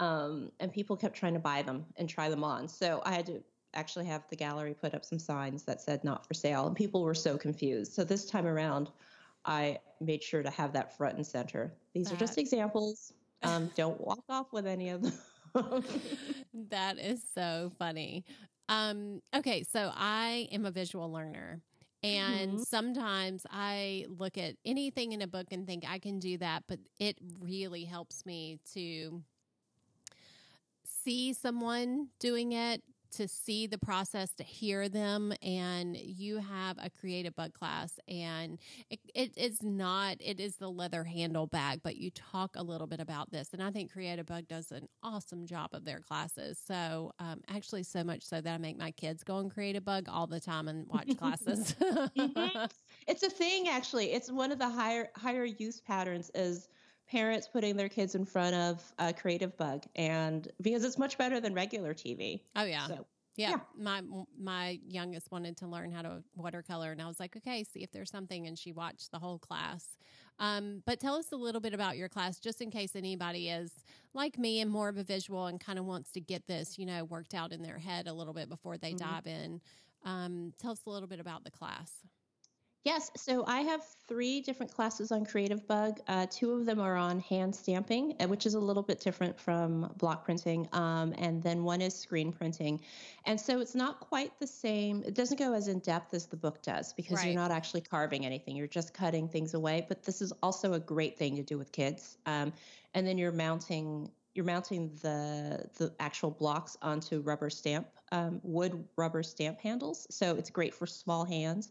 um, 0.00 0.52
and 0.60 0.72
people 0.72 0.96
kept 0.96 1.16
trying 1.16 1.34
to 1.34 1.40
buy 1.40 1.62
them 1.62 1.86
and 1.96 2.08
try 2.08 2.28
them 2.28 2.44
on. 2.44 2.68
So 2.68 3.02
I 3.04 3.12
had 3.14 3.26
to 3.26 3.44
actually 3.74 4.06
have 4.06 4.28
the 4.28 4.36
gallery 4.36 4.74
put 4.74 4.94
up 4.94 5.04
some 5.04 5.18
signs 5.18 5.64
that 5.64 5.80
said 5.80 6.04
not 6.04 6.26
for 6.26 6.34
sale, 6.34 6.66
and 6.66 6.76
people 6.76 7.02
were 7.02 7.14
so 7.14 7.36
confused. 7.38 7.92
So 7.92 8.04
this 8.04 8.26
time 8.28 8.46
around, 8.46 8.90
I 9.44 9.80
made 10.00 10.22
sure 10.22 10.42
to 10.42 10.50
have 10.50 10.72
that 10.72 10.96
front 10.96 11.16
and 11.16 11.26
center. 11.26 11.76
These 11.92 12.12
are 12.12 12.16
just 12.16 12.38
examples. 12.38 13.12
Um, 13.42 13.70
don't 13.74 14.00
walk 14.00 14.24
off 14.28 14.52
with 14.52 14.66
any 14.66 14.88
of 14.90 15.02
them. 15.02 15.12
that 16.52 16.98
is 16.98 17.22
so 17.34 17.72
funny. 17.78 18.24
Um, 18.68 19.20
okay, 19.34 19.62
so 19.62 19.90
I 19.94 20.48
am 20.52 20.64
a 20.64 20.70
visual 20.70 21.10
learner. 21.12 21.62
And 22.02 22.60
Mhm. 22.60 22.64
sometimes 22.64 23.46
I 23.50 24.04
look 24.08 24.36
at 24.36 24.56
anything 24.64 25.12
in 25.12 25.22
a 25.22 25.26
book 25.26 25.46
and 25.50 25.66
think 25.66 25.84
I 25.88 25.98
can 25.98 26.18
do 26.18 26.36
that, 26.38 26.64
but 26.68 26.80
it 26.98 27.16
really 27.40 27.84
helps 27.84 28.26
me 28.26 28.58
to 28.72 29.24
see 31.04 31.32
someone 31.32 32.08
doing 32.18 32.52
it, 32.52 32.82
to 33.16 33.28
see 33.28 33.66
the 33.66 33.78
process, 33.78 34.34
to 34.34 34.42
hear 34.42 34.88
them, 34.88 35.32
and 35.42 35.96
you 35.96 36.38
have 36.38 36.76
a 36.78 36.90
Creativebug 36.90 37.52
class, 37.52 37.98
and 38.08 38.58
it, 38.90 38.98
it 39.14 39.32
is 39.36 39.62
not 39.62 40.16
it 40.20 40.40
is 40.40 40.56
the 40.56 40.68
leather 40.68 41.04
handle 41.04 41.46
bag, 41.46 41.80
but 41.82 41.96
you 41.96 42.10
talk 42.10 42.56
a 42.56 42.62
little 42.62 42.86
bit 42.86 43.00
about 43.00 43.30
this, 43.30 43.50
and 43.52 43.62
I 43.62 43.70
think 43.70 43.92
Creativebug 43.92 44.48
does 44.48 44.72
an 44.72 44.88
awesome 45.02 45.46
job 45.46 45.70
of 45.72 45.84
their 45.84 46.00
classes. 46.00 46.60
So 46.66 47.12
um, 47.20 47.40
actually, 47.48 47.84
so 47.84 48.02
much 48.02 48.22
so 48.24 48.40
that 48.40 48.52
I 48.52 48.58
make 48.58 48.78
my 48.78 48.90
kids 48.90 49.22
go 49.22 49.36
on 49.36 49.48
Creativebug 49.48 50.08
all 50.08 50.26
the 50.26 50.40
time 50.40 50.66
and 50.68 50.86
watch 50.88 51.16
classes. 51.18 51.76
mm-hmm. 51.80 52.64
It's 53.06 53.22
a 53.22 53.30
thing, 53.30 53.68
actually. 53.68 54.12
It's 54.12 54.30
one 54.30 54.50
of 54.50 54.58
the 54.58 54.68
higher 54.68 55.10
higher 55.16 55.44
use 55.44 55.80
patterns 55.80 56.30
is 56.34 56.68
parents 57.08 57.48
putting 57.48 57.76
their 57.76 57.88
kids 57.88 58.14
in 58.14 58.24
front 58.24 58.54
of 58.54 58.92
a 58.98 59.12
Creativebug 59.12 59.84
and 59.96 60.48
because 60.60 60.84
it's 60.84 60.98
much 60.98 61.18
better 61.18 61.40
than 61.40 61.54
regular 61.54 61.94
TV. 61.94 62.40
Oh 62.56 62.64
yeah. 62.64 62.86
So, 62.86 63.06
yeah, 63.36 63.50
yeah, 63.50 63.56
my 63.76 64.02
my 64.38 64.78
youngest 64.86 65.32
wanted 65.32 65.56
to 65.56 65.66
learn 65.66 65.90
how 65.90 66.02
to 66.02 66.22
watercolor, 66.36 66.92
and 66.92 67.02
I 67.02 67.08
was 67.08 67.18
like, 67.18 67.36
okay, 67.36 67.64
see 67.64 67.82
if 67.82 67.90
there's 67.90 68.10
something, 68.10 68.46
and 68.46 68.56
she 68.56 68.70
watched 68.70 69.10
the 69.10 69.18
whole 69.18 69.38
class. 69.38 69.98
Um, 70.38 70.82
but 70.86 71.00
tell 71.00 71.16
us 71.16 71.32
a 71.32 71.36
little 71.36 71.60
bit 71.60 71.74
about 71.74 71.96
your 71.96 72.08
class, 72.08 72.38
just 72.38 72.60
in 72.60 72.70
case 72.70 72.94
anybody 72.94 73.48
is 73.48 73.72
like 74.14 74.38
me 74.38 74.60
and 74.60 74.70
more 74.70 74.88
of 74.88 74.96
a 74.98 75.04
visual 75.04 75.46
and 75.46 75.60
kind 75.60 75.78
of 75.78 75.84
wants 75.84 76.12
to 76.12 76.20
get 76.20 76.46
this, 76.46 76.78
you 76.78 76.86
know, 76.86 77.04
worked 77.04 77.34
out 77.34 77.52
in 77.52 77.62
their 77.62 77.78
head 77.78 78.06
a 78.06 78.12
little 78.12 78.34
bit 78.34 78.48
before 78.48 78.76
they 78.76 78.92
mm-hmm. 78.92 79.14
dive 79.14 79.26
in. 79.26 79.60
Um, 80.04 80.52
tell 80.60 80.72
us 80.72 80.80
a 80.86 80.90
little 80.90 81.08
bit 81.08 81.20
about 81.20 81.44
the 81.44 81.50
class. 81.50 81.90
Yes, 82.84 83.10
so 83.16 83.44
I 83.46 83.60
have 83.60 83.82
three 84.06 84.42
different 84.42 84.70
classes 84.70 85.10
on 85.10 85.24
Creativebug. 85.24 86.00
Uh, 86.06 86.26
two 86.30 86.52
of 86.52 86.66
them 86.66 86.78
are 86.78 86.96
on 86.96 87.18
hand 87.18 87.56
stamping, 87.56 88.14
uh, 88.20 88.28
which 88.28 88.44
is 88.44 88.52
a 88.52 88.60
little 88.60 88.82
bit 88.82 89.00
different 89.00 89.40
from 89.40 89.90
block 89.96 90.22
printing, 90.22 90.68
um, 90.74 91.14
and 91.16 91.42
then 91.42 91.64
one 91.64 91.80
is 91.80 91.94
screen 91.94 92.30
printing. 92.30 92.82
And 93.24 93.40
so 93.40 93.60
it's 93.60 93.74
not 93.74 94.00
quite 94.00 94.38
the 94.38 94.46
same. 94.46 95.02
It 95.06 95.14
doesn't 95.14 95.38
go 95.38 95.54
as 95.54 95.68
in 95.68 95.78
depth 95.78 96.12
as 96.12 96.26
the 96.26 96.36
book 96.36 96.60
does 96.62 96.92
because 96.92 97.16
right. 97.16 97.28
you're 97.28 97.34
not 97.34 97.50
actually 97.50 97.80
carving 97.80 98.26
anything. 98.26 98.54
You're 98.54 98.66
just 98.66 98.92
cutting 98.92 99.28
things 99.28 99.54
away. 99.54 99.86
But 99.88 100.02
this 100.02 100.20
is 100.20 100.34
also 100.42 100.74
a 100.74 100.80
great 100.80 101.16
thing 101.16 101.36
to 101.36 101.42
do 101.42 101.56
with 101.56 101.72
kids. 101.72 102.18
Um, 102.26 102.52
and 102.92 103.06
then 103.06 103.16
you're 103.16 103.32
mounting 103.32 104.10
you're 104.34 104.44
mounting 104.44 104.90
the 105.00 105.64
the 105.78 105.94
actual 106.00 106.30
blocks 106.30 106.76
onto 106.82 107.20
rubber 107.20 107.48
stamp 107.48 107.86
um, 108.12 108.40
wood 108.42 108.84
rubber 108.96 109.22
stamp 109.22 109.60
handles. 109.60 110.06
So 110.10 110.36
it's 110.36 110.50
great 110.50 110.74
for 110.74 110.86
small 110.86 111.24
hands 111.24 111.70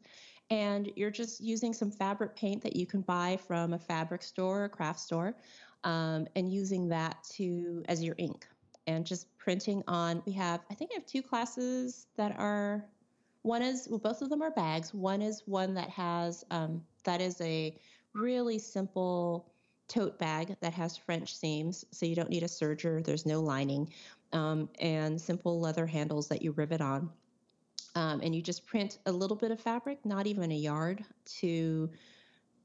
and 0.49 0.91
you're 0.95 1.11
just 1.11 1.41
using 1.41 1.73
some 1.73 1.91
fabric 1.91 2.35
paint 2.35 2.61
that 2.61 2.75
you 2.75 2.85
can 2.85 3.01
buy 3.01 3.37
from 3.47 3.73
a 3.73 3.79
fabric 3.79 4.21
store 4.21 4.65
or 4.65 4.69
craft 4.69 4.99
store 4.99 5.35
um, 5.83 6.27
and 6.35 6.51
using 6.51 6.87
that 6.89 7.23
to 7.23 7.83
as 7.87 8.03
your 8.03 8.15
ink 8.17 8.47
and 8.87 9.05
just 9.05 9.35
printing 9.37 9.81
on 9.87 10.21
we 10.25 10.31
have 10.31 10.61
i 10.69 10.73
think 10.73 10.91
i 10.91 10.95
have 10.95 11.05
two 11.05 11.21
classes 11.21 12.07
that 12.17 12.37
are 12.37 12.85
one 13.43 13.61
is 13.61 13.87
well 13.89 13.99
both 13.99 14.21
of 14.21 14.29
them 14.29 14.41
are 14.41 14.51
bags. 14.51 14.93
One 14.93 15.21
is 15.21 15.43
one 15.45 15.73
that 15.75 15.89
has 15.89 16.43
um, 16.49 16.81
that 17.03 17.21
is 17.21 17.39
a 17.41 17.77
really 18.13 18.57
simple 18.57 19.51
tote 19.87 20.17
bag 20.17 20.55
that 20.61 20.73
has 20.73 20.97
french 20.97 21.35
seams 21.35 21.83
so 21.91 22.05
you 22.05 22.15
don't 22.15 22.29
need 22.29 22.43
a 22.43 22.47
serger 22.47 23.03
there's 23.03 23.25
no 23.25 23.41
lining 23.41 23.91
um, 24.31 24.69
and 24.79 25.19
simple 25.19 25.59
leather 25.59 25.85
handles 25.85 26.29
that 26.29 26.41
you 26.41 26.53
rivet 26.53 26.79
on 26.79 27.09
um, 27.95 28.21
and 28.21 28.35
you 28.35 28.41
just 28.41 28.65
print 28.65 28.99
a 29.05 29.11
little 29.11 29.37
bit 29.37 29.51
of 29.51 29.59
fabric, 29.59 30.05
not 30.05 30.27
even 30.27 30.51
a 30.51 30.55
yard, 30.55 31.03
to 31.39 31.89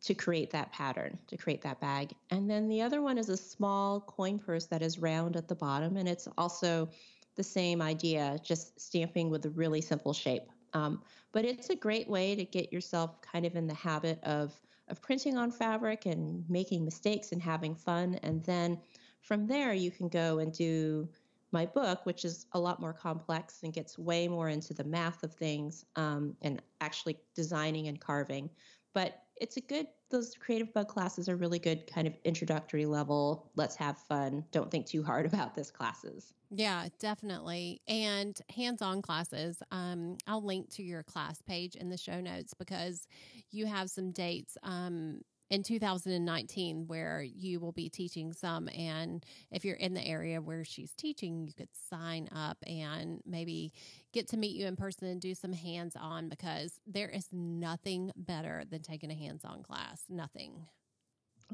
to 0.00 0.14
create 0.14 0.52
that 0.52 0.70
pattern, 0.72 1.18
to 1.26 1.36
create 1.36 1.60
that 1.60 1.80
bag. 1.80 2.14
And 2.30 2.48
then 2.48 2.68
the 2.68 2.80
other 2.80 3.02
one 3.02 3.18
is 3.18 3.28
a 3.30 3.36
small 3.36 4.00
coin 4.02 4.38
purse 4.38 4.66
that 4.66 4.80
is 4.80 5.00
round 5.00 5.34
at 5.36 5.48
the 5.48 5.56
bottom, 5.56 5.96
and 5.96 6.08
it's 6.08 6.28
also 6.38 6.88
the 7.34 7.42
same 7.42 7.82
idea, 7.82 8.38
just 8.42 8.80
stamping 8.80 9.28
with 9.28 9.44
a 9.46 9.50
really 9.50 9.80
simple 9.80 10.12
shape. 10.12 10.44
Um, 10.72 11.02
but 11.32 11.44
it's 11.44 11.70
a 11.70 11.76
great 11.76 12.08
way 12.08 12.36
to 12.36 12.44
get 12.44 12.72
yourself 12.72 13.20
kind 13.22 13.44
of 13.44 13.56
in 13.56 13.66
the 13.66 13.74
habit 13.74 14.22
of 14.22 14.58
of 14.88 15.02
printing 15.02 15.36
on 15.36 15.50
fabric 15.50 16.06
and 16.06 16.48
making 16.48 16.84
mistakes 16.84 17.32
and 17.32 17.42
having 17.42 17.74
fun. 17.74 18.18
And 18.22 18.42
then 18.44 18.78
from 19.20 19.46
there, 19.46 19.74
you 19.74 19.90
can 19.90 20.08
go 20.08 20.38
and 20.38 20.52
do 20.52 21.08
my 21.52 21.66
book, 21.66 22.04
which 22.04 22.24
is 22.24 22.46
a 22.52 22.58
lot 22.58 22.80
more 22.80 22.92
complex 22.92 23.60
and 23.62 23.72
gets 23.72 23.98
way 23.98 24.28
more 24.28 24.48
into 24.48 24.74
the 24.74 24.84
math 24.84 25.22
of 25.22 25.32
things 25.32 25.84
um, 25.96 26.36
and 26.42 26.60
actually 26.80 27.18
designing 27.34 27.88
and 27.88 28.00
carving. 28.00 28.50
But 28.94 29.22
it's 29.36 29.56
a 29.56 29.60
good, 29.60 29.86
those 30.10 30.34
Creativebug 30.34 30.88
classes 30.88 31.28
are 31.28 31.36
really 31.36 31.58
good 31.58 31.86
kind 31.86 32.06
of 32.06 32.14
introductory 32.24 32.86
level. 32.86 33.50
Let's 33.56 33.76
have 33.76 33.98
fun. 33.98 34.44
Don't 34.50 34.70
think 34.70 34.86
too 34.86 35.02
hard 35.02 35.26
about 35.32 35.54
this 35.54 35.70
classes. 35.70 36.34
Yeah, 36.50 36.88
definitely. 36.98 37.80
And 37.86 38.38
hands 38.54 38.82
on 38.82 39.02
classes. 39.02 39.62
Um, 39.70 40.16
I'll 40.26 40.44
link 40.44 40.70
to 40.74 40.82
your 40.82 41.02
class 41.02 41.42
page 41.42 41.76
in 41.76 41.90
the 41.90 41.98
show 41.98 42.20
notes 42.20 42.54
because 42.54 43.06
you 43.50 43.66
have 43.66 43.90
some 43.90 44.12
dates. 44.12 44.56
Um, 44.62 45.20
in 45.50 45.62
2019 45.62 46.86
where 46.86 47.22
you 47.22 47.60
will 47.60 47.72
be 47.72 47.88
teaching 47.88 48.32
some 48.32 48.68
and 48.76 49.24
if 49.50 49.64
you're 49.64 49.76
in 49.76 49.94
the 49.94 50.06
area 50.06 50.40
where 50.40 50.64
she's 50.64 50.92
teaching 50.92 51.46
you 51.46 51.52
could 51.52 51.68
sign 51.90 52.28
up 52.34 52.58
and 52.66 53.20
maybe 53.26 53.72
get 54.12 54.28
to 54.28 54.36
meet 54.36 54.54
you 54.54 54.66
in 54.66 54.76
person 54.76 55.08
and 55.08 55.20
do 55.20 55.34
some 55.34 55.52
hands-on 55.52 56.28
because 56.28 56.80
there 56.86 57.08
is 57.08 57.26
nothing 57.32 58.10
better 58.16 58.64
than 58.70 58.82
taking 58.82 59.10
a 59.10 59.14
hands-on 59.14 59.62
class 59.62 60.02
nothing 60.08 60.52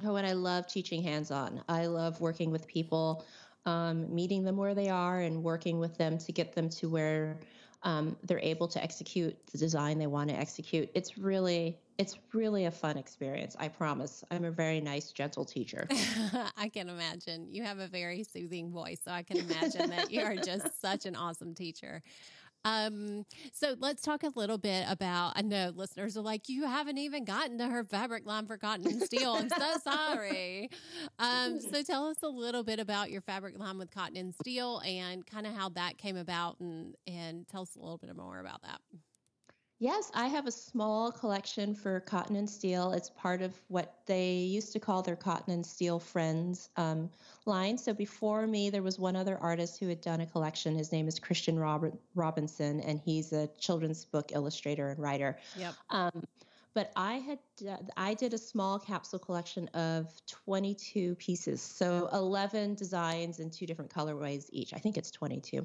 oh 0.05 0.17
and 0.17 0.27
i 0.27 0.33
love 0.33 0.67
teaching 0.67 1.03
hands-on 1.03 1.63
i 1.69 1.87
love 1.87 2.21
working 2.21 2.51
with 2.51 2.67
people 2.67 3.25
um, 3.67 4.15
meeting 4.15 4.45
them 4.45 4.57
where 4.57 4.75
they 4.75 4.91
are 4.91 5.21
and 5.21 5.43
working 5.43 5.79
with 5.79 5.97
them 5.97 6.19
to 6.19 6.33
get 6.33 6.55
them 6.55 6.69
to 6.69 6.89
where 6.89 7.39
um, 7.83 8.17
they're 8.25 8.39
able 8.41 8.67
to 8.69 8.83
execute 8.83 9.37
the 9.53 9.59
design 9.59 9.99
they 9.99 10.07
want 10.07 10.31
to 10.31 10.37
execute. 10.37 10.91
It's 10.95 11.19
really 11.19 11.79
it's 11.99 12.19
really 12.33 12.65
a 12.65 12.71
fun 12.71 12.97
experience. 12.97 13.57
I 13.59 13.69
promise. 13.69 14.25
I'm 14.31 14.45
a 14.45 14.51
very 14.51 14.81
nice, 14.81 15.13
gentle 15.13 15.45
teacher. 15.45 15.87
I 16.57 16.69
can 16.69 16.89
imagine. 16.89 17.47
You 17.51 17.63
have 17.63 17.79
a 17.79 17.87
very 17.87 18.25
soothing 18.25 18.71
voice, 18.71 19.01
so 19.05 19.13
I 19.13 19.23
can 19.23 19.39
imagine 19.39 19.91
that 19.91 20.11
you 20.11 20.23
are 20.23 20.37
just 20.37 20.67
such 20.81 21.07
an 21.07 21.15
awesome 21.15 21.55
teacher. 21.55 22.03
Um, 22.65 23.27
so 23.53 23.75
let's 23.79 24.03
talk 24.03 24.23
a 24.23 24.33
little 24.35 24.59
bit 24.59 24.87
about. 24.89 25.35
I 25.37 25.43
know 25.43 25.73
listeners 25.75 26.17
are 26.17 26.23
like, 26.23 26.49
you 26.49 26.67
haven't 26.67 26.99
even 26.99 27.25
gotten 27.25 27.59
to 27.59 27.67
her 27.67 27.85
fabric 27.85 28.27
line 28.27 28.47
for 28.47 28.57
cotton 28.57 28.87
and 28.87 29.03
steel. 29.03 29.35
I'm 29.35 29.51
so 29.51 29.75
sorry. 29.85 30.71
Um, 31.19 31.61
so 31.61 31.83
tell 31.83 32.07
us 32.07 32.17
a 32.23 32.29
little 32.29 32.65
bit 32.65 32.81
about 32.81 33.11
your 33.11 33.21
fabric 33.21 33.59
line 33.59 33.79
with 33.79 33.91
cotton 33.91 34.17
and 34.17 34.35
steel 34.35 34.81
and 34.85 35.27
kind 35.27 35.47
of 35.47 35.55
how 35.55 35.69
that 35.71 35.99
came 35.99 36.17
about, 36.17 36.59
and 36.61 36.95
and 37.07 37.47
tell 37.47 37.63
us 37.63 37.77
a 37.77 37.81
little 37.81 37.99
bit 37.99 38.17
more 38.17 38.41
about 38.41 38.63
that. 38.63 38.81
Yes, 39.81 40.11
I 40.15 40.29
have 40.29 40.47
a 40.47 40.53
small 40.53 41.11
collection 41.11 41.75
for 41.75 42.01
cotton 42.01 42.37
and 42.37 42.49
steel. 42.49 42.93
It's 42.93 43.11
part 43.11 43.43
of 43.43 43.59
what 43.69 43.99
they 44.07 44.35
used 44.35 44.73
to 44.75 44.79
call 44.79 45.03
their 45.03 45.17
cotton 45.17 45.53
and 45.53 45.67
steel 45.67 45.99
friends 45.99 46.69
um, 46.77 47.11
line. 47.45 47.77
So 47.77 47.93
before 47.93 48.47
me, 48.47 48.71
there 48.71 48.85
was 48.85 49.01
one 49.01 49.17
other 49.17 49.37
artist 49.39 49.81
who 49.81 49.89
had 49.89 50.01
done 50.01 50.21
a 50.21 50.27
collection. 50.27 50.77
His 50.77 50.93
name 50.93 51.09
is 51.09 51.19
Christian 51.19 51.59
Rob- 51.59 51.99
Robinson, 52.15 52.81
and 52.81 53.01
he's 53.05 53.33
a 53.33 53.49
children's 53.59 54.05
book 54.05 54.31
illustrator 54.33 54.91
and 54.91 55.01
writer. 55.01 55.39
Yep. 55.59 55.75
Um, 55.91 56.23
but 56.73 56.93
I 56.97 57.15
had 57.15 57.39
I 57.97 58.15
did 58.15 58.35
a 58.35 58.39
small 58.39 58.81
capsule 58.81 59.21
collection 59.21 59.69
of 59.69 60.13
22 60.27 61.15
pieces, 61.17 61.63
so 61.63 62.09
11 62.13 62.75
designs 62.75 63.39
in 63.39 63.51
two 63.51 63.65
different 63.65 63.93
colorways 63.93 64.47
each. 64.51 64.75
I 64.75 64.79
think 64.79 64.97
it's 64.97 65.13
22, 65.13 65.65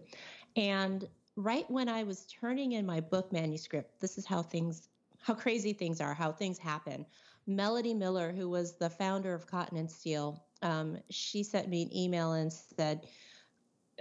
and 0.55 1.07
right 1.40 1.70
when 1.72 1.88
I 1.88 2.04
was 2.04 2.26
turning 2.26 2.74
in 2.74 2.86
my 2.86 3.00
book 3.00 3.32
manuscript, 3.32 4.00
this 4.02 4.18
is 4.18 4.26
how 4.26 4.42
things, 4.42 4.90
how 5.22 5.34
crazy 5.34 5.72
things 5.72 6.02
are, 6.02 6.14
how 6.14 6.32
things 6.32 6.58
happen. 6.58 7.06
Melody 7.48 7.94
Miller, 7.94 8.32
who 8.32 8.50
was 8.50 8.76
the 8.76 8.90
founder 8.90 9.34
of 9.34 9.48
Cotton 9.48 9.78
and 9.78 9.90
Steel, 9.90 10.44
um, 10.62 10.98
she 11.10 11.42
sent 11.42 11.70
me 11.70 11.84
an 11.84 11.96
email 11.96 12.34
and 12.34 12.52
said, 12.52 13.08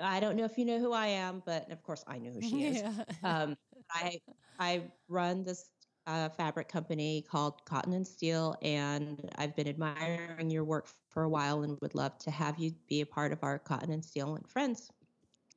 I 0.03 0.19
don't 0.21 0.37
know 0.37 0.45
if 0.45 0.59
you 0.59 0.65
know 0.65 0.81
who 0.81 0.93
I 0.93 1.07
am, 1.07 1.43
but 1.47 1.71
of 1.71 1.83
course 1.83 2.05
I 2.07 2.19
know 2.19 2.31
who 2.33 2.43
she 2.43 2.67
is. 2.67 2.83
Yeah. 3.23 3.43
Um, 3.43 3.57
I 3.91 4.21
I 4.59 4.83
run 5.09 5.45
this 5.45 5.71
uh, 6.07 6.29
fabric 6.29 6.69
company 6.69 7.25
called 7.29 7.65
Cotton 7.65 7.93
and 7.93 8.07
Steel, 8.07 8.57
and 8.63 9.31
I've 9.37 9.57
been 9.57 9.69
admiring 9.69 10.51
your 10.51 10.65
work 10.65 10.89
for 11.09 11.23
a 11.23 11.29
while 11.29 11.63
and 11.63 11.79
would 11.81 11.95
love 11.95 12.19
to 12.19 12.31
have 12.31 12.59
you 12.59 12.73
be 12.89 13.01
a 13.01 13.07
part 13.07 13.33
of 13.33 13.43
our 13.43 13.59
Cotton 13.59 13.93
and 13.93 14.05
Steel 14.05 14.35
and 14.35 14.47
Friends 14.49 14.91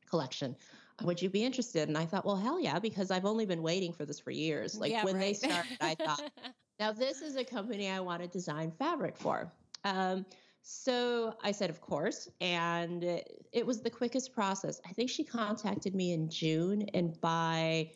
collection 0.10 0.56
would 1.04 1.22
you 1.22 1.30
be 1.30 1.44
interested? 1.44 1.88
And 1.88 1.98
I 1.98 2.06
thought, 2.06 2.26
well, 2.26 2.36
hell 2.36 2.60
yeah, 2.60 2.80
because 2.80 3.12
I've 3.12 3.26
only 3.26 3.46
been 3.46 3.62
waiting 3.62 3.94
for 3.94 4.06
this 4.06 4.20
for 4.20 4.32
years. 4.32 4.78
Like 4.78 4.92
yeah, 4.92 5.04
when 5.04 5.16
right. 5.16 5.22
they 5.22 5.34
started, 5.34 5.78
I 5.82 5.96
thought, 5.96 6.22
now 6.80 6.92
this 6.92 7.22
is 7.22 7.36
a 7.36 7.44
company 7.44 7.90
I 7.90 8.00
want 8.00 8.22
to 8.22 8.28
design 8.28 8.72
fabric 8.72 9.18
for. 9.18 9.52
Um, 9.84 10.26
so 10.64 11.36
I 11.44 11.52
said, 11.52 11.70
of 11.70 11.82
course. 11.82 12.30
And 12.40 13.04
it, 13.04 13.46
it 13.52 13.66
was 13.66 13.82
the 13.82 13.90
quickest 13.90 14.34
process. 14.34 14.80
I 14.86 14.94
think 14.94 15.10
she 15.10 15.24
contacted 15.24 15.96
me 15.96 16.14
in 16.14 16.30
June, 16.30 16.84
and 16.94 17.20
by 17.20 17.92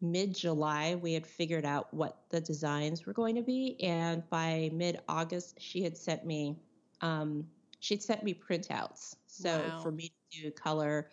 mid 0.00 0.34
July, 0.34 0.94
we 0.94 1.12
had 1.12 1.26
figured 1.26 1.64
out 1.64 1.92
what 1.92 2.22
the 2.30 2.40
designs 2.40 3.04
were 3.04 3.12
going 3.12 3.36
to 3.36 3.42
be. 3.42 3.76
And 3.82 4.28
by 4.30 4.70
mid 4.72 5.00
August, 5.08 5.60
she 5.60 5.82
had 5.82 5.96
sent 5.96 6.24
me. 6.24 6.56
Um, 7.02 7.46
she'd 7.80 8.02
sent 8.02 8.24
me 8.24 8.34
printouts. 8.34 9.16
So 9.26 9.58
wow. 9.58 9.80
for 9.82 9.92
me 9.92 10.12
to 10.32 10.42
do 10.42 10.50
color, 10.50 11.10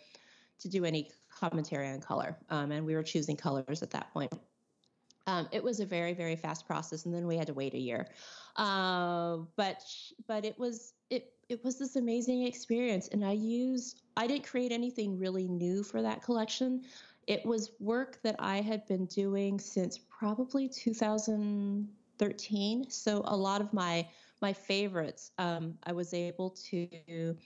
to 0.60 0.68
do 0.68 0.84
any 0.84 1.10
commentary 1.38 1.88
on 1.88 2.00
color, 2.00 2.36
um, 2.50 2.72
and 2.72 2.84
we 2.84 2.94
were 2.94 3.02
choosing 3.02 3.36
colors 3.36 3.82
at 3.82 3.90
that 3.90 4.12
point. 4.12 4.32
Um, 5.26 5.48
it 5.52 5.62
was 5.62 5.80
a 5.80 5.86
very 5.86 6.14
very 6.14 6.36
fast 6.36 6.66
process, 6.66 7.04
and 7.04 7.14
then 7.14 7.26
we 7.26 7.36
had 7.36 7.48
to 7.48 7.54
wait 7.54 7.74
a 7.74 7.78
year. 7.78 8.06
Uh, 8.56 9.38
but 9.56 9.82
but 10.26 10.44
it 10.44 10.58
was 10.58 10.94
it 11.10 11.32
it 11.48 11.62
was 11.64 11.78
this 11.78 11.96
amazing 11.96 12.44
experience, 12.44 13.08
and 13.08 13.24
I 13.24 13.32
used 13.32 14.02
I 14.16 14.26
didn't 14.26 14.44
create 14.44 14.72
anything 14.72 15.18
really 15.18 15.46
new 15.46 15.82
for 15.82 16.00
that 16.02 16.22
collection. 16.22 16.84
It 17.26 17.44
was 17.44 17.72
work 17.78 18.20
that 18.22 18.36
I 18.38 18.62
had 18.62 18.86
been 18.86 19.04
doing 19.04 19.60
since 19.60 19.98
probably 19.98 20.66
2013. 20.66 22.90
So 22.90 23.22
a 23.26 23.36
lot 23.36 23.60
of 23.60 23.70
my 23.74 24.08
my 24.40 24.54
favorites 24.54 25.32
um, 25.38 25.76
I 25.84 25.92
was 25.92 26.14
able 26.14 26.56
to 26.70 27.36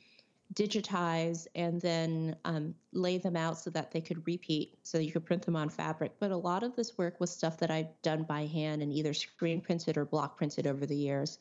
digitize 0.55 1.47
and 1.55 1.81
then 1.81 2.37
um, 2.45 2.75
lay 2.93 3.19
them 3.19 3.37
out 3.37 3.59
so 3.59 3.71
that 3.71 3.91
they 3.91 4.01
could 4.01 4.27
repeat 4.27 4.79
so 4.83 4.99
you 4.99 5.13
could 5.13 5.25
print 5.25 5.43
them 5.43 5.57
on 5.57 5.69
fabric. 5.69 6.13
But 6.19 6.31
a 6.31 6.37
lot 6.37 6.63
of 6.63 6.77
this 6.77 6.99
work 6.99 7.21
was 7.21 7.31
stuff 7.31 7.59
that 7.59 7.71
i'd 7.71 7.89
done 8.03 8.25
by 8.25 8.47
hand 8.47 8.83
and 8.83 8.93
either 8.93 9.15
screen 9.15 9.61
printed 9.61 9.97
or 9.97 10.05
block 10.05 10.37
printed 10.37 10.67
over 10.67 10.85
the 10.85 10.97
years. 10.97 11.39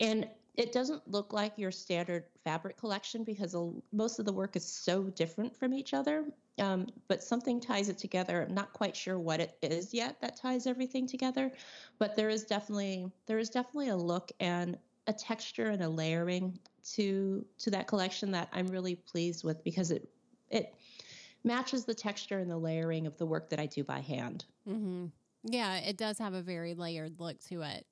And 0.00 0.28
it 0.56 0.72
doesn't 0.72 1.08
look 1.08 1.32
like 1.32 1.52
your 1.56 1.70
standard 1.70 2.24
fabric 2.44 2.76
collection 2.76 3.22
because 3.24 3.54
most 3.92 4.18
of 4.18 4.24
the 4.24 4.32
work 4.32 4.56
is 4.56 4.66
so 4.66 5.04
different 5.04 5.56
from 5.56 5.72
each 5.72 5.94
other. 5.94 6.24
Um, 6.58 6.88
but 7.08 7.22
something 7.22 7.60
ties 7.60 7.88
it 7.88 7.96
together. 7.96 8.44
I'm 8.46 8.54
not 8.54 8.72
quite 8.72 8.96
sure 8.96 9.18
what 9.18 9.40
it 9.40 9.56
is 9.62 9.94
yet 9.94 10.20
that 10.20 10.36
ties 10.36 10.66
everything 10.66 11.06
together 11.06 11.52
but 12.00 12.16
there 12.16 12.28
is 12.28 12.44
definitely 12.44 13.10
there 13.26 13.38
is 13.38 13.50
definitely 13.50 13.90
a 13.90 13.96
look 13.96 14.32
and 14.40 14.76
a 15.10 15.12
texture 15.12 15.66
and 15.70 15.82
a 15.82 15.88
layering 15.88 16.56
to 16.94 17.44
to 17.58 17.70
that 17.70 17.86
collection 17.88 18.30
that 18.30 18.48
I'm 18.52 18.68
really 18.68 18.94
pleased 18.94 19.44
with 19.44 19.62
because 19.64 19.90
it 19.90 20.08
it 20.50 20.74
matches 21.42 21.84
the 21.84 21.94
texture 21.94 22.38
and 22.38 22.50
the 22.50 22.56
layering 22.56 23.06
of 23.06 23.16
the 23.18 23.26
work 23.26 23.50
that 23.50 23.58
I 23.58 23.66
do 23.66 23.82
by 23.82 24.00
hand. 24.00 24.44
Mm-hmm. 24.68 25.06
Yeah, 25.44 25.78
it 25.78 25.96
does 25.96 26.18
have 26.18 26.34
a 26.34 26.42
very 26.42 26.74
layered 26.74 27.18
look 27.18 27.40
to 27.48 27.62
it. 27.62 27.86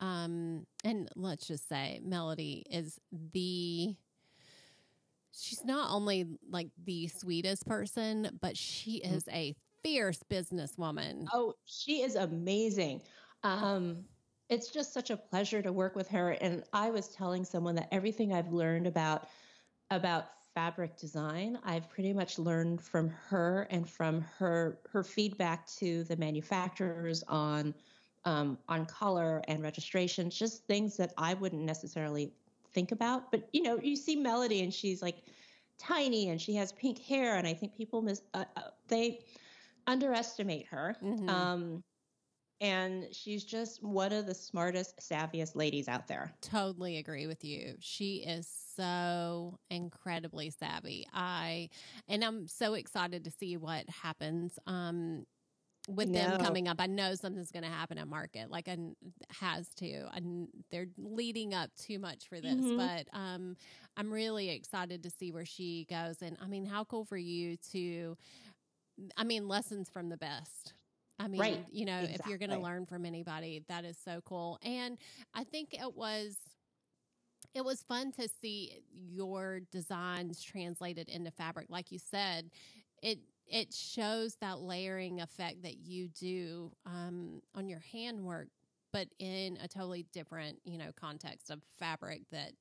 Um, 0.00 0.66
and 0.84 1.08
let's 1.16 1.46
just 1.46 1.68
say 1.68 2.00
Melody 2.02 2.66
is 2.70 2.98
the 3.32 3.94
she's 5.32 5.64
not 5.64 5.92
only 5.92 6.26
like 6.50 6.68
the 6.84 7.06
sweetest 7.08 7.66
person, 7.66 8.38
but 8.40 8.56
she 8.56 9.00
mm-hmm. 9.00 9.14
is 9.14 9.28
a 9.28 9.54
fierce 9.84 10.20
businesswoman. 10.28 11.26
Oh, 11.32 11.54
she 11.66 12.02
is 12.02 12.16
amazing. 12.16 13.02
Um, 13.44 14.04
it's 14.48 14.70
just 14.70 14.92
such 14.92 15.10
a 15.10 15.16
pleasure 15.16 15.62
to 15.62 15.72
work 15.72 15.94
with 15.94 16.08
her. 16.08 16.30
And 16.32 16.64
I 16.72 16.90
was 16.90 17.08
telling 17.08 17.44
someone 17.44 17.74
that 17.76 17.88
everything 17.92 18.32
I've 18.32 18.52
learned 18.52 18.86
about 18.86 19.28
about 19.90 20.26
fabric 20.54 20.96
design, 20.98 21.58
I've 21.64 21.88
pretty 21.88 22.12
much 22.12 22.38
learned 22.38 22.82
from 22.82 23.08
her 23.08 23.66
and 23.70 23.88
from 23.88 24.22
her 24.38 24.78
her 24.90 25.02
feedback 25.02 25.66
to 25.78 26.04
the 26.04 26.16
manufacturers 26.16 27.22
on 27.28 27.74
um, 28.24 28.58
on 28.68 28.86
color 28.86 29.42
and 29.48 29.62
registration, 29.62 30.30
just 30.30 30.66
things 30.66 30.96
that 30.96 31.12
I 31.16 31.34
wouldn't 31.34 31.62
necessarily 31.62 32.32
think 32.72 32.92
about. 32.92 33.30
But 33.30 33.48
you 33.52 33.62
know, 33.62 33.78
you 33.82 33.96
see 33.96 34.16
Melody 34.16 34.62
and 34.62 34.72
she's 34.72 35.02
like 35.02 35.18
tiny 35.78 36.30
and 36.30 36.40
she 36.40 36.54
has 36.54 36.72
pink 36.72 36.98
hair, 36.98 37.36
and 37.36 37.46
I 37.46 37.54
think 37.54 37.76
people 37.76 38.02
miss 38.02 38.22
uh, 38.34 38.44
uh, 38.56 38.62
they 38.88 39.20
underestimate 39.86 40.66
her. 40.66 40.96
Mm-hmm. 41.02 41.28
Um, 41.28 41.84
and 42.60 43.06
she's 43.12 43.44
just 43.44 43.82
one 43.82 44.12
of 44.12 44.26
the 44.26 44.34
smartest, 44.34 44.98
savviest 44.98 45.54
ladies 45.54 45.88
out 45.88 46.08
there. 46.08 46.32
Totally 46.40 46.96
agree 46.98 47.26
with 47.26 47.44
you. 47.44 47.74
She 47.78 48.16
is 48.16 48.48
so 48.76 49.58
incredibly 49.70 50.50
savvy. 50.50 51.06
I 51.12 51.68
and 52.08 52.24
I'm 52.24 52.46
so 52.46 52.74
excited 52.74 53.24
to 53.24 53.30
see 53.30 53.56
what 53.56 53.88
happens. 53.88 54.58
Um, 54.66 55.24
with 55.88 56.08
no. 56.10 56.20
them 56.20 56.40
coming 56.40 56.68
up, 56.68 56.76
I 56.80 56.86
know 56.86 57.14
something's 57.14 57.50
going 57.50 57.62
to 57.62 57.70
happen 57.70 57.96
at 57.96 58.06
market, 58.06 58.50
like 58.50 58.68
and 58.68 58.94
has 59.30 59.68
to. 59.76 60.08
And 60.12 60.48
they're 60.70 60.88
leading 60.98 61.54
up 61.54 61.70
too 61.76 61.98
much 61.98 62.28
for 62.28 62.40
this, 62.40 62.54
mm-hmm. 62.54 62.76
but 62.76 63.06
um, 63.18 63.56
I'm 63.96 64.12
really 64.12 64.50
excited 64.50 65.02
to 65.04 65.10
see 65.10 65.32
where 65.32 65.46
she 65.46 65.86
goes. 65.88 66.20
And 66.20 66.36
I 66.42 66.46
mean, 66.46 66.66
how 66.66 66.84
cool 66.84 67.06
for 67.06 67.16
you 67.16 67.56
to, 67.72 68.18
I 69.16 69.24
mean, 69.24 69.48
lessons 69.48 69.88
from 69.88 70.10
the 70.10 70.18
best. 70.18 70.74
I 71.18 71.28
mean, 71.28 71.40
right. 71.40 71.64
you 71.70 71.84
know, 71.84 71.98
exactly. 71.98 72.20
if 72.20 72.26
you're 72.28 72.38
going 72.38 72.58
to 72.58 72.64
learn 72.64 72.86
from 72.86 73.04
anybody, 73.04 73.64
that 73.68 73.84
is 73.84 73.98
so 74.04 74.20
cool. 74.24 74.58
And 74.62 74.98
I 75.34 75.44
think 75.44 75.74
it 75.74 75.96
was 75.96 76.36
it 77.54 77.64
was 77.64 77.82
fun 77.82 78.12
to 78.12 78.28
see 78.40 78.82
your 78.92 79.60
designs 79.72 80.42
translated 80.42 81.08
into 81.08 81.30
fabric 81.30 81.66
like 81.68 81.90
you 81.90 81.98
said 81.98 82.50
it 83.02 83.18
it 83.46 83.72
shows 83.72 84.36
that 84.40 84.60
layering 84.60 85.20
effect 85.20 85.62
that 85.62 85.78
you 85.78 86.08
do 86.08 86.70
um, 86.84 87.40
on 87.54 87.68
your 87.68 87.82
handwork 87.92 88.48
but 88.92 89.08
in 89.18 89.58
a 89.62 89.68
totally 89.68 90.04
different 90.12 90.58
you 90.64 90.78
know 90.78 90.90
context 90.98 91.50
of 91.50 91.60
fabric 91.78 92.22
that 92.30 92.52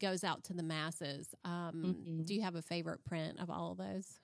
goes 0.00 0.24
out 0.24 0.42
to 0.44 0.52
the 0.52 0.62
masses 0.62 1.28
um, 1.44 1.72
mm-hmm. 1.76 2.22
do 2.24 2.34
you 2.34 2.42
have 2.42 2.56
a 2.56 2.62
favorite 2.62 3.04
print 3.04 3.38
of 3.40 3.48
all 3.48 3.72
of 3.72 3.78
those 3.78 4.18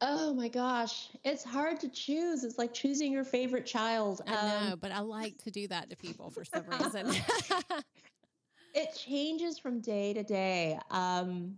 Oh 0.00 0.32
my 0.32 0.48
gosh, 0.48 1.08
it's 1.24 1.42
hard 1.42 1.80
to 1.80 1.88
choose. 1.88 2.44
It's 2.44 2.56
like 2.56 2.72
choosing 2.72 3.12
your 3.12 3.24
favorite 3.24 3.66
child. 3.66 4.22
I 4.26 4.30
know, 4.30 4.72
um, 4.72 4.78
but 4.80 4.92
I 4.92 5.00
like 5.00 5.36
to 5.38 5.50
do 5.50 5.66
that 5.68 5.90
to 5.90 5.96
people 5.96 6.30
for 6.30 6.44
some 6.44 6.64
reason. 6.66 7.10
it 8.74 8.94
changes 8.96 9.58
from 9.58 9.80
day 9.80 10.14
to 10.14 10.22
day. 10.22 10.78
Um, 10.90 11.56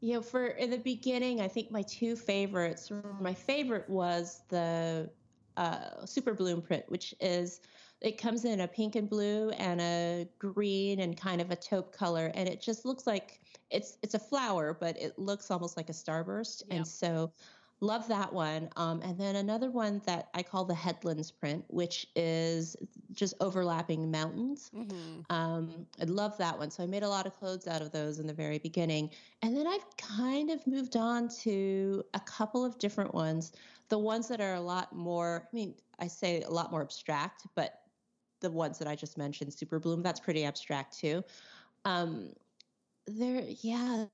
you 0.00 0.14
know, 0.14 0.22
for 0.22 0.46
in 0.46 0.70
the 0.70 0.78
beginning, 0.78 1.42
I 1.42 1.48
think 1.48 1.70
my 1.70 1.82
two 1.82 2.16
favorites. 2.16 2.90
My 3.20 3.34
favorite 3.34 3.88
was 3.88 4.40
the 4.48 5.10
uh, 5.58 6.06
Super 6.06 6.32
Bloom 6.32 6.62
print, 6.62 6.84
which 6.88 7.14
is 7.20 7.60
it 8.00 8.18
comes 8.18 8.44
in 8.44 8.60
a 8.60 8.68
pink 8.68 8.96
and 8.96 9.08
blue 9.08 9.50
and 9.50 9.80
a 9.80 10.28
green 10.38 11.00
and 11.00 11.16
kind 11.16 11.40
of 11.40 11.50
a 11.50 11.56
taupe 11.56 11.92
color, 11.92 12.30
and 12.34 12.48
it 12.48 12.60
just 12.60 12.84
looks 12.84 13.06
like 13.06 13.40
it's 13.70 13.98
it's 14.02 14.14
a 14.14 14.18
flower, 14.18 14.76
but 14.78 15.00
it 15.00 15.18
looks 15.18 15.50
almost 15.50 15.76
like 15.76 15.88
a 15.88 15.92
starburst. 15.92 16.62
And 16.70 16.86
so 16.86 17.32
love 17.80 18.06
that 18.08 18.32
one. 18.32 18.68
Um, 18.76 19.00
and 19.02 19.18
then 19.18 19.36
another 19.36 19.70
one 19.70 20.02
that 20.06 20.28
I 20.34 20.42
call 20.42 20.64
the 20.64 20.74
headlands 20.74 21.30
print, 21.30 21.64
which 21.68 22.06
is 22.14 22.76
just 23.12 23.34
overlapping 23.40 24.10
mountains. 24.10 24.70
Mm-hmm. 24.74 25.32
Um, 25.32 25.86
I 26.00 26.04
love 26.04 26.36
that 26.38 26.58
one. 26.58 26.70
So 26.70 26.82
I 26.82 26.86
made 26.86 27.02
a 27.02 27.08
lot 27.08 27.26
of 27.26 27.34
clothes 27.38 27.66
out 27.66 27.80
of 27.80 27.90
those 27.90 28.18
in 28.18 28.26
the 28.26 28.34
very 28.34 28.58
beginning. 28.58 29.10
And 29.42 29.56
then 29.56 29.66
I've 29.66 29.96
kind 29.96 30.50
of 30.50 30.66
moved 30.66 30.96
on 30.96 31.28
to 31.40 32.04
a 32.14 32.20
couple 32.20 32.64
of 32.64 32.78
different 32.78 33.14
ones. 33.14 33.52
The 33.88 33.98
ones 33.98 34.28
that 34.28 34.40
are 34.40 34.54
a 34.54 34.60
lot 34.60 34.94
more, 34.94 35.48
I 35.50 35.56
mean, 35.56 35.74
I 35.98 36.06
say 36.06 36.42
a 36.42 36.50
lot 36.50 36.70
more 36.70 36.82
abstract, 36.82 37.46
but 37.54 37.79
the 38.40 38.50
ones 38.50 38.78
that 38.78 38.88
I 38.88 38.94
just 38.94 39.18
mentioned, 39.18 39.52
Super 39.52 39.78
Bloom, 39.78 40.02
that's 40.02 40.20
pretty 40.20 40.44
abstract 40.44 40.98
too. 40.98 41.22
Um, 41.84 42.30
there, 43.06 43.42
yeah, 43.62 44.06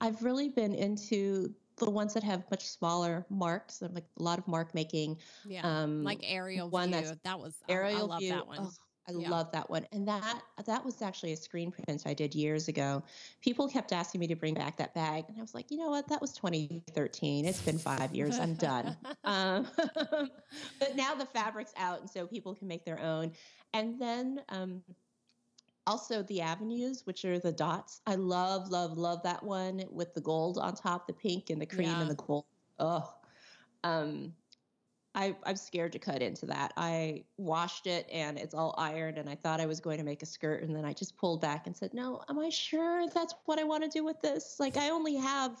I've 0.00 0.22
really 0.22 0.48
been 0.48 0.74
into 0.74 1.54
the 1.76 1.90
ones 1.90 2.14
that 2.14 2.22
have 2.22 2.44
much 2.50 2.68
smaller 2.68 3.26
marks, 3.30 3.82
like 3.82 4.04
a 4.18 4.22
lot 4.22 4.38
of 4.38 4.46
mark 4.46 4.74
making. 4.74 5.18
Yeah, 5.44 5.62
um, 5.64 6.04
like 6.04 6.20
aerial 6.22 6.70
one 6.70 6.92
view. 6.92 7.12
That 7.24 7.38
was 7.38 7.56
aerial 7.68 7.96
I 7.96 8.00
love 8.02 8.20
view. 8.20 8.30
that 8.30 8.46
one. 8.46 8.58
Oh, 8.60 8.70
I 9.08 9.12
yeah. 9.12 9.28
love 9.28 9.52
that 9.52 9.68
one, 9.68 9.86
and 9.92 10.08
that 10.08 10.42
that 10.64 10.84
was 10.84 11.02
actually 11.02 11.32
a 11.32 11.36
screen 11.36 11.70
print 11.70 12.02
I 12.06 12.14
did 12.14 12.34
years 12.34 12.68
ago. 12.68 13.02
People 13.42 13.68
kept 13.68 13.92
asking 13.92 14.20
me 14.20 14.26
to 14.28 14.34
bring 14.34 14.54
back 14.54 14.76
that 14.78 14.94
bag, 14.94 15.24
and 15.28 15.36
I 15.38 15.40
was 15.40 15.54
like, 15.54 15.70
you 15.70 15.76
know 15.76 15.90
what? 15.90 16.08
That 16.08 16.20
was 16.20 16.32
2013. 16.32 17.44
It's 17.44 17.60
been 17.60 17.78
five 17.78 18.14
years. 18.14 18.38
I'm 18.38 18.54
done. 18.54 18.96
um, 19.24 19.66
but 20.78 20.96
now 20.96 21.14
the 21.14 21.26
fabric's 21.26 21.74
out, 21.76 22.00
and 22.00 22.08
so 22.08 22.26
people 22.26 22.54
can 22.54 22.66
make 22.66 22.84
their 22.84 23.00
own. 23.00 23.32
And 23.74 24.00
then 24.00 24.40
um, 24.48 24.82
also 25.86 26.22
the 26.22 26.40
avenues, 26.40 27.02
which 27.04 27.24
are 27.24 27.38
the 27.38 27.52
dots. 27.52 28.00
I 28.06 28.14
love, 28.14 28.70
love, 28.70 28.96
love 28.96 29.22
that 29.24 29.42
one 29.42 29.84
with 29.90 30.14
the 30.14 30.20
gold 30.20 30.58
on 30.58 30.74
top, 30.74 31.06
the 31.06 31.12
pink 31.12 31.50
and 31.50 31.60
the 31.60 31.66
cream 31.66 31.88
yeah. 31.88 32.00
and 32.00 32.10
the 32.10 32.14
gold. 32.14 32.46
Oh, 32.78 33.12
um, 33.82 34.32
I, 35.14 35.36
I'm 35.44 35.56
scared 35.56 35.92
to 35.92 35.98
cut 35.98 36.22
into 36.22 36.46
that. 36.46 36.72
I 36.76 37.24
washed 37.36 37.86
it 37.86 38.08
and 38.12 38.36
it's 38.36 38.54
all 38.54 38.74
ironed, 38.76 39.18
and 39.18 39.28
I 39.28 39.36
thought 39.36 39.60
I 39.60 39.66
was 39.66 39.80
going 39.80 39.98
to 39.98 40.04
make 40.04 40.22
a 40.22 40.26
skirt, 40.26 40.62
and 40.62 40.74
then 40.74 40.84
I 40.84 40.92
just 40.92 41.16
pulled 41.16 41.40
back 41.40 41.66
and 41.66 41.76
said, 41.76 41.94
"No, 41.94 42.22
am 42.28 42.38
I 42.38 42.48
sure 42.48 43.06
that's 43.08 43.34
what 43.44 43.58
I 43.58 43.64
want 43.64 43.84
to 43.84 43.88
do 43.88 44.04
with 44.04 44.20
this? 44.20 44.56
Like, 44.58 44.76
I 44.76 44.90
only 44.90 45.14
have 45.16 45.56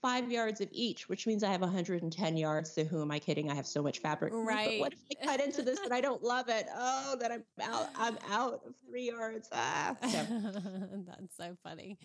five 0.00 0.30
yards 0.30 0.60
of 0.60 0.68
each, 0.72 1.08
which 1.08 1.26
means 1.26 1.42
I 1.42 1.50
have 1.50 1.60
110 1.60 2.36
yards. 2.36 2.72
So 2.72 2.84
who 2.84 3.02
am 3.02 3.10
I 3.10 3.18
kidding? 3.18 3.50
I 3.50 3.54
have 3.54 3.66
so 3.66 3.82
much 3.82 3.98
fabric. 3.98 4.32
Right. 4.34 4.78
But 4.78 4.80
what 4.80 4.92
if 4.92 5.18
I 5.20 5.26
cut 5.26 5.40
into 5.44 5.62
this 5.62 5.80
and 5.80 5.92
I 5.92 6.00
don't 6.00 6.22
love 6.22 6.48
it? 6.48 6.66
Oh, 6.74 7.16
then 7.18 7.32
I'm 7.32 7.44
out. 7.62 7.88
I'm 7.96 8.18
out 8.30 8.60
of 8.66 8.74
three 8.88 9.06
yards. 9.08 9.48
Ah. 9.52 9.96
That's 10.00 11.36
so 11.36 11.56
funny. 11.62 11.98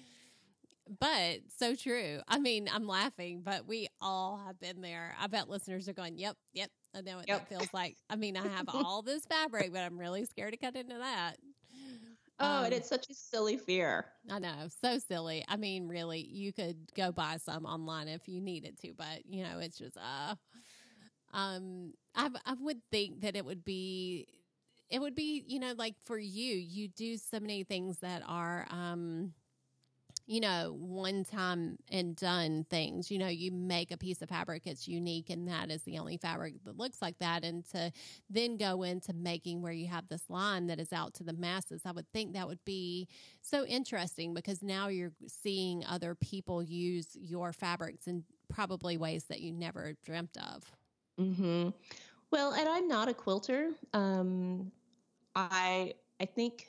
But 0.99 1.39
so 1.57 1.75
true. 1.75 2.19
I 2.27 2.39
mean, 2.39 2.67
I'm 2.71 2.87
laughing, 2.87 3.41
but 3.43 3.65
we 3.67 3.87
all 4.01 4.41
have 4.45 4.59
been 4.59 4.81
there. 4.81 5.15
I 5.19 5.27
bet 5.27 5.49
listeners 5.49 5.87
are 5.87 5.93
going, 5.93 6.17
"Yep, 6.17 6.35
yep, 6.53 6.69
I 6.93 7.01
know 7.01 7.17
what 7.17 7.27
yep. 7.27 7.39
that 7.39 7.49
feels 7.49 7.73
like." 7.73 7.95
I 8.09 8.15
mean, 8.17 8.35
I 8.35 8.47
have 8.47 8.67
all 8.67 9.01
this 9.03 9.25
fabric, 9.25 9.71
but 9.71 9.79
I'm 9.79 9.97
really 9.97 10.25
scared 10.25 10.51
to 10.51 10.57
cut 10.57 10.75
into 10.75 10.97
that. 10.97 11.37
Oh, 12.39 12.45
um, 12.59 12.65
and 12.65 12.73
it's 12.73 12.89
such 12.89 13.09
a 13.09 13.13
silly 13.13 13.57
fear. 13.57 14.05
I 14.29 14.39
know, 14.39 14.67
so 14.81 14.99
silly. 14.99 15.45
I 15.47 15.57
mean, 15.57 15.87
really, 15.87 16.19
you 16.19 16.51
could 16.53 16.77
go 16.95 17.11
buy 17.11 17.37
some 17.37 17.65
online 17.65 18.07
if 18.07 18.27
you 18.27 18.41
needed 18.41 18.77
to, 18.81 18.93
but 18.93 19.25
you 19.25 19.43
know, 19.43 19.59
it's 19.59 19.77
just 19.77 19.97
uh 19.97 20.35
um 21.33 21.93
I 22.15 22.29
I 22.45 22.53
would 22.53 22.81
think 22.91 23.21
that 23.21 23.35
it 23.35 23.45
would 23.45 23.63
be 23.63 24.27
it 24.89 24.99
would 24.99 25.15
be, 25.15 25.43
you 25.47 25.59
know, 25.59 25.73
like 25.77 25.95
for 26.05 26.17
you, 26.17 26.55
you 26.55 26.87
do 26.87 27.17
so 27.17 27.39
many 27.39 27.63
things 27.63 27.99
that 27.99 28.21
are 28.27 28.67
um 28.69 29.33
you 30.25 30.39
know, 30.39 30.75
one 30.79 31.25
time 31.25 31.77
and 31.91 32.15
done 32.15 32.65
things. 32.69 33.11
You 33.11 33.19
know, 33.19 33.27
you 33.27 33.51
make 33.51 33.91
a 33.91 33.97
piece 33.97 34.21
of 34.21 34.29
fabric, 34.29 34.63
it's 34.65 34.87
unique, 34.87 35.29
and 35.29 35.47
that 35.49 35.69
is 35.69 35.83
the 35.83 35.97
only 35.97 36.17
fabric 36.17 36.55
that 36.63 36.77
looks 36.77 37.01
like 37.01 37.17
that. 37.19 37.43
And 37.43 37.67
to 37.71 37.91
then 38.29 38.57
go 38.57 38.83
into 38.83 39.13
making 39.13 39.61
where 39.61 39.73
you 39.73 39.87
have 39.87 40.07
this 40.07 40.29
line 40.29 40.67
that 40.67 40.79
is 40.79 40.93
out 40.93 41.13
to 41.15 41.23
the 41.23 41.33
masses, 41.33 41.81
I 41.85 41.91
would 41.91 42.09
think 42.13 42.33
that 42.33 42.47
would 42.47 42.63
be 42.63 43.07
so 43.41 43.65
interesting 43.65 44.33
because 44.33 44.63
now 44.63 44.87
you're 44.87 45.11
seeing 45.27 45.83
other 45.85 46.15
people 46.15 46.63
use 46.63 47.09
your 47.13 47.51
fabrics 47.51 48.07
in 48.07 48.23
probably 48.49 48.97
ways 48.97 49.25
that 49.25 49.41
you 49.41 49.51
never 49.51 49.93
dreamt 50.05 50.37
of. 50.37 50.63
Mm-hmm. 51.19 51.69
Well, 52.31 52.53
and 52.53 52.67
I'm 52.67 52.87
not 52.87 53.09
a 53.09 53.13
quilter. 53.13 53.71
Um, 53.93 54.71
I 55.35 55.93
I 56.19 56.25
think 56.25 56.67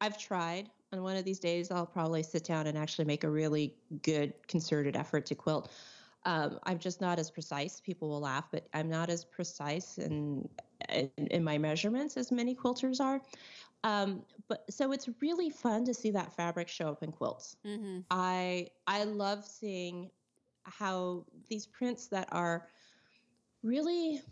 I've 0.00 0.16
tried 0.16 0.70
and 0.94 1.02
one 1.02 1.16
of 1.16 1.24
these 1.24 1.40
days 1.40 1.70
I'll 1.70 1.86
probably 1.86 2.22
sit 2.22 2.44
down 2.44 2.66
and 2.66 2.78
actually 2.78 3.04
make 3.04 3.24
a 3.24 3.30
really 3.30 3.74
good 4.02 4.32
concerted 4.48 4.96
effort 4.96 5.26
to 5.26 5.34
quilt. 5.34 5.70
Um, 6.24 6.58
I'm 6.62 6.78
just 6.78 7.00
not 7.00 7.18
as 7.18 7.30
precise. 7.30 7.80
People 7.80 8.08
will 8.08 8.20
laugh, 8.20 8.46
but 8.50 8.66
I'm 8.72 8.88
not 8.88 9.10
as 9.10 9.24
precise 9.24 9.98
in 9.98 10.48
in, 10.88 11.10
in 11.30 11.44
my 11.44 11.58
measurements 11.58 12.16
as 12.16 12.32
many 12.32 12.54
quilters 12.54 13.00
are. 13.00 13.20
Um, 13.82 14.22
but 14.48 14.64
so 14.70 14.92
it's 14.92 15.08
really 15.20 15.50
fun 15.50 15.84
to 15.84 15.92
see 15.92 16.10
that 16.12 16.34
fabric 16.34 16.68
show 16.68 16.88
up 16.88 17.02
in 17.02 17.12
quilts. 17.12 17.56
Mm-hmm. 17.66 18.00
I 18.10 18.68
I 18.86 19.04
love 19.04 19.44
seeing 19.44 20.10
how 20.62 21.26
these 21.50 21.66
prints 21.66 22.06
that 22.06 22.28
are 22.32 22.68
really 23.62 24.22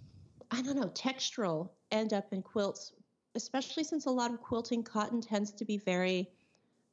I 0.51 0.63
don't 0.63 0.77
know 0.77 0.89
textural 0.89 1.71
end 1.91 2.13
up 2.13 2.33
in 2.33 2.41
quilts, 2.41 2.93
especially 3.35 3.85
since 3.85 4.07
a 4.07 4.11
lot 4.11 4.33
of 4.33 4.41
quilting 4.41 4.83
cotton 4.83 5.21
tends 5.21 5.53
to 5.53 5.65
be 5.65 5.77
very 5.77 6.31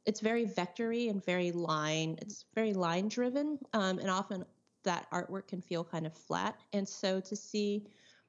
it's 0.05 0.19
very 0.19 0.45
vectory 0.45 1.09
and 1.09 1.23
very 1.23 1.51
line. 1.51 2.17
It's 2.21 2.45
very 2.55 2.73
line 2.73 3.07
driven, 3.07 3.59
um, 3.73 3.99
and 3.99 4.09
often 4.09 4.45
that 4.83 5.09
artwork 5.11 5.47
can 5.47 5.61
feel 5.61 5.83
kind 5.83 6.05
of 6.05 6.13
flat. 6.13 6.57
And 6.73 6.87
so 6.87 7.19
to 7.19 7.35
see 7.35 7.85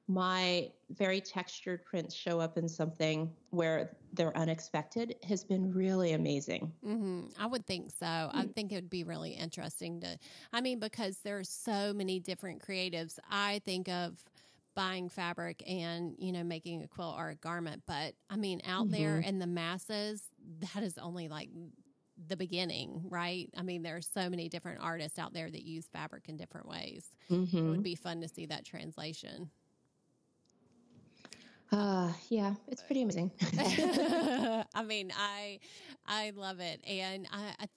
my 0.07 0.69
very 0.89 1.21
textured 1.21 1.85
prints 1.85 2.13
show 2.13 2.39
up 2.39 2.57
in 2.57 2.67
something 2.67 3.31
where 3.51 3.95
they're 4.13 4.35
unexpected 4.35 5.15
has 5.23 5.43
been 5.43 5.71
really 5.71 6.11
amazing. 6.13 6.71
Mm-hmm. 6.85 7.27
I 7.39 7.45
would 7.45 7.65
think 7.65 7.91
so. 7.91 8.05
Mm-hmm. 8.05 8.37
I 8.37 8.45
think 8.47 8.73
it 8.73 8.75
would 8.75 8.89
be 8.89 9.05
really 9.05 9.31
interesting 9.31 10.01
to, 10.01 10.17
I 10.51 10.59
mean, 10.59 10.79
because 10.79 11.19
there 11.19 11.39
are 11.39 11.45
so 11.45 11.93
many 11.93 12.19
different 12.19 12.61
creatives. 12.65 13.19
I 13.29 13.61
think 13.63 13.87
of 13.87 14.21
buying 14.81 15.09
fabric 15.09 15.61
and 15.67 16.15
you 16.17 16.31
know 16.31 16.43
making 16.43 16.81
a 16.81 16.87
quilt 16.87 17.13
or 17.15 17.29
a 17.29 17.35
garment 17.35 17.83
but 17.85 18.15
i 18.31 18.35
mean 18.35 18.59
out 18.65 18.85
mm-hmm. 18.85 18.93
there 18.93 19.19
in 19.19 19.37
the 19.37 19.45
masses 19.45 20.23
that 20.73 20.81
is 20.81 20.97
only 20.97 21.27
like 21.27 21.49
the 22.27 22.35
beginning 22.35 22.99
right 23.07 23.47
i 23.55 23.61
mean 23.61 23.83
there's 23.83 24.09
so 24.11 24.27
many 24.27 24.49
different 24.49 24.79
artists 24.81 25.19
out 25.19 25.33
there 25.33 25.51
that 25.51 25.61
use 25.61 25.85
fabric 25.93 26.23
in 26.29 26.35
different 26.35 26.67
ways 26.67 27.05
mm-hmm. 27.29 27.55
it 27.55 27.61
would 27.61 27.73
mm-hmm. 27.73 27.81
be 27.83 27.93
fun 27.93 28.21
to 28.21 28.27
see 28.27 28.47
that 28.47 28.65
translation 28.65 29.51
uh 31.71 32.11
yeah 32.29 32.55
it's 32.67 32.81
pretty 32.81 33.03
amazing 33.03 33.29
i 34.73 34.83
mean 34.83 35.13
i 35.15 35.59
i 36.07 36.31
love 36.35 36.59
it 36.59 36.81
and 36.87 37.27
i, 37.31 37.53
I 37.59 37.67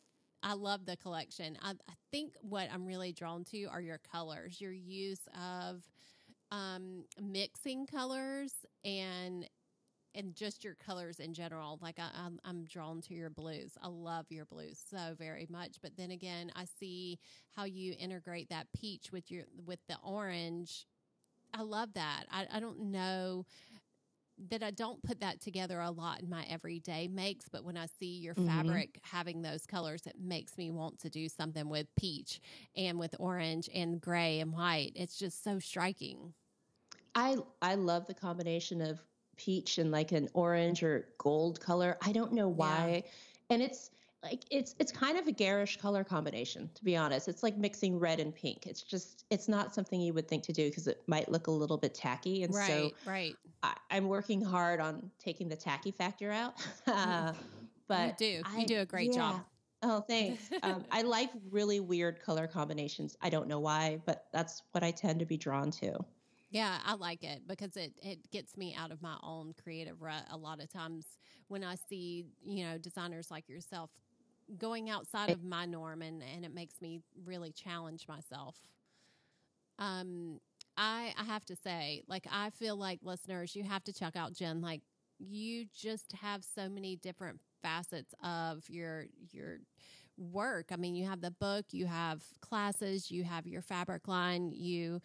I 0.46 0.52
love 0.52 0.84
the 0.84 0.98
collection. 0.98 1.57
I, 1.62 1.70
I, 1.70 1.92
think 2.12 2.34
what 2.42 2.68
I'm 2.70 2.84
really 2.84 3.12
drawn 3.12 3.44
to 3.44 3.64
are 3.64 3.80
your 3.80 3.98
colors, 4.12 4.61
your 4.61 4.72
use 4.72 5.22
of 5.42 5.82
um, 6.55 7.05
mixing 7.20 7.86
colors 7.86 8.52
and 8.84 9.48
and 10.16 10.36
just 10.36 10.62
your 10.62 10.74
colors 10.74 11.18
in 11.18 11.34
general. 11.34 11.76
Like 11.82 11.98
I, 11.98 12.09
I'm, 12.16 12.38
I'm 12.44 12.64
drawn 12.66 13.00
to 13.02 13.14
your 13.14 13.30
blues. 13.30 13.72
I 13.82 13.88
love 13.88 14.26
your 14.28 14.44
blues 14.44 14.78
so 14.88 15.16
very 15.18 15.48
much. 15.50 15.78
But 15.82 15.96
then 15.96 16.12
again, 16.12 16.52
I 16.55 16.66
see 16.78 17.18
how 17.57 17.64
you 17.64 17.96
integrate 17.98 18.48
that 18.50 18.68
peach 18.72 19.11
with 19.11 19.28
your 19.28 19.42
with 19.66 19.80
the 19.88 19.96
orange. 20.05 20.86
I 21.52 21.62
love 21.62 21.94
that. 21.94 22.26
I, 22.30 22.46
I 22.52 22.61
don't 22.61 22.92
know 22.92 23.44
that 24.50 24.62
I 24.62 24.70
don't 24.70 25.02
put 25.02 25.20
that 25.20 25.40
together 25.40 25.80
a 25.80 25.90
lot 25.90 26.20
in 26.20 26.30
my 26.30 26.44
everyday 26.48 27.09
makes, 27.09 27.48
but 27.48 27.64
when 27.64 27.76
I 27.76 27.86
see 27.98 28.18
your 28.18 28.34
mm-hmm. 28.34 28.48
fabric 28.48 29.00
having 29.02 29.42
those 29.42 29.66
colors, 29.66 30.07
it 30.07 30.16
makes 30.20 30.57
me 30.57 30.70
want 30.70 31.00
to 31.00 31.11
do 31.11 31.28
something 31.28 31.68
with 31.68 31.86
peach 31.96 32.40
and 32.76 32.98
with 32.98 33.14
orange 33.18 33.68
and 33.72 34.00
gray 34.00 34.40
and 34.40 34.52
white. 34.52 34.92
It's 34.94 35.18
just 35.18 35.42
so 35.42 35.59
striking. 35.59 36.34
I 37.15 37.37
I 37.62 37.75
love 37.75 38.07
the 38.07 38.15
combination 38.15 38.81
of 38.81 39.01
peach 39.37 39.79
and 39.79 39.91
like 39.91 40.12
an 40.12 40.29
orange 40.35 40.83
or 40.83 41.09
gold 41.19 41.61
color. 41.61 41.97
I 42.03 42.12
don't 42.12 42.33
know 42.33 42.49
why. 42.49 43.05
Yeah. 43.05 43.11
And 43.55 43.62
it's 43.62 43.91
like 44.23 44.43
it's 44.51 44.75
it's 44.79 44.91
kind 44.91 45.19
of 45.19 45.27
a 45.27 45.33
garish 45.33 45.77
color 45.77 46.03
combination 46.03 46.71
to 46.75 46.85
be 46.85 46.97
honest. 46.97 47.29
It's 47.29 47.43
like 47.43 47.57
mixing 47.57 47.99
red 47.99 48.21
and 48.21 48.35
pink. 48.35 48.67
It's 48.67 48.83
just 48.83 49.25
it's 49.31 49.49
not 49.49 49.75
something 49.75 50.01
you 50.01 50.15
would 50.15 50.29
think 50.29 50.43
to 50.45 50.53
do 50.53 50.69
because 50.69 50.87
it 50.87 51.03
might 51.07 51.31
look 51.31 51.47
a 51.47 51.51
little 51.51 51.77
bit 51.77 51.95
tacky. 51.95 52.43
And 52.43 52.55
right, 52.55 52.67
so 52.67 52.91
right 53.07 53.37
I, 53.62 53.75
am 53.91 54.09
working 54.09 54.43
hard 54.43 54.81
on 54.81 55.11
taking 55.19 55.49
the 55.49 55.57
tacky 55.57 55.91
factor 55.91 56.31
out. 56.31 56.55
Uh, 56.87 57.33
but 57.87 58.19
you 58.21 58.39
do. 58.39 58.43
I, 58.47 58.61
you 58.61 58.67
do 58.67 58.81
a 58.81 58.87
great 58.87 59.12
yeah. 59.12 59.33
job 59.33 59.45
oh 59.83 60.01
thanks. 60.01 60.49
Um, 60.62 60.85
i 60.91 61.03
like 61.03 61.31
really 61.51 61.81
weird 61.81 62.21
color 62.23 62.47
combinations. 62.47 63.17
I 63.21 63.29
don't 63.29 63.49
know 63.49 63.61
why 63.61 64.01
but 64.07 64.27
that's 64.33 64.62
what 64.73 64.83
i 64.83 64.91
tend 64.91 65.21
to 65.21 65.27
be 65.27 65.37
drawn 65.37 65.71
to 65.73 65.99
yeah, 66.55 66.78
I 66.86 66.94
like 66.94 67.24
it 67.24 67.42
because 67.48 67.76
it, 67.76 67.94
it 68.02 68.30
gets 68.32 68.57
me 68.57 68.74
out 68.78 68.92
of 68.92 69.02
my 69.02 69.16
own 69.22 69.55
creative 69.62 70.02
rut. 70.02 70.24
A 70.30 70.38
lot 70.38 70.62
of 70.62 70.72
times 70.72 71.07
when 71.48 71.64
I 71.64 71.76
see, 71.76 72.26
you 72.44 72.64
know, 72.64 72.78
designers 72.78 73.30
like 73.30 73.48
yourself 73.48 73.90
going 74.59 74.90
outside 74.90 75.30
of 75.30 75.44
my 75.44 75.66
norm 75.66 76.02
and, 76.02 76.22
and 76.22 76.44
it 76.44 76.55
makes 76.55 76.80
me 76.82 77.00
really 77.24 77.52
challenge 77.52 78.07
myself. 78.09 78.57
Um, 79.78 80.40
I 80.76 81.12
I 81.18 81.24
have 81.24 81.44
to 81.46 81.57
say, 81.57 82.02
like 82.09 82.26
I 82.30 82.50
feel 82.50 82.76
like 82.76 83.00
listeners, 83.02 83.57
you 83.57 83.64
have 83.64 83.84
to 83.84 83.92
check 83.92 84.16
out 84.16 84.34
Jen. 84.34 84.61
Like 84.62 84.82
you 85.18 85.66
just 85.74 86.12
have 86.12 86.44
so 86.44 86.68
many 86.68 86.96
different 86.96 87.40
facets 87.62 88.14
of 88.22 88.68
your 88.68 89.07
your 89.32 89.59
work. 90.18 90.66
I 90.72 90.76
mean, 90.76 90.94
you 90.94 91.07
have 91.07 91.20
the 91.20 91.30
book, 91.30 91.66
you 91.72 91.86
have 91.86 92.22
classes, 92.40 93.11
you 93.11 93.24
have 93.24 93.46
your 93.46 93.62
fabric 93.62 94.09
line, 94.09 94.52
you 94.52 95.00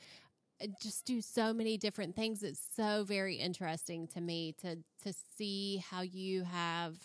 just 0.82 1.06
do 1.06 1.22
so 1.22 1.54
many 1.54 1.78
different 1.78 2.16
things. 2.16 2.44
It's 2.44 2.62
so 2.76 3.04
very 3.04 3.36
interesting 3.36 4.08
to 4.08 4.22
me 4.22 4.56
to 4.62 4.78
to 5.04 5.14
see 5.38 5.84
how 5.90 6.02
you 6.02 6.44
have 6.44 6.96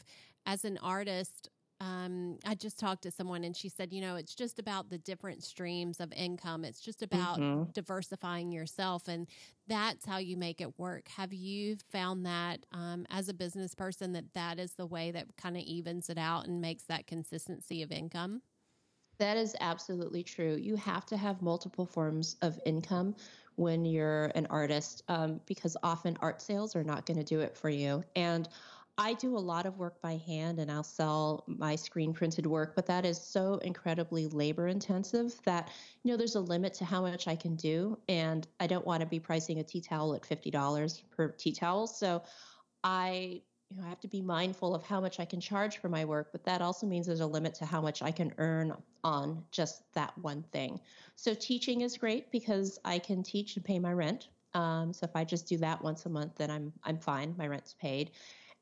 as 0.47 0.65
an 0.65 0.79
artist 0.83 1.49
um, 1.81 2.39
I 2.47 2.55
just 2.55 2.79
talked 2.79 3.03
to 3.03 3.11
someone 3.11 3.45
and 3.45 3.57
she 3.57 3.69
said, 3.69 3.93
you 3.93 4.01
know, 4.01 4.17
it's 4.17 4.35
just 4.35 4.59
about 4.59 4.91
the 4.91 4.99
different 4.99 5.43
streams 5.43 6.01
of 6.01 6.13
income. 6.13 6.65
It's 6.65 6.81
just 6.81 7.03
about 7.03 7.39
mm-hmm. 7.39 7.71
diversifying 7.73 8.53
yourself. 8.53 9.09
And 9.09 9.27
that's 9.67 10.07
how 10.07 10.19
you 10.19 10.37
make 10.37 10.61
it 10.61 10.79
work. 10.79 11.09
Have 11.09 11.33
you 11.33 11.77
found 11.91 12.25
that 12.27 12.65
um, 12.73 13.07
as 13.11 13.29
a 13.29 13.35
business 13.35 13.75
person 13.75 14.13
that 14.13 14.33
that 14.35 14.59
is 14.59 14.73
the 14.73 14.87
way 14.87 15.11
that 15.11 15.27
kind 15.37 15.57
of 15.57 15.63
evens 15.63 16.09
it 16.09 16.19
out 16.19 16.47
and 16.47 16.61
makes 16.61 16.85
that 16.85 17.07
consistency 17.07 17.83
of 17.83 17.91
income? 17.91 18.41
That 19.19 19.37
is 19.37 19.55
absolutely 19.61 20.23
true. 20.23 20.57
You 20.61 20.77
have 20.77 21.07
to 21.07 21.17
have 21.17 21.43
multiple 21.43 21.87
forms 21.87 22.37
of 22.43 22.59
income 22.65 23.15
when 23.57 23.85
you're 23.85 24.31
an 24.35 24.47
artist 24.51 25.03
um, 25.09 25.41
because 25.47 25.77
often 25.83 26.17
art 26.21 26.43
sales 26.43 26.75
are 26.75 26.85
not 26.85 27.07
going 27.07 27.19
to 27.19 27.25
do 27.25 27.41
it 27.41 27.57
for 27.57 27.69
you. 27.69 28.03
And 28.17 28.49
I 28.97 29.15
do 29.15 29.37
a 29.37 29.41
lot 29.41 29.67
of 29.67 29.79
work 29.79 30.01
by 30.01 30.21
hand 30.25 30.61
and 30.61 30.71
I'll 30.71 30.85
sell 30.85 31.43
my 31.49 31.75
screen 31.75 32.13
printed 32.13 32.47
work, 32.47 32.77
but 32.77 32.87
that 32.87 33.05
is 33.05 33.21
so 33.21 33.57
incredibly 33.59 34.29
labor 34.29 34.69
intensive 34.69 35.35
that, 35.45 35.71
you 36.05 36.13
know, 36.13 36.17
there's 36.17 36.37
a 36.37 36.41
limit 36.41 36.75
to 36.75 36.85
how 36.85 37.03
much 37.03 37.27
I 37.27 37.35
can 37.35 37.57
do. 37.57 37.99
And 38.09 38.47
I 38.61 38.69
don't 38.69 38.87
want 38.87 39.01
to 39.01 39.07
be 39.07 39.19
pricing 39.19 39.59
a 39.59 39.65
tea 39.65 39.81
towel 39.81 40.15
at 40.15 40.23
$50 40.23 41.03
per 41.11 41.29
tea 41.31 41.53
towel. 41.53 41.89
So 41.89 42.23
I, 42.85 43.43
you 43.75 43.81
know, 43.81 43.87
I 43.87 43.91
have 43.91 44.01
to 44.01 44.09
be 44.09 44.21
mindful 44.21 44.75
of 44.75 44.85
how 44.85 45.01
much 45.01 45.19
I 45.19 45.25
can 45.25 45.41
charge 45.41 45.79
for 45.79 45.89
my 45.89 46.05
work, 46.05 46.29
but 46.33 46.45
that 46.45 46.63
also 46.63 46.87
means 46.87 47.07
there's 47.07 47.21
a 47.21 47.27
limit 47.27 47.55
to 47.57 47.67
how 47.67 47.81
much 47.81 48.03
I 48.03 48.11
can 48.11 48.33
earn 48.39 48.73
on 49.03 49.43
just 49.51 49.93
that 49.95 50.17
one 50.19 50.45
thing. 50.53 50.81
So 51.17 51.35
teaching 51.35 51.81
is 51.81 51.97
great 51.97 52.31
because 52.31 52.79
I 52.85 52.99
can 52.99 53.23
teach 53.23 53.57
and 53.57 53.65
pay 53.65 53.79
my 53.79 53.93
rent. 53.93 54.29
Um, 54.55 54.93
so 54.93 55.05
if 55.05 55.17
I 55.17 55.25
just 55.25 55.49
do 55.49 55.57
that 55.59 55.83
once 55.83 56.07
a 56.07 56.09
month, 56.09 56.37
then 56.37 56.51
I'm 56.51 56.73
I'm 56.85 56.99
fine. 56.99 57.35
My 57.37 57.49
rent's 57.49 57.75
paid. 57.75 58.13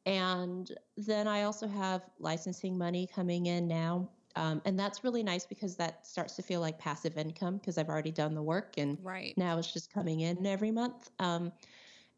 And 0.06 0.70
then 0.96 1.28
I 1.28 1.42
also 1.42 1.68
have 1.68 2.02
licensing 2.18 2.76
money 2.78 3.08
coming 3.14 3.46
in 3.46 3.68
now. 3.68 4.08
Um, 4.34 4.62
and 4.64 4.78
that's 4.78 5.04
really 5.04 5.22
nice 5.22 5.44
because 5.44 5.76
that 5.76 6.06
starts 6.06 6.36
to 6.36 6.42
feel 6.42 6.60
like 6.60 6.78
passive 6.78 7.18
income 7.18 7.58
because 7.58 7.76
I've 7.76 7.90
already 7.90 8.10
done 8.10 8.34
the 8.34 8.42
work 8.42 8.78
and 8.78 8.96
right. 9.02 9.36
now 9.36 9.58
it's 9.58 9.70
just 9.70 9.92
coming 9.92 10.20
in 10.20 10.46
every 10.46 10.70
month. 10.70 11.10
Um, 11.18 11.52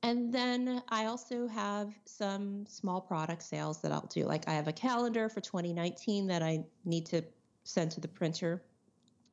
and 0.05 0.32
then 0.32 0.82
I 0.88 1.07
also 1.07 1.48
have 1.48 1.92
some 2.05 2.66
small 2.66 3.00
product 3.00 3.42
sales 3.42 3.80
that 3.82 3.90
I'll 3.90 4.07
do. 4.07 4.24
Like 4.24 4.46
I 4.48 4.52
have 4.52 4.68
a 4.68 4.72
calendar 4.72 5.28
for 5.28 5.40
2019 5.40 6.26
that 6.26 6.42
I 6.42 6.64
need 6.84 7.07
to 7.07 7.22
send 7.64 7.90
to 7.92 8.00
the 8.00 8.09
printer 8.09 8.62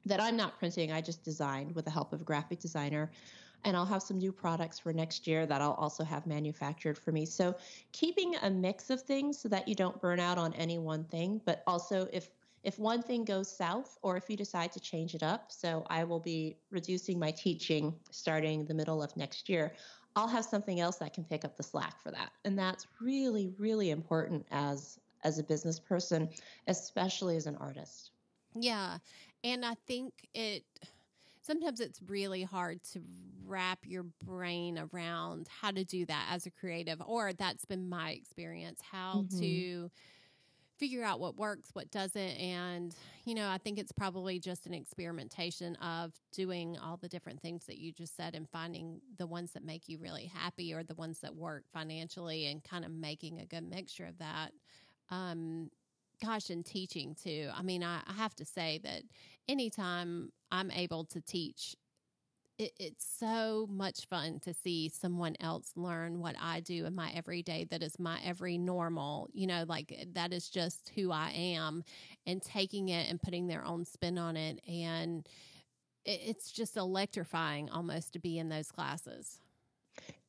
that 0.05 0.19
I'm 0.19 0.35
not 0.35 0.57
printing, 0.57 0.91
I 0.91 1.01
just 1.01 1.23
designed 1.23 1.75
with 1.75 1.85
the 1.85 1.91
help 1.91 2.13
of 2.13 2.21
a 2.21 2.23
graphic 2.23 2.59
designer. 2.59 3.11
And 3.63 3.77
I'll 3.77 3.85
have 3.85 4.01
some 4.01 4.17
new 4.17 4.31
products 4.31 4.79
for 4.79 4.91
next 4.91 5.27
year 5.27 5.45
that 5.45 5.61
I'll 5.61 5.73
also 5.73 6.03
have 6.03 6.25
manufactured 6.25 6.97
for 6.97 7.11
me. 7.11 7.27
So, 7.27 7.55
keeping 7.91 8.35
a 8.41 8.49
mix 8.49 8.89
of 8.89 9.03
things 9.03 9.37
so 9.39 9.47
that 9.49 9.67
you 9.67 9.75
don't 9.75 10.01
burn 10.01 10.19
out 10.19 10.39
on 10.39 10.53
any 10.55 10.79
one 10.79 11.03
thing, 11.03 11.41
but 11.45 11.63
also 11.67 12.07
if 12.11 12.29
if 12.63 12.77
one 12.77 13.01
thing 13.01 13.25
goes 13.25 13.55
south 13.55 13.97
or 14.03 14.17
if 14.17 14.29
you 14.29 14.37
decide 14.37 14.71
to 14.71 14.79
change 14.79 15.13
it 15.13 15.21
up. 15.21 15.51
So, 15.51 15.85
I 15.91 16.03
will 16.03 16.19
be 16.19 16.57
reducing 16.71 17.19
my 17.19 17.29
teaching 17.29 17.93
starting 18.09 18.65
the 18.65 18.73
middle 18.73 19.03
of 19.03 19.15
next 19.15 19.47
year. 19.47 19.73
I'll 20.15 20.27
have 20.27 20.45
something 20.45 20.79
else 20.79 20.97
that 20.97 21.13
can 21.13 21.23
pick 21.23 21.45
up 21.45 21.55
the 21.55 21.63
slack 21.63 22.01
for 22.01 22.11
that. 22.11 22.31
And 22.45 22.57
that's 22.57 22.87
really 22.99 23.53
really 23.57 23.89
important 23.89 24.45
as 24.51 24.99
as 25.23 25.39
a 25.39 25.43
business 25.43 25.79
person, 25.79 26.29
especially 26.67 27.35
as 27.35 27.45
an 27.45 27.55
artist. 27.57 28.11
Yeah. 28.55 28.97
And 29.43 29.65
I 29.65 29.75
think 29.87 30.13
it 30.33 30.63
sometimes 31.41 31.79
it's 31.79 32.01
really 32.07 32.43
hard 32.43 32.83
to 32.93 33.01
wrap 33.45 33.79
your 33.83 34.03
brain 34.25 34.79
around 34.91 35.47
how 35.49 35.71
to 35.71 35.83
do 35.83 36.05
that 36.05 36.27
as 36.31 36.45
a 36.45 36.51
creative, 36.51 37.01
or 37.05 37.33
that's 37.33 37.65
been 37.65 37.89
my 37.89 38.11
experience, 38.11 38.79
how 38.91 39.25
mm-hmm. 39.25 39.39
to 39.39 39.91
figure 40.81 41.03
out 41.03 41.19
what 41.19 41.37
works, 41.37 41.69
what 41.73 41.91
doesn't. 41.91 42.17
And, 42.17 42.95
you 43.23 43.35
know, 43.35 43.47
I 43.47 43.59
think 43.59 43.77
it's 43.77 43.91
probably 43.91 44.39
just 44.39 44.65
an 44.65 44.73
experimentation 44.73 45.75
of 45.75 46.11
doing 46.31 46.75
all 46.83 46.97
the 46.97 47.07
different 47.07 47.39
things 47.39 47.67
that 47.67 47.77
you 47.77 47.91
just 47.91 48.17
said 48.17 48.33
and 48.33 48.49
finding 48.49 48.99
the 49.19 49.27
ones 49.27 49.51
that 49.51 49.63
make 49.63 49.87
you 49.87 49.99
really 49.99 50.25
happy 50.25 50.73
or 50.73 50.81
the 50.81 50.95
ones 50.95 51.19
that 51.19 51.35
work 51.35 51.65
financially 51.71 52.47
and 52.47 52.63
kind 52.63 52.83
of 52.83 52.89
making 52.89 53.39
a 53.39 53.45
good 53.45 53.69
mixture 53.69 54.07
of 54.07 54.17
that. 54.17 54.53
Um, 55.11 55.69
gosh, 56.19 56.49
and 56.49 56.65
teaching 56.65 57.15
too. 57.21 57.49
I 57.55 57.61
mean, 57.61 57.83
I, 57.83 58.01
I 58.07 58.13
have 58.13 58.33
to 58.37 58.45
say 58.45 58.79
that 58.83 59.03
anytime 59.47 60.31
I'm 60.51 60.71
able 60.71 61.05
to 61.05 61.21
teach, 61.21 61.75
it, 62.61 62.73
it's 62.79 63.05
so 63.19 63.67
much 63.71 64.05
fun 64.05 64.39
to 64.41 64.53
see 64.53 64.89
someone 64.89 65.35
else 65.39 65.71
learn 65.75 66.19
what 66.19 66.35
I 66.39 66.59
do 66.59 66.85
in 66.85 66.93
my 66.93 67.11
everyday 67.11 67.65
that 67.65 67.81
is 67.81 67.99
my 67.99 68.19
every 68.23 68.57
normal, 68.57 69.29
you 69.33 69.47
know, 69.47 69.65
like 69.67 70.07
that 70.13 70.31
is 70.31 70.47
just 70.49 70.91
who 70.95 71.11
I 71.11 71.31
am 71.31 71.83
and 72.27 72.41
taking 72.41 72.89
it 72.89 73.09
and 73.09 73.19
putting 73.19 73.47
their 73.47 73.65
own 73.65 73.83
spin 73.83 74.19
on 74.19 74.37
it. 74.37 74.61
And 74.67 75.27
it, 76.05 76.21
it's 76.23 76.51
just 76.51 76.77
electrifying 76.77 77.69
almost 77.71 78.13
to 78.13 78.19
be 78.19 78.37
in 78.37 78.49
those 78.49 78.71
classes. 78.71 79.39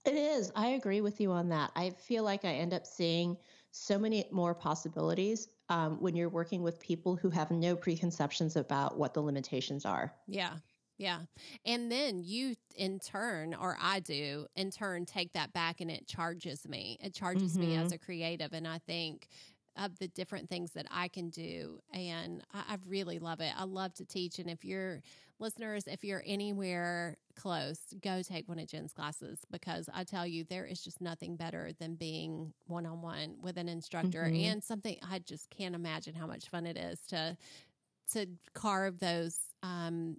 It 0.07 0.15
is. 0.15 0.51
I 0.57 0.69
agree 0.69 1.03
with 1.03 1.21
you 1.21 1.31
on 1.31 1.51
that. 1.51 1.71
I 1.77 1.91
feel 1.91 2.25
like 2.25 2.45
I 2.47 2.55
end 2.55 2.73
up 2.73 2.87
seeing 2.87 3.37
so 3.73 3.99
many 3.99 4.25
more 4.33 4.55
possibilities 4.55 5.49
um, 5.69 6.01
when 6.01 6.17
you're 6.17 6.29
working 6.29 6.63
with 6.63 6.81
people 6.81 7.15
who 7.15 7.31
have 7.31 7.51
no 7.51 7.77
preconceptions 7.77 8.57
about 8.57 8.99
what 8.99 9.15
the 9.15 9.21
limitations 9.21 9.85
are. 9.85 10.13
Yeah. 10.27 10.55
Yeah. 11.03 11.19
And 11.67 11.91
then 11.91 12.23
you, 12.23 12.55
in 12.77 13.01
turn, 13.01 13.55
or 13.55 13.77
I 13.81 13.99
do, 14.01 14.47
in 14.55 14.71
turn, 14.71 15.05
take 15.05 15.33
that 15.33 15.53
back 15.53 15.81
and 15.81 15.91
it 15.91 16.07
charges 16.07 16.67
me. 16.69 16.99
It 17.03 17.13
charges 17.13 17.53
mm-hmm. 17.53 17.61
me 17.61 17.77
as 17.77 17.87
mm-hmm. 17.87 17.95
a 17.95 17.99
creative. 17.99 18.53
And 18.53 18.69
I 18.69 18.79
think 18.79 19.29
of 19.77 19.99
the 19.99 20.07
different 20.09 20.49
things 20.49 20.73
that 20.73 20.87
I 20.91 21.09
can 21.09 21.31
do. 21.31 21.81
And 21.93 22.43
I, 22.53 22.75
I, 22.75 22.77
really 22.87 23.19
love 23.19 23.41
it. 23.41 23.53
I 23.57 23.65
love 23.65 23.95
to 23.95 24.05
teach. 24.05 24.39
And 24.39 24.51
if 24.51 24.65
you're 24.65 25.03
listeners, 25.39 25.85
if 25.87 26.05
you're 26.05 26.23
anywhere 26.27 27.17
close, 27.37 27.79
go 28.03 28.23
take 28.23 28.49
one 28.49 28.59
of 28.59 28.69
Jen's 28.69 28.93
classes 28.93 29.41
because 29.51 29.89
I 29.93 30.05
tell 30.05 30.27
you, 30.27 30.45
there 30.45 30.67
is 30.67 30.83
just 30.83 31.01
nothing 31.01 31.37
better 31.37 31.71
than 31.81 31.95
being 31.95 32.53
one 32.67 32.85
on 32.85 33.01
one 33.01 33.37
with 33.41 33.57
an 33.57 33.69
instructor 33.69 34.25
mm-hmm. 34.25 34.53
and 34.53 34.63
something 34.63 34.99
I 35.11 35.21
just 35.21 35.49
can't 35.49 35.75
imagine 35.75 36.15
how 36.15 36.27
much 36.27 36.49
fun 36.49 36.67
it 36.67 36.77
is 36.77 37.01
to 37.09 37.37
to 38.13 38.27
carve 38.53 38.99
those 38.99 39.39
um, 39.63 40.17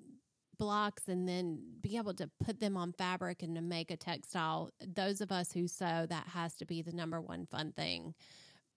blocks 0.63 1.09
and 1.09 1.27
then 1.27 1.59
be 1.81 1.97
able 1.97 2.13
to 2.13 2.29
put 2.41 2.61
them 2.61 2.77
on 2.77 2.93
fabric 2.93 3.43
and 3.43 3.53
to 3.53 3.61
make 3.61 3.91
a 3.91 3.97
textile. 3.97 4.69
Those 4.87 5.19
of 5.19 5.29
us 5.29 5.51
who 5.51 5.67
sew, 5.67 6.05
that 6.07 6.27
has 6.27 6.55
to 6.55 6.65
be 6.65 6.81
the 6.81 6.93
number 6.93 7.19
one 7.19 7.45
fun 7.45 7.73
thing. 7.73 8.13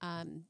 Um, 0.01 0.43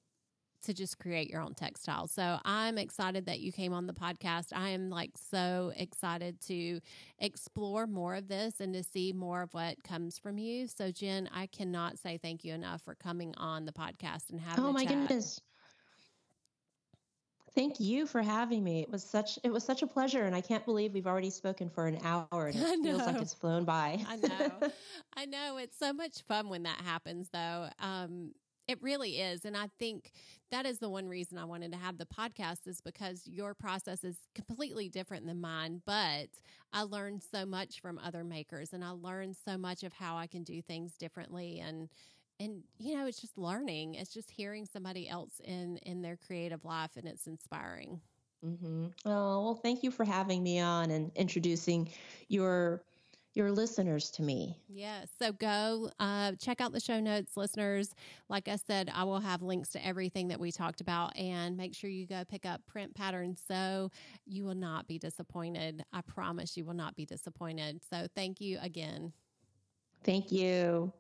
to 0.63 0.73
just 0.73 0.99
create 0.99 1.31
your 1.31 1.43
own 1.43 1.55
textile. 1.55 2.09
So 2.09 2.39
I'm 2.45 2.79
excited 2.79 3.27
that 3.27 3.39
you 3.39 3.53
came 3.53 3.73
on 3.73 3.87
the 3.87 3.93
podcast. 3.93 4.47
I 4.53 4.71
am 4.71 4.91
like 4.91 5.11
so 5.31 5.73
excited 5.77 6.41
to 6.47 6.81
explore 7.19 7.87
more 7.87 8.17
of 8.17 8.27
this 8.27 8.59
and 8.59 8.73
to 8.75 8.83
see 8.83 9.13
more 9.13 9.43
of 9.43 9.53
what 9.53 9.85
comes 9.85 10.19
from 10.19 10.39
you. 10.39 10.67
So 10.67 10.91
Jen, 10.91 11.29
I 11.33 11.47
cannot 11.47 11.99
say 11.99 12.19
thank 12.19 12.45
you 12.45 12.55
enough 12.55 12.83
for 12.83 12.95
coming 12.97 13.35
on 13.37 13.67
the 13.67 13.73
podcast 13.73 14.31
and 14.31 14.41
having. 14.41 14.65
Oh 14.65 14.73
my 14.73 14.85
chat. 14.85 14.95
goodness. 14.95 15.41
Thank 17.57 17.81
you 17.81 18.07
for 18.07 18.21
having 18.21 18.63
me. 18.63 18.83
It 18.83 18.91
was 18.91 19.03
such 19.03 19.39
it 19.43 19.51
was 19.51 19.65
such 19.65 19.81
a 19.81 19.87
pleasure, 19.87 20.27
and 20.27 20.37
I 20.37 20.43
can't 20.43 20.65
believe 20.67 20.93
we've 20.93 21.07
already 21.07 21.31
spoken 21.31 21.71
for 21.71 21.87
an 21.87 21.99
hour, 22.05 22.49
and 22.49 22.55
it 22.55 22.83
feels 22.83 23.07
like 23.07 23.23
it's 23.23 23.33
flown 23.33 23.65
by. 23.65 24.05
I 24.07 24.17
know, 24.17 24.61
I 25.17 25.25
know. 25.25 25.57
It's 25.57 25.79
so 25.79 25.95
much 25.95 26.21
fun 26.29 26.51
when 26.51 26.65
that 26.65 26.83
happens, 26.83 27.31
though. 27.33 27.71
Um, 27.79 28.33
it 28.69 28.83
really 28.83 29.21
is. 29.21 29.45
And 29.45 29.57
I 29.57 29.69
think 29.79 30.13
that 30.51 30.67
is 30.67 30.81
the 30.81 30.91
one 30.91 31.09
reason 31.09 31.39
I 31.39 31.45
wanted 31.45 31.73
to 31.73 31.79
have 31.79 31.99
the 31.99 32.07
podcast 32.07 32.67
is 32.67 32.81
because 32.81 33.27
your 33.27 33.55
process 33.55 34.03
is 34.05 34.17
completely 34.35 34.89
different 34.89 35.27
than 35.27 35.41
mine. 35.41 35.83
But 35.87 36.29
I 36.73 36.83
learned 36.83 37.23
so 37.23 37.47
much 37.47 37.81
from 37.81 37.99
other 37.99 38.25
makers 38.25 38.73
and 38.73 38.85
I 38.85 38.91
learned 38.91 39.37
so 39.37 39.57
much 39.57 39.85
of 39.85 39.93
how 39.93 40.17
I 40.17 40.27
can 40.27 40.43
do 40.43 40.61
things 40.61 40.97
differently. 40.97 41.61
And 41.61 41.89
and 42.41 42.63
you 42.79 42.97
know, 42.97 43.07
it's 43.07 43.21
just 43.21 43.39
learning. 43.39 43.95
It's 43.95 44.13
just 44.13 44.31
hearing 44.31 44.67
somebody 44.67 45.09
else 45.09 45.41
in 45.45 45.79
in 45.79 46.03
their 46.03 46.17
creative 46.17 46.65
life 46.65 46.91
and 46.97 47.07
it's 47.07 47.27
inspiring. 47.27 48.01
Mm-hmm. 48.45 48.87
Oh, 49.07 49.45
well, 49.45 49.55
thank 49.55 49.83
you 49.83 49.91
for 49.91 50.05
having 50.05 50.43
me 50.43 50.61
on 50.61 50.91
and 50.91 51.11
introducing 51.17 51.91
your 52.29 52.83
your 53.35 53.53
listeners 53.53 54.11
to 54.11 54.23
me. 54.23 54.57
Yes. 54.67 55.09
So 55.21 55.31
go 55.31 55.91
uh, 56.01 56.33
check 56.41 56.63
out 56.63 56.73
the 56.73 56.81
show 56.81 57.01
notes, 57.01 57.37
listeners. 57.37 57.95
Like 58.31 58.49
I 58.49 58.57
said, 58.57 58.91
I 58.93 59.05
will 59.05 59.21
have 59.21 59.43
links 59.43 59.69
to 59.71 59.87
everything 59.87 60.29
that 60.29 60.41
we 60.41 60.51
talked 60.51 60.81
about 60.81 61.15
and 61.17 61.55
make 61.55 61.75
sure 61.75 61.91
you 61.91 62.07
go 62.07 62.25
pick 62.25 62.47
up 62.47 62.63
Print 62.67 62.95
Pattern 62.95 63.37
Sew 63.37 63.91
you 64.25 64.45
will 64.45 64.55
not 64.55 64.87
be 64.87 64.99
disappointed. 64.99 65.85
I 65.93 66.01
promise 66.01 66.57
you 66.57 66.65
will 66.65 66.75
not 66.75 66.97
be 66.97 67.05
disappointed. 67.05 67.83
So 67.89 68.07
thank 68.15 68.41
you 68.41 68.59
again. 68.63 69.13
Thank 70.03 70.33
you. 70.33 70.93